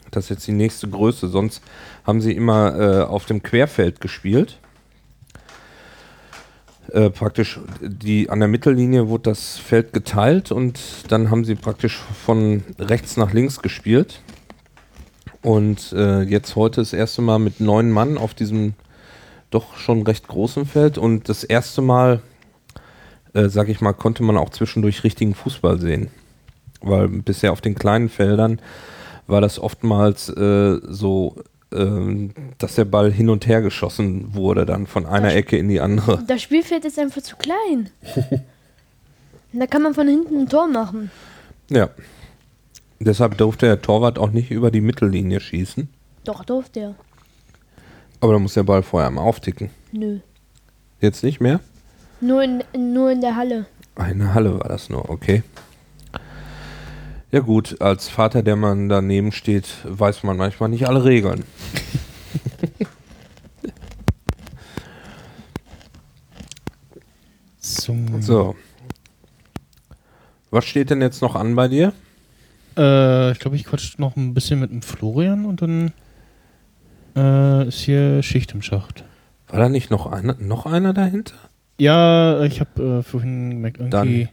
Das 0.09 0.23
ist 0.23 0.30
jetzt 0.32 0.47
die 0.47 0.51
nächste 0.51 0.88
Größe. 0.88 1.27
Sonst 1.27 1.61
haben 2.07 2.21
sie 2.21 2.32
immer 2.32 2.80
äh, 2.80 3.03
auf 3.03 3.27
dem 3.27 3.43
Querfeld 3.43 4.01
gespielt. 4.01 4.57
Äh, 6.91 7.11
praktisch 7.11 7.59
die 7.82 8.32
an 8.32 8.39
der 8.39 8.49
Mittellinie 8.49 9.09
wurde 9.09 9.30
das 9.30 9.59
Feld 9.59 9.93
geteilt 9.93 10.51
und 10.51 10.80
dann 11.09 11.30
haben 11.30 11.45
sie 11.45 11.53
praktisch 11.53 11.99
von 12.25 12.63
rechts 12.80 13.15
nach 13.15 13.32
links 13.32 13.61
gespielt. 13.61 14.21
Und 15.41 15.93
äh, 15.93 16.21
jetzt 16.23 16.55
heute 16.55 16.81
das 16.81 16.93
erste 16.93 17.21
Mal 17.21 17.39
mit 17.39 17.59
neun 17.59 17.91
Mann 17.91 18.17
auf 18.17 18.33
diesem 18.33 18.73
doch 19.51 19.77
schon 19.77 20.03
recht 20.03 20.27
großen 20.27 20.65
Feld 20.65 20.97
und 20.97 21.27
das 21.29 21.43
erste 21.43 21.81
Mal, 21.81 22.19
äh, 23.33 23.47
sag 23.49 23.69
ich 23.69 23.81
mal, 23.81 23.93
konnte 23.93 24.21
man 24.23 24.37
auch 24.37 24.49
zwischendurch 24.49 25.03
richtigen 25.03 25.33
Fußball 25.33 25.79
sehen. 25.79 26.09
Weil 26.81 27.07
bisher 27.07 27.51
auf 27.51 27.61
den 27.61 27.75
kleinen 27.75 28.09
Feldern 28.09 28.59
war 29.27 29.41
das 29.41 29.59
oftmals 29.59 30.29
äh, 30.29 30.79
so, 30.87 31.35
ähm, 31.73 32.31
dass 32.57 32.75
der 32.75 32.85
Ball 32.85 33.11
hin 33.11 33.29
und 33.29 33.47
her 33.47 33.61
geschossen 33.61 34.33
wurde, 34.35 34.65
dann 34.65 34.87
von 34.87 35.05
einer 35.05 35.27
Das- 35.27 35.35
Ecke 35.35 35.57
in 35.57 35.67
die 35.69 35.79
andere. 35.79 36.21
Das 36.27 36.41
Spielfeld 36.41 36.85
ist 36.85 36.99
einfach 36.99 37.21
zu 37.21 37.35
klein. 37.37 37.89
da 39.53 39.65
kann 39.67 39.81
man 39.83 39.93
von 39.93 40.07
hinten 40.07 40.41
ein 40.41 40.49
Tor 40.49 40.67
machen. 40.67 41.09
Ja. 41.69 41.89
Deshalb 43.00 43.38
durfte 43.38 43.66
der 43.66 43.82
Torwart 43.82 44.20
auch 44.20 44.32
nicht 44.32 44.52
über 44.52 44.72
die 44.72 44.82
Mittellinie 44.82 45.39
schießen. 45.39 45.88
Doch, 46.26 46.43
durfte 46.43 46.80
er. 46.82 46.95
Aber 48.20 48.34
da 48.34 48.39
muss 48.39 48.56
der 48.56 48.64
Ball 48.64 48.84
vorher 48.84 49.10
mal 49.10 49.22
aufticken. 49.22 49.70
Nö. 49.93 50.20
Jetzt 51.00 51.24
nicht 51.24 51.39
mehr? 51.39 51.62
Nur 52.20 52.43
in, 52.43 52.64
nur 52.78 53.10
in 53.12 53.22
der 53.22 53.38
Halle. 53.38 53.68
Eine 53.95 54.34
Halle 54.34 54.60
war 54.60 54.68
das 54.68 54.89
nur, 54.89 55.10
okay. 55.10 55.43
Ja 57.32 57.39
gut, 57.39 57.80
als 57.80 58.10
Vater, 58.10 58.43
der 58.43 58.56
man 58.58 58.89
daneben 58.89 59.32
steht, 59.32 59.68
weiß 59.86 60.24
man 60.24 60.36
manchmal 60.36 60.68
nicht 60.70 60.88
alle 60.88 61.06
Regeln. 61.06 61.45
Zum, 67.60 68.22
So. 68.22 68.56
Was 70.52 70.66
steht 70.66 70.89
denn 70.89 71.02
jetzt 71.02 71.22
noch 71.22 71.36
an 71.36 71.56
bei 71.56 71.68
dir? 71.68 71.93
Äh, 72.80 73.32
ich 73.34 73.39
glaube, 73.39 73.55
ich 73.57 73.65
quatsch 73.65 73.97
noch 73.99 74.15
ein 74.15 74.34
bisschen 74.34 74.59
mit 74.59 74.71
dem 74.71 74.82
Florian 74.82 75.45
und 75.45 75.61
dann 75.61 75.91
äh, 77.15 77.67
ist 77.67 77.80
hier 77.82 78.23
Schicht 78.23 78.53
im 78.53 78.61
Schacht. 78.61 79.03
War 79.49 79.59
da 79.59 79.69
nicht 79.69 79.91
noch 79.91 80.05
einer, 80.07 80.36
noch 80.39 80.65
einer 80.65 80.93
dahinter? 80.93 81.36
Ja, 81.77 82.41
ich 82.43 82.59
habe 82.59 82.99
äh, 82.99 83.03
vorhin 83.03 83.49
gemerkt, 83.51 83.80
irgendwie 83.80 84.30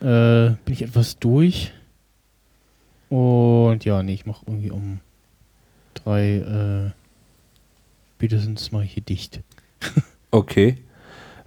äh, 0.00 0.50
bin 0.64 0.72
ich 0.72 0.82
etwas 0.82 1.18
durch. 1.18 1.72
Und 3.08 3.84
ja, 3.84 4.02
nee, 4.02 4.14
ich 4.14 4.26
mache 4.26 4.44
irgendwie 4.46 4.70
um 4.70 5.00
drei 5.94 6.36
äh, 6.36 6.90
spätestens 8.16 8.72
mal 8.72 8.82
hier 8.84 9.02
dicht. 9.02 9.40
Okay. 10.32 10.76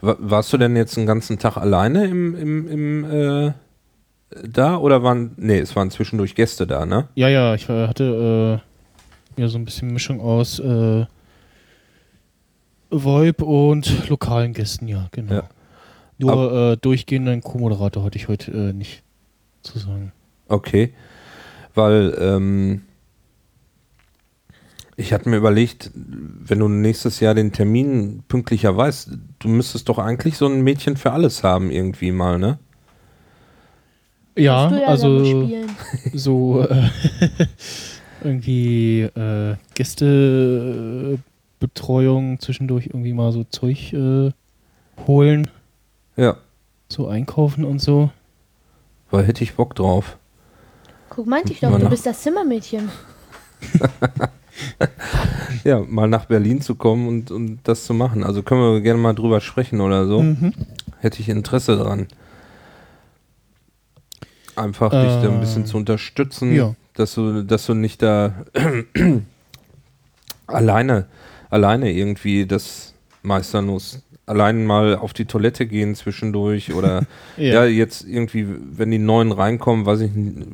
Wa- 0.02 0.18
Warst 0.20 0.52
du 0.52 0.58
denn 0.58 0.76
jetzt 0.76 0.98
den 0.98 1.06
ganzen 1.06 1.40
Tag 1.40 1.56
alleine 1.56 2.04
im, 2.06 2.36
im, 2.36 2.68
im 2.68 3.04
äh, 3.06 3.54
da 4.44 4.78
oder 4.78 5.04
waren. 5.04 5.34
Nee, 5.38 5.60
es 5.60 5.76
waren 5.76 5.92
zwischendurch 5.92 6.36
Gäste 6.36 6.68
da, 6.68 6.86
ne? 6.86 7.08
Ja, 7.16 7.30
ja, 7.30 7.56
ich 7.56 7.68
hatte 7.70 8.62
äh, 9.38 9.42
ja 9.42 9.48
so 9.48 9.58
ein 9.58 9.66
bisschen 9.66 9.92
Mischung 9.92 10.22
aus 10.22 10.60
äh, 10.60 11.06
VoIP 12.90 13.42
und 13.42 14.08
lokalen 14.10 14.54
Gästen, 14.54 14.88
ja, 14.88 15.08
genau. 15.12 15.34
Ja. 15.34 15.50
Nur 16.20 16.72
äh, 16.74 16.78
durchgehenden 16.78 17.42
Co-Moderator 17.42 18.04
hatte 18.04 18.18
ich 18.18 18.28
heute 18.28 18.52
äh, 18.52 18.74
nicht 18.74 19.04
zu 19.62 19.80
sagen. 19.80 20.12
Okay. 20.48 20.94
Weil, 21.74 22.16
ähm, 22.20 22.82
ich 24.96 25.12
hatte 25.12 25.28
mir 25.28 25.38
überlegt, 25.38 25.90
wenn 25.96 26.60
du 26.60 26.68
nächstes 26.68 27.20
Jahr 27.20 27.34
den 27.34 27.52
Termin 27.52 28.24
pünktlicher 28.28 28.78
weißt, 28.78 29.10
du 29.40 29.48
müsstest 29.48 29.90
doch 29.90 29.98
eigentlich 29.98 30.38
so 30.38 30.46
ein 30.46 30.62
Mädchen 30.62 30.98
für 30.98 31.12
alles 31.12 31.44
haben, 31.44 31.72
irgendwie 31.72 32.12
mal, 32.12 32.38
ne? 32.38 32.60
Ja, 34.36 34.68
du 34.70 34.82
ja 34.82 34.88
also 34.88 35.50
so 36.14 36.62
äh, 36.68 36.90
irgendwie 38.24 39.02
äh, 39.02 39.56
Gästebetreuung 39.76 42.40
zwischendurch 42.40 42.88
irgendwie 42.88 43.14
mal 43.14 43.32
so 43.32 43.44
Zeug 43.46 43.94
äh, 43.94 44.32
holen, 45.08 45.50
Ja, 46.16 46.38
so 46.90 47.08
einkaufen 47.08 47.64
und 47.66 47.80
so. 47.82 48.10
weil 49.12 49.26
hätte 49.26 49.44
ich 49.44 49.56
Bock 49.56 49.76
drauf. 49.76 50.18
Guck, 51.10 51.28
meinte 51.28 51.52
ich 51.54 51.62
Mal 51.62 51.70
doch, 51.72 51.78
du 51.78 51.84
nach- 51.86 51.92
bist 51.92 52.06
das 52.06 52.22
Zimmermädchen. 52.22 52.90
Ja, 55.64 55.80
mal 55.80 56.08
nach 56.08 56.26
Berlin 56.26 56.62
zu 56.62 56.76
kommen 56.76 57.08
und, 57.08 57.32
und 57.32 57.60
das 57.64 57.86
zu 57.86 57.94
machen. 57.94 58.24
Also 58.24 58.44
können 58.44 58.62
wir 58.62 58.82
gerne 58.82 59.00
mal 59.00 59.14
drüber 59.14 59.40
sprechen 59.42 59.82
oder 59.82 60.06
so. 60.08 60.22
Mhm. 60.22 60.54
Hätte 61.00 61.22
ich 61.22 61.30
Interesse 61.30 61.78
dran. 61.78 62.08
Einfach 64.56 64.92
dich 64.92 65.22
da 65.24 65.30
ein 65.32 65.40
bisschen 65.40 65.64
Ähm, 65.64 65.68
zu 65.68 65.78
unterstützen, 65.78 66.54
ja. 66.56 66.76
dass 66.96 67.16
du, 67.16 67.44
dass 67.44 67.66
du 67.66 67.74
nicht 67.74 68.02
da 68.02 68.34
alleine, 70.48 71.06
alleine 71.50 71.92
irgendwie 71.92 72.46
das 72.46 72.94
meistern 73.22 73.66
musst. 73.66 74.02
Allein 74.26 74.66
mal 74.66 74.96
auf 74.96 75.12
die 75.12 75.26
Toilette 75.26 75.66
gehen 75.66 75.96
zwischendurch 75.96 76.74
oder 76.74 77.06
ja. 77.38 77.66
jetzt 77.66 78.06
irgendwie, 78.08 78.48
wenn 78.72 78.90
die 78.90 78.98
neuen 78.98 79.34
reinkommen, 79.34 79.86
weiß 79.86 80.00
ich, 80.02 80.12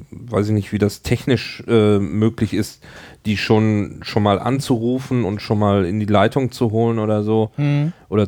weiß 0.10 0.48
ich 0.48 0.54
nicht, 0.54 0.72
wie 0.72 0.80
das 0.80 1.04
technisch 1.04 1.64
äh, 1.68 2.00
möglich 2.00 2.54
ist, 2.56 2.82
die 3.28 3.38
schon, 3.38 4.00
schon 4.02 4.24
mal 4.24 4.40
anzurufen 4.40 5.24
und 5.24 5.40
schon 5.42 5.60
mal 5.60 5.86
in 5.86 6.00
die 6.00 6.08
Leitung 6.08 6.52
zu 6.52 6.72
holen 6.72 6.98
oder 6.98 7.22
so 7.24 7.52
Mhm. 7.58 7.94
oder 8.10 8.28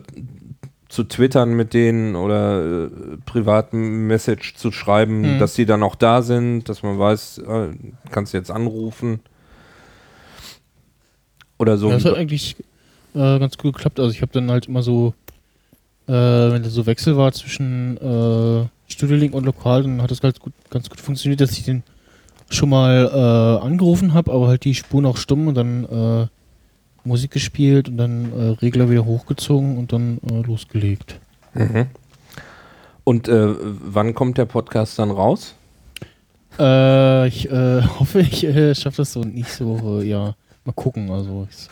zu 0.91 1.05
twittern 1.05 1.53
mit 1.53 1.73
denen 1.73 2.17
oder 2.17 2.85
äh, 2.85 2.89
Privatmessage 3.25 4.55
zu 4.55 4.73
schreiben, 4.73 5.35
Mhm. 5.35 5.39
dass 5.39 5.53
die 5.53 5.65
dann 5.65 5.83
auch 5.83 5.95
da 5.95 6.21
sind, 6.21 6.67
dass 6.67 6.83
man 6.83 6.99
weiß, 6.99 7.37
äh, 7.39 7.69
kannst 8.11 8.33
du 8.33 8.37
jetzt 8.37 8.51
anrufen. 8.51 9.21
Oder 11.57 11.77
so. 11.77 11.87
Ja, 11.89 11.95
das 11.95 12.05
hat 12.05 12.15
eigentlich 12.17 12.57
äh, 13.13 13.39
ganz 13.39 13.57
gut 13.57 13.75
geklappt. 13.75 13.99
Also 13.99 14.11
ich 14.11 14.21
habe 14.21 14.31
dann 14.33 14.51
halt 14.51 14.65
immer 14.67 14.83
so, 14.83 15.13
äh, 16.07 16.11
wenn 16.11 16.63
das 16.63 16.73
so 16.73 16.85
Wechsel 16.85 17.15
war 17.15 17.31
zwischen 17.31 17.95
äh, 17.97 18.67
Studiolink 18.91 19.33
und 19.33 19.45
Lokal, 19.45 19.83
dann 19.83 20.01
hat 20.01 20.11
das 20.11 20.21
halt 20.21 20.39
gut, 20.39 20.53
ganz 20.69 20.89
gut 20.89 20.99
funktioniert, 20.99 21.39
dass 21.39 21.51
ich 21.51 21.63
den 21.63 21.83
schon 22.49 22.69
mal 22.69 23.09
äh, 23.13 23.65
angerufen 23.65 24.13
habe, 24.13 24.31
aber 24.33 24.47
halt 24.49 24.65
die 24.65 24.75
Spur 24.75 25.01
noch 25.01 25.15
stumm 25.15 25.47
und 25.47 25.55
dann 25.55 25.85
äh, 25.85 26.27
Musik 27.03 27.31
gespielt 27.31 27.89
und 27.89 27.97
dann 27.97 28.31
äh, 28.37 28.49
Regler 28.61 28.89
wieder 28.89 29.05
hochgezogen 29.05 29.77
und 29.77 29.91
dann 29.93 30.19
äh, 30.29 30.41
losgelegt. 30.41 31.19
mhm. 31.53 31.87
Und 33.03 33.27
äh, 33.27 33.55
wann 33.59 34.13
kommt 34.13 34.37
der 34.37 34.45
Podcast 34.45 34.99
dann 34.99 35.09
raus? 35.09 35.55
Äh, 36.59 37.27
ich 37.27 37.49
äh, 37.49 37.81
hoffe, 37.99 38.21
ich 38.21 38.43
äh, 38.43 38.75
schaffe 38.75 38.97
das 38.97 39.13
so 39.13 39.21
nächste 39.21 39.65
Woche, 39.65 40.03
ja. 40.05 40.35
Mal 40.65 40.73
gucken, 40.73 41.09
also. 41.09 41.47
Ich, 41.49 41.67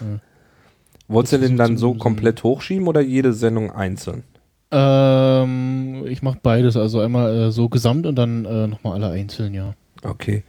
Wolltest 1.07 1.33
du 1.33 1.37
den 1.39 1.57
dann 1.57 1.77
so 1.77 1.93
so- 1.93 1.99
komplett 1.99 2.43
hochschieben 2.43 2.87
oder 2.87 3.01
jede 3.01 3.33
Sendung 3.33 3.71
einzeln? 3.71 4.23
ähm, 4.71 6.05
ich 6.07 6.21
mache 6.21 6.39
beides, 6.43 6.77
also 6.77 6.99
einmal 6.99 7.51
so 7.51 7.69
gesamt 7.69 8.05
und 8.05 8.15
dann 8.15 8.45
äh, 8.45 8.67
nochmal 8.67 8.93
alle 8.93 9.09
einzeln, 9.13 9.53
ja. 9.53 9.73
Okay. 10.03 10.43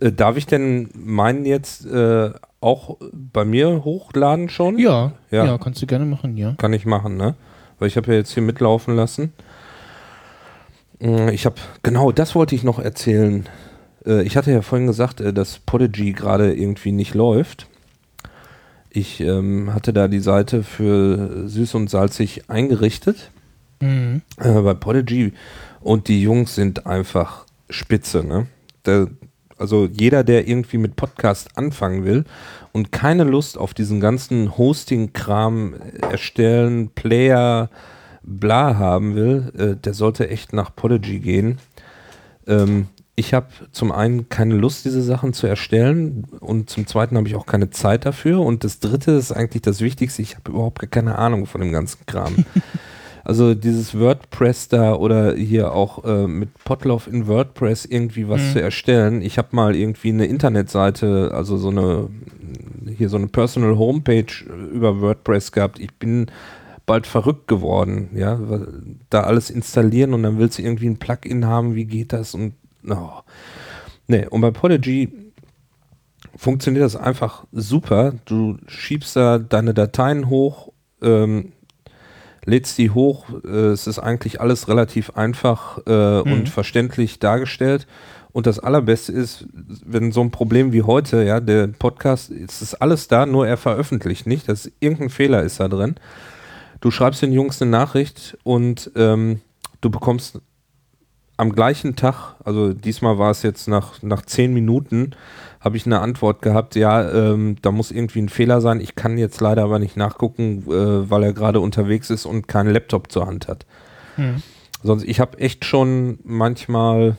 Äh, 0.00 0.12
darf 0.12 0.36
ich 0.36 0.46
denn 0.46 0.90
meinen 0.94 1.44
jetzt 1.44 1.84
äh, 1.86 2.30
auch 2.60 2.96
bei 3.12 3.44
mir 3.44 3.84
hochladen 3.84 4.48
schon? 4.48 4.78
Ja, 4.78 5.12
Ja. 5.30 5.44
ja, 5.46 5.58
kannst 5.58 5.80
du 5.82 5.86
gerne 5.86 6.04
machen, 6.04 6.36
ja. 6.36 6.54
Kann 6.58 6.72
ich 6.72 6.86
machen, 6.86 7.16
ne? 7.16 7.34
Weil 7.78 7.88
ich 7.88 7.96
habe 7.96 8.10
ja 8.10 8.18
jetzt 8.18 8.32
hier 8.32 8.42
mitlaufen 8.42 8.96
lassen. 8.96 9.32
Äh, 11.00 11.32
Ich 11.34 11.46
habe, 11.46 11.56
genau, 11.82 12.12
das 12.12 12.34
wollte 12.34 12.54
ich 12.54 12.64
noch 12.64 12.78
erzählen. 12.78 13.48
Äh, 14.04 14.22
Ich 14.22 14.36
hatte 14.36 14.50
ja 14.50 14.62
vorhin 14.62 14.86
gesagt, 14.86 15.20
äh, 15.20 15.32
dass 15.32 15.58
Podigy 15.60 16.12
gerade 16.12 16.52
irgendwie 16.54 16.92
nicht 16.92 17.14
läuft. 17.14 17.66
Ich 18.90 19.20
ähm, 19.20 19.72
hatte 19.74 19.92
da 19.92 20.08
die 20.08 20.18
Seite 20.20 20.62
für 20.62 21.46
süß 21.48 21.74
und 21.74 21.90
salzig 21.90 22.48
eingerichtet 22.50 23.30
Mhm. 23.80 24.22
äh, 24.38 24.60
bei 24.60 24.74
Podigy 24.74 25.32
und 25.80 26.08
die 26.08 26.20
Jungs 26.22 26.56
sind 26.56 26.86
einfach 26.86 27.44
spitze, 27.70 28.24
ne? 28.24 28.46
Da, 28.82 29.06
also 29.58 29.88
jeder, 29.90 30.24
der 30.24 30.48
irgendwie 30.48 30.78
mit 30.78 30.96
Podcast 30.96 31.56
anfangen 31.56 32.04
will 32.04 32.24
und 32.72 32.92
keine 32.92 33.24
Lust 33.24 33.58
auf 33.58 33.74
diesen 33.74 34.00
ganzen 34.00 34.56
Hosting-Kram 34.56 35.74
äh, 35.74 36.10
erstellen, 36.10 36.90
Player, 36.94 37.70
bla 38.22 38.76
haben 38.76 39.14
will, 39.14 39.52
äh, 39.56 39.76
der 39.76 39.94
sollte 39.94 40.28
echt 40.28 40.52
nach 40.52 40.74
Podigy 40.74 41.18
gehen. 41.20 41.58
Ähm, 42.46 42.88
ich 43.16 43.34
habe 43.34 43.48
zum 43.72 43.90
einen 43.90 44.28
keine 44.28 44.54
Lust, 44.54 44.84
diese 44.84 45.02
Sachen 45.02 45.32
zu 45.32 45.48
erstellen 45.48 46.24
und 46.38 46.70
zum 46.70 46.86
zweiten 46.86 47.16
habe 47.16 47.26
ich 47.26 47.34
auch 47.34 47.46
keine 47.46 47.70
Zeit 47.70 48.06
dafür 48.06 48.40
und 48.40 48.62
das 48.62 48.78
dritte 48.78 49.10
ist 49.12 49.32
eigentlich 49.32 49.62
das 49.62 49.80
Wichtigste, 49.80 50.22
ich 50.22 50.36
habe 50.36 50.52
überhaupt 50.52 50.88
keine 50.92 51.18
Ahnung 51.18 51.46
von 51.46 51.60
dem 51.60 51.72
ganzen 51.72 52.06
Kram. 52.06 52.44
Also 53.28 53.54
dieses 53.54 53.98
WordPress 53.98 54.68
da 54.68 54.94
oder 54.94 55.34
hier 55.34 55.72
auch 55.74 56.02
äh, 56.04 56.26
mit 56.26 56.48
Potloff 56.64 57.06
in 57.06 57.26
WordPress 57.26 57.84
irgendwie 57.84 58.26
was 58.26 58.40
Mhm. 58.40 58.52
zu 58.52 58.62
erstellen. 58.62 59.20
Ich 59.20 59.36
habe 59.36 59.48
mal 59.52 59.76
irgendwie 59.76 60.08
eine 60.08 60.24
Internetseite, 60.24 61.30
also 61.34 61.58
so 61.58 61.68
eine 61.68 62.08
hier 62.96 63.10
so 63.10 63.18
eine 63.18 63.28
Personal 63.28 63.76
Homepage 63.76 64.24
äh, 64.48 64.74
über 64.74 65.02
WordPress 65.02 65.52
gehabt. 65.52 65.78
Ich 65.78 65.92
bin 65.98 66.30
bald 66.86 67.06
verrückt 67.06 67.48
geworden, 67.48 68.08
ja, 68.14 68.40
da 69.10 69.24
alles 69.24 69.50
installieren 69.50 70.14
und 70.14 70.22
dann 70.22 70.38
willst 70.38 70.58
du 70.58 70.62
irgendwie 70.62 70.88
ein 70.88 70.96
Plugin 70.98 71.44
haben, 71.44 71.74
wie 71.74 71.84
geht 71.84 72.14
das 72.14 72.32
und 72.34 72.54
oh. 72.88 73.10
Nee, 74.06 74.26
und 74.26 74.40
bei 74.40 74.50
Podigy 74.52 75.10
funktioniert 76.34 76.82
das 76.82 76.96
einfach 76.96 77.44
super. 77.52 78.14
Du 78.24 78.56
schiebst 78.68 79.16
da 79.16 79.38
deine 79.38 79.74
Dateien 79.74 80.30
hoch, 80.30 80.72
ähm, 81.02 81.52
lädst 82.48 82.78
die 82.78 82.90
hoch. 82.90 83.26
Äh, 83.44 83.48
es 83.48 83.86
ist 83.86 83.98
eigentlich 83.98 84.40
alles 84.40 84.68
relativ 84.68 85.10
einfach 85.10 85.78
äh, 85.86 86.22
Mhm. 86.22 86.32
und 86.32 86.48
verständlich 86.48 87.18
dargestellt. 87.18 87.86
Und 88.32 88.46
das 88.46 88.58
Allerbeste 88.58 89.12
ist, 89.12 89.46
wenn 89.84 90.12
so 90.12 90.20
ein 90.20 90.30
Problem 90.30 90.72
wie 90.72 90.82
heute, 90.82 91.24
ja, 91.24 91.40
der 91.40 91.66
Podcast, 91.68 92.30
es 92.30 92.62
ist 92.62 92.74
alles 92.74 93.08
da, 93.08 93.26
nur 93.26 93.46
er 93.46 93.56
veröffentlicht 93.56 94.26
nicht. 94.26 94.48
Das 94.48 94.70
irgendein 94.80 95.10
Fehler 95.10 95.42
ist 95.42 95.60
da 95.60 95.68
drin. 95.68 95.96
Du 96.80 96.90
schreibst 96.90 97.22
den 97.22 97.32
Jungs 97.32 97.60
eine 97.60 97.70
Nachricht 97.70 98.36
und 98.44 98.90
ähm, 98.94 99.40
du 99.80 99.90
bekommst 99.90 100.40
am 101.36 101.52
gleichen 101.52 101.96
Tag, 101.96 102.34
also 102.44 102.72
diesmal 102.72 103.18
war 103.18 103.30
es 103.30 103.42
jetzt 103.42 103.68
nach, 103.68 104.02
nach 104.02 104.22
zehn 104.22 104.52
Minuten, 104.52 105.12
habe 105.60 105.76
ich 105.76 105.86
eine 105.86 106.00
Antwort 106.00 106.42
gehabt, 106.42 106.76
ja, 106.76 107.10
ähm, 107.10 107.56
da 107.62 107.72
muss 107.72 107.90
irgendwie 107.90 108.22
ein 108.22 108.28
Fehler 108.28 108.60
sein. 108.60 108.80
Ich 108.80 108.94
kann 108.94 109.18
jetzt 109.18 109.40
leider 109.40 109.64
aber 109.64 109.78
nicht 109.78 109.96
nachgucken, 109.96 110.64
äh, 110.68 111.10
weil 111.10 111.24
er 111.24 111.32
gerade 111.32 111.60
unterwegs 111.60 112.10
ist 112.10 112.26
und 112.26 112.46
keinen 112.46 112.72
Laptop 112.72 113.10
zur 113.10 113.26
Hand 113.26 113.48
hat. 113.48 113.66
Mhm. 114.16 114.42
Sonst, 114.82 115.04
ich 115.04 115.18
habe 115.18 115.38
echt 115.38 115.64
schon 115.64 116.20
manchmal 116.22 117.16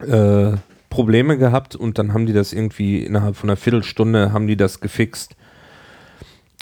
äh, 0.00 0.52
Probleme 0.90 1.38
gehabt 1.38 1.74
und 1.74 1.98
dann 1.98 2.12
haben 2.12 2.26
die 2.26 2.34
das 2.34 2.52
irgendwie 2.52 3.02
innerhalb 3.02 3.36
von 3.36 3.48
einer 3.48 3.56
Viertelstunde 3.56 4.32
haben 4.32 4.46
die 4.46 4.56
das 4.56 4.80
gefixt. 4.80 5.34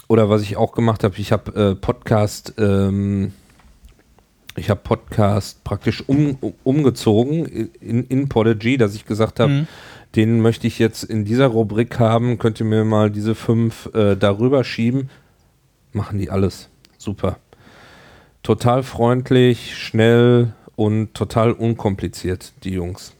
Oder 0.06 0.28
was 0.30 0.42
ich 0.42 0.56
auch 0.56 0.72
gemacht 0.72 1.02
habe, 1.02 1.16
ich 1.18 1.32
habe 1.32 1.70
äh, 1.70 1.74
Podcast, 1.74 2.54
ähm, 2.58 3.32
ich 4.56 4.70
habe 4.70 4.80
Podcast 4.82 5.64
praktisch 5.64 6.08
um, 6.08 6.38
umgezogen 6.62 7.70
in, 7.80 8.04
in 8.04 8.28
Podigy, 8.28 8.76
dass 8.76 8.94
ich 8.94 9.04
gesagt 9.04 9.40
habe, 9.40 9.52
Mhm. 9.52 9.66
Den 10.16 10.40
möchte 10.40 10.66
ich 10.66 10.78
jetzt 10.78 11.04
in 11.04 11.24
dieser 11.24 11.46
Rubrik 11.46 11.98
haben, 11.98 12.38
könnt 12.38 12.58
ihr 12.60 12.66
mir 12.66 12.84
mal 12.84 13.10
diese 13.10 13.34
fünf 13.34 13.88
äh, 13.94 14.16
darüber 14.16 14.64
schieben. 14.64 15.08
Machen 15.92 16.18
die 16.18 16.30
alles. 16.30 16.68
Super. 16.98 17.38
Total 18.42 18.82
freundlich, 18.82 19.76
schnell 19.76 20.52
und 20.76 21.14
total 21.14 21.52
unkompliziert, 21.52 22.52
die 22.64 22.70
Jungs. 22.70 23.14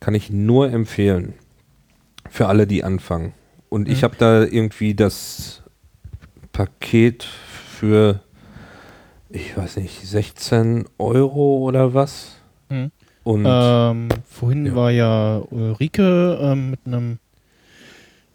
Kann 0.00 0.14
ich 0.14 0.30
nur 0.30 0.70
empfehlen. 0.70 1.34
Für 2.30 2.46
alle, 2.48 2.66
die 2.66 2.84
anfangen. 2.84 3.34
Und 3.68 3.88
ich 3.88 4.00
Mhm. 4.00 4.04
habe 4.04 4.16
da 4.18 4.42
irgendwie 4.44 4.94
das 4.94 5.62
Paket 6.52 7.24
für, 7.24 8.20
ich 9.28 9.56
weiß 9.56 9.76
nicht, 9.76 10.06
16 10.06 10.84
Euro 10.98 11.58
oder 11.58 11.94
was. 11.94 12.33
Und 13.24 13.44
Ähm, 13.48 14.08
vorhin 14.28 14.66
Ja. 14.66 14.74
war 14.76 14.90
ja 14.90 15.38
Ulrike 15.50 16.38
ähm, 16.40 16.70
mit 16.70 16.80
einem 16.86 17.18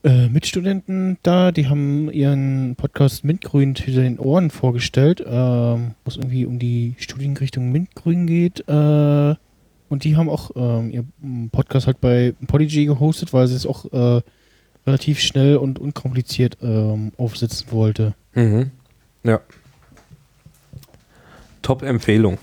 äh, 0.03 0.27
Mitstudenten 0.29 1.17
da, 1.23 1.51
die 1.51 1.67
haben 1.67 2.09
ihren 2.11 2.75
Podcast 2.75 3.23
Mintgrün 3.23 3.75
hinter 3.75 4.01
den 4.01 4.17
Ohren 4.17 4.49
vorgestellt, 4.49 5.21
ähm, 5.25 5.91
wo 6.03 6.09
es 6.09 6.17
irgendwie 6.17 6.45
um 6.45 6.57
die 6.57 6.95
Studienrichtung 6.97 7.71
Mintgrün 7.71 8.25
geht. 8.25 8.67
Äh, 8.67 9.35
und 9.89 10.03
die 10.03 10.15
haben 10.15 10.29
auch 10.29 10.51
ähm, 10.55 10.89
ihr 10.91 11.03
Podcast 11.51 11.87
halt 11.87 11.99
bei 12.01 12.33
Podigy 12.47 12.85
gehostet, 12.85 13.33
weil 13.33 13.47
sie 13.47 13.55
es 13.55 13.65
auch 13.65 13.85
äh, 13.91 14.21
relativ 14.87 15.19
schnell 15.19 15.57
und 15.57 15.79
unkompliziert 15.79 16.57
ähm, 16.61 17.11
aufsetzen 17.17 17.67
wollte. 17.71 18.15
Mhm. 18.33 18.71
Ja. 19.23 19.41
Top-Empfehlung. 21.61 22.37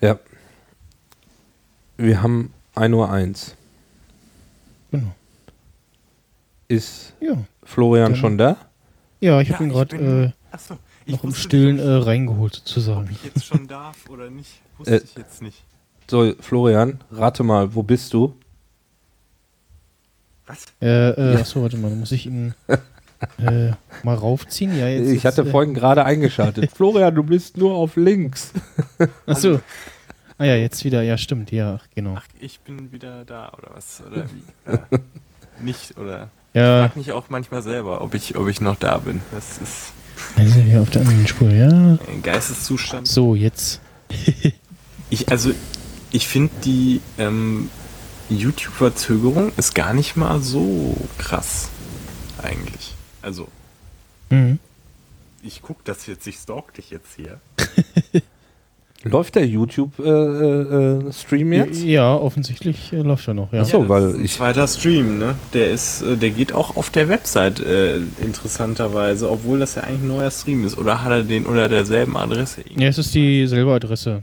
Ja. 0.00 0.18
Wir 2.02 2.22
haben 2.22 2.52
1 2.74 2.94
Uhr 2.94 3.10
1. 3.10 3.54
Genau. 4.90 5.12
Ist 6.68 7.12
Ja, 7.20 7.36
Florian 7.62 8.12
Genau. 8.12 8.20
schon 8.20 8.38
da? 8.38 8.56
ja 9.20 9.40
ich 9.40 9.48
Ja, 9.48 9.54
habe 9.54 9.64
ihn 9.64 9.70
ich 9.70 9.76
gerade 9.76 9.96
bin- 9.98 10.24
äh, 10.24 10.32
ich 11.06 11.12
noch 11.16 11.24
im 11.24 11.34
Stillen 11.34 11.76
nicht, 11.76 11.84
äh, 11.84 11.90
reingeholt 11.90 12.54
ob 12.54 12.68
sozusagen. 12.68 13.08
ich 13.10 13.24
jetzt 13.24 13.44
schon 13.44 13.66
darf 13.68 14.08
oder 14.08 14.30
nicht. 14.30 14.60
Wusste 14.78 14.94
Äh, 14.96 15.00
ich 15.04 15.14
jetzt 15.16 15.42
nicht. 15.42 15.62
So, 16.08 16.32
Florian, 16.40 17.00
rate 17.12 17.42
mal, 17.42 17.74
wo 17.74 17.82
bist 17.82 18.14
du? 18.14 18.34
Was? 20.46 20.64
Äh, 20.80 21.10
äh, 21.10 21.34
Ja. 21.34 21.40
achso, 21.40 21.62
warte 21.62 21.76
mal, 21.76 21.90
muss 21.90 22.12
ich 22.12 22.26
ihn 22.26 22.54
äh, 23.38 23.72
mal 24.02 24.14
raufziehen? 24.14 24.76
Ja, 24.76 24.88
jetzt. 24.88 25.10
ich 25.10 25.26
hatte 25.26 25.42
ist, 25.42 25.48
äh, 25.48 25.50
vorhin 25.50 25.74
gerade 25.74 26.04
eingeschaltet. 26.04 26.70
Florian, 26.72 27.14
du 27.14 27.22
bist 27.22 27.56
nur 27.58 27.74
auf 27.74 27.96
links. 27.96 28.52
Achso. 29.26 29.60
Ah 30.40 30.46
ja, 30.46 30.56
jetzt 30.56 30.84
wieder, 30.86 31.02
ja, 31.02 31.18
stimmt, 31.18 31.52
ja, 31.52 31.78
ach, 31.78 31.86
genau. 31.94 32.14
Ach, 32.16 32.24
ich 32.40 32.60
bin 32.60 32.92
wieder 32.92 33.26
da 33.26 33.52
oder 33.58 33.72
was? 33.74 34.02
Oder 34.10 34.24
wie? 34.30 34.70
Äh, 34.70 34.98
nicht 35.60 35.98
oder? 35.98 36.30
Ja, 36.54 36.86
frag 36.86 36.96
mich 36.96 37.12
auch 37.12 37.28
manchmal 37.28 37.60
selber, 37.62 38.00
ob 38.00 38.14
ich, 38.14 38.36
ob 38.36 38.48
ich 38.48 38.62
noch 38.62 38.76
da 38.76 38.96
bin. 38.96 39.20
Das 39.32 39.58
ist 39.58 39.92
sind 40.38 40.70
wir 40.70 40.80
auf 40.80 40.88
der 40.88 41.02
anderen 41.02 41.26
Spur, 41.26 41.50
ja. 41.50 41.98
Geisteszustand. 42.22 43.06
So, 43.06 43.34
jetzt. 43.34 43.80
Ich, 45.12 45.28
also, 45.28 45.52
ich 46.12 46.28
finde 46.28 46.52
die 46.64 47.00
ähm, 47.18 47.68
YouTube-Verzögerung 48.28 49.50
ist 49.56 49.74
gar 49.74 49.92
nicht 49.92 50.16
mal 50.16 50.40
so 50.40 50.96
krass. 51.18 51.68
Eigentlich. 52.40 52.94
Also, 53.20 53.48
Mhm. 54.30 54.60
ich 55.42 55.62
guck 55.62 55.84
das 55.84 56.06
jetzt, 56.06 56.26
ich 56.28 56.36
stalk 56.36 56.72
dich 56.74 56.90
jetzt 56.90 57.16
hier. 57.16 57.40
Läuft 59.02 59.34
der 59.36 59.46
YouTube-Stream 59.46 61.52
jetzt? 61.54 61.82
Ja, 61.82 62.14
offensichtlich 62.14 62.92
äh, 62.92 62.96
läuft 63.00 63.26
er 63.28 63.34
noch, 63.34 63.50
ja. 63.52 63.62
Ach 63.62 63.66
so. 63.66 63.80
das 63.80 63.88
weil 63.88 64.20
ich- 64.24 64.32
zweiter 64.34 64.66
Stream, 64.68 65.18
ne? 65.18 65.36
Der 65.54 65.70
ist, 65.70 66.02
äh, 66.02 66.16
der 66.16 66.30
geht 66.30 66.52
auch 66.52 66.76
auf 66.76 66.90
der 66.90 67.08
Website 67.08 67.60
äh, 67.60 67.96
interessanterweise, 68.22 69.30
obwohl 69.30 69.60
das 69.60 69.76
ja 69.76 69.84
eigentlich 69.84 70.02
ein 70.02 70.08
neuer 70.08 70.30
Stream 70.30 70.66
ist. 70.66 70.76
Oder 70.76 71.02
hat 71.02 71.10
er 71.12 71.22
den 71.22 71.46
unter 71.46 71.68
derselben 71.68 72.16
Adresse? 72.16 72.62
Ja, 72.76 72.88
es 72.88 72.98
ist 72.98 73.14
dieselbe 73.14 73.72
Adresse. 73.72 74.22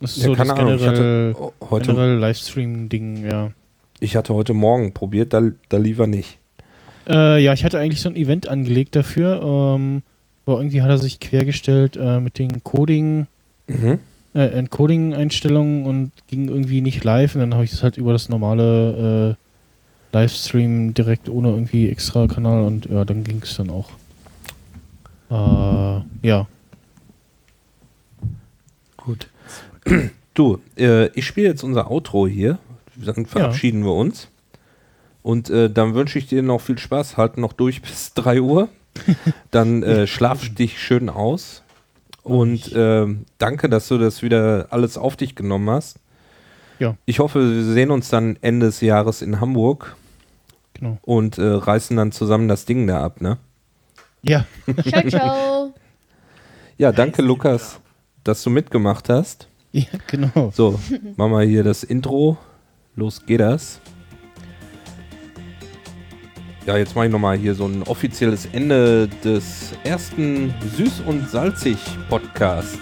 Das 0.00 0.16
ist 0.16 0.18
Ja, 0.18 0.24
so 0.24 0.28
das 0.34 0.38
keine 0.38 0.54
Ahnung. 0.58 0.74
Ich 0.74 0.80
generell, 0.82 1.34
hatte, 1.34 1.52
heute, 1.70 1.86
generell 1.92 2.18
Livestream-Ding, 2.18 3.30
ja. 3.30 3.50
ich 4.00 4.16
hatte 4.16 4.34
heute 4.34 4.52
Morgen 4.52 4.92
probiert, 4.92 5.32
da, 5.32 5.42
da 5.68 5.76
lief 5.76 5.98
er 6.00 6.08
nicht. 6.08 6.38
Äh, 7.08 7.42
ja, 7.42 7.52
ich 7.52 7.64
hatte 7.64 7.78
eigentlich 7.78 8.00
so 8.00 8.08
ein 8.08 8.16
Event 8.16 8.48
angelegt 8.48 8.96
dafür, 8.96 9.40
ähm, 9.76 10.02
aber 10.44 10.56
irgendwie 10.58 10.82
hat 10.82 10.90
er 10.90 10.98
sich 10.98 11.20
quergestellt 11.20 11.96
äh, 11.96 12.18
mit 12.20 12.38
den 12.38 12.62
Coding, 12.64 13.26
Mhm. 13.66 13.98
äh, 14.34 14.46
Encoding-Einstellungen 14.46 15.86
und 15.86 16.12
ging 16.28 16.48
irgendwie 16.48 16.80
nicht 16.80 17.04
live. 17.04 17.34
Und 17.34 17.40
dann 17.40 17.54
habe 17.54 17.64
ich 17.64 17.70
das 17.70 17.82
halt 17.82 17.96
über 17.96 18.12
das 18.12 18.28
normale 18.28 19.36
äh, 19.36 20.16
Livestream 20.16 20.94
direkt 20.94 21.28
ohne 21.28 21.50
irgendwie 21.50 21.88
extra 21.88 22.26
Kanal 22.26 22.64
und 22.64 22.86
ja, 22.86 23.04
dann 23.04 23.24
ging 23.24 23.40
es 23.42 23.56
dann 23.56 23.70
auch. 23.70 23.90
Äh, 25.30 26.26
ja. 26.26 26.46
Gut. 28.96 29.28
Du, 30.34 30.60
äh, 30.78 31.08
ich 31.08 31.26
spiele 31.26 31.48
jetzt 31.48 31.62
unser 31.62 31.90
Outro 31.90 32.26
hier. 32.26 32.58
Dann 32.96 33.26
verabschieden 33.26 33.84
wir 33.84 33.92
uns. 33.92 34.28
Und 35.22 35.50
äh, 35.50 35.68
dann 35.68 35.94
wünsche 35.94 36.18
ich 36.18 36.26
dir 36.26 36.42
noch 36.42 36.62
viel 36.62 36.78
Spaß. 36.78 37.18
Halt 37.18 37.36
noch 37.36 37.52
durch 37.52 37.82
bis 37.82 38.14
3 38.14 38.40
Uhr. 38.40 38.68
Dann 39.50 39.82
äh, 39.82 40.06
schlaf 40.06 40.48
dich 40.54 40.80
schön 40.80 41.10
aus. 41.10 41.61
Und 42.22 42.72
äh, 42.72 43.06
danke, 43.38 43.68
dass 43.68 43.88
du 43.88 43.98
das 43.98 44.22
wieder 44.22 44.66
alles 44.70 44.96
auf 44.96 45.16
dich 45.16 45.34
genommen 45.34 45.68
hast. 45.70 45.98
Ja. 46.78 46.96
Ich 47.04 47.18
hoffe, 47.18 47.40
wir 47.54 47.64
sehen 47.64 47.90
uns 47.90 48.08
dann 48.08 48.36
Ende 48.42 48.66
des 48.66 48.80
Jahres 48.80 49.22
in 49.22 49.40
Hamburg 49.40 49.96
Genau. 50.74 50.98
und 51.02 51.38
äh, 51.38 51.42
reißen 51.46 51.96
dann 51.96 52.12
zusammen 52.12 52.48
das 52.48 52.64
Ding 52.64 52.86
da 52.86 53.04
ab, 53.04 53.20
ne? 53.20 53.38
Ja. 54.22 54.46
Ciao, 54.88 55.08
ciao. 55.08 55.74
Ja, 56.78 56.90
danke, 56.90 57.22
Lukas, 57.22 57.78
dass 58.24 58.42
du 58.42 58.50
mitgemacht 58.50 59.08
hast. 59.08 59.46
ja, 59.72 59.84
genau. 60.08 60.50
So, 60.54 60.80
machen 61.16 61.32
wir 61.32 61.42
hier 61.42 61.62
das 61.62 61.84
Intro. 61.84 62.38
Los 62.96 63.24
geht 63.26 63.40
das. 63.40 63.78
Ja, 66.64 66.76
jetzt 66.76 66.94
mache 66.94 67.06
ich 67.06 67.12
nochmal 67.12 67.36
hier 67.36 67.56
so 67.56 67.66
ein 67.66 67.82
offizielles 67.82 68.46
Ende 68.52 69.08
des 69.24 69.72
ersten 69.82 70.54
Süß 70.76 71.02
und 71.06 71.28
Salzig 71.28 71.76
Podcast. 72.08 72.78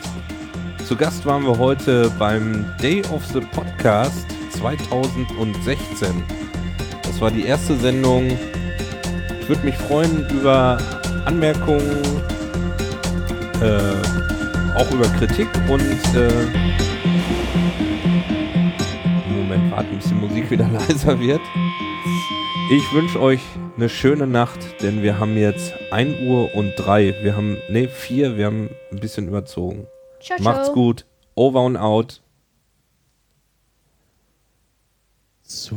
Zu 0.85 0.97
Gast 0.97 1.25
waren 1.25 1.45
wir 1.45 1.57
heute 1.57 2.11
beim 2.19 2.67
Day 2.83 3.03
of 3.11 3.25
the 3.33 3.41
Podcast 3.41 4.27
2016. 4.51 6.09
Das 7.05 7.21
war 7.23 7.31
die 7.31 7.47
erste 7.47 7.75
Sendung. 7.77 8.37
Ich 9.41 9.49
würde 9.49 9.65
mich 9.65 9.77
freuen 9.77 10.29
über 10.29 10.77
Anmerkungen, 11.25 12.03
äh, 13.63 14.79
auch 14.79 14.91
über 14.93 15.09
Kritik 15.19 15.49
und 15.71 15.81
äh, 16.15 16.29
Moment, 19.27 19.71
warten, 19.73 19.97
bis 19.97 20.09
die 20.09 20.15
Musik 20.15 20.51
wieder 20.51 20.69
leiser 20.89 21.19
wird. 21.19 21.41
Ich 22.71 22.93
wünsche 22.93 23.21
euch 23.21 23.41
eine 23.81 23.89
schöne 23.89 24.27
Nacht, 24.27 24.83
denn 24.83 25.03
wir 25.03 25.19
haben 25.19 25.39
jetzt 25.39 25.73
1 25.91 26.21
Uhr 26.21 26.55
und 26.55 26.75
3. 26.77 27.23
Wir 27.23 27.35
haben, 27.35 27.57
ne, 27.71 27.89
4, 27.89 28.37
wir 28.37 28.45
haben 28.45 28.69
ein 28.93 29.01
bisschen 29.01 29.27
überzogen. 29.27 29.87
Ciao, 30.21 30.39
ciao. 30.39 30.53
Macht's 30.53 30.73
gut. 30.73 31.07
Over 31.35 31.63
und 31.63 31.79
out. 31.79 32.21
So. 35.43 35.77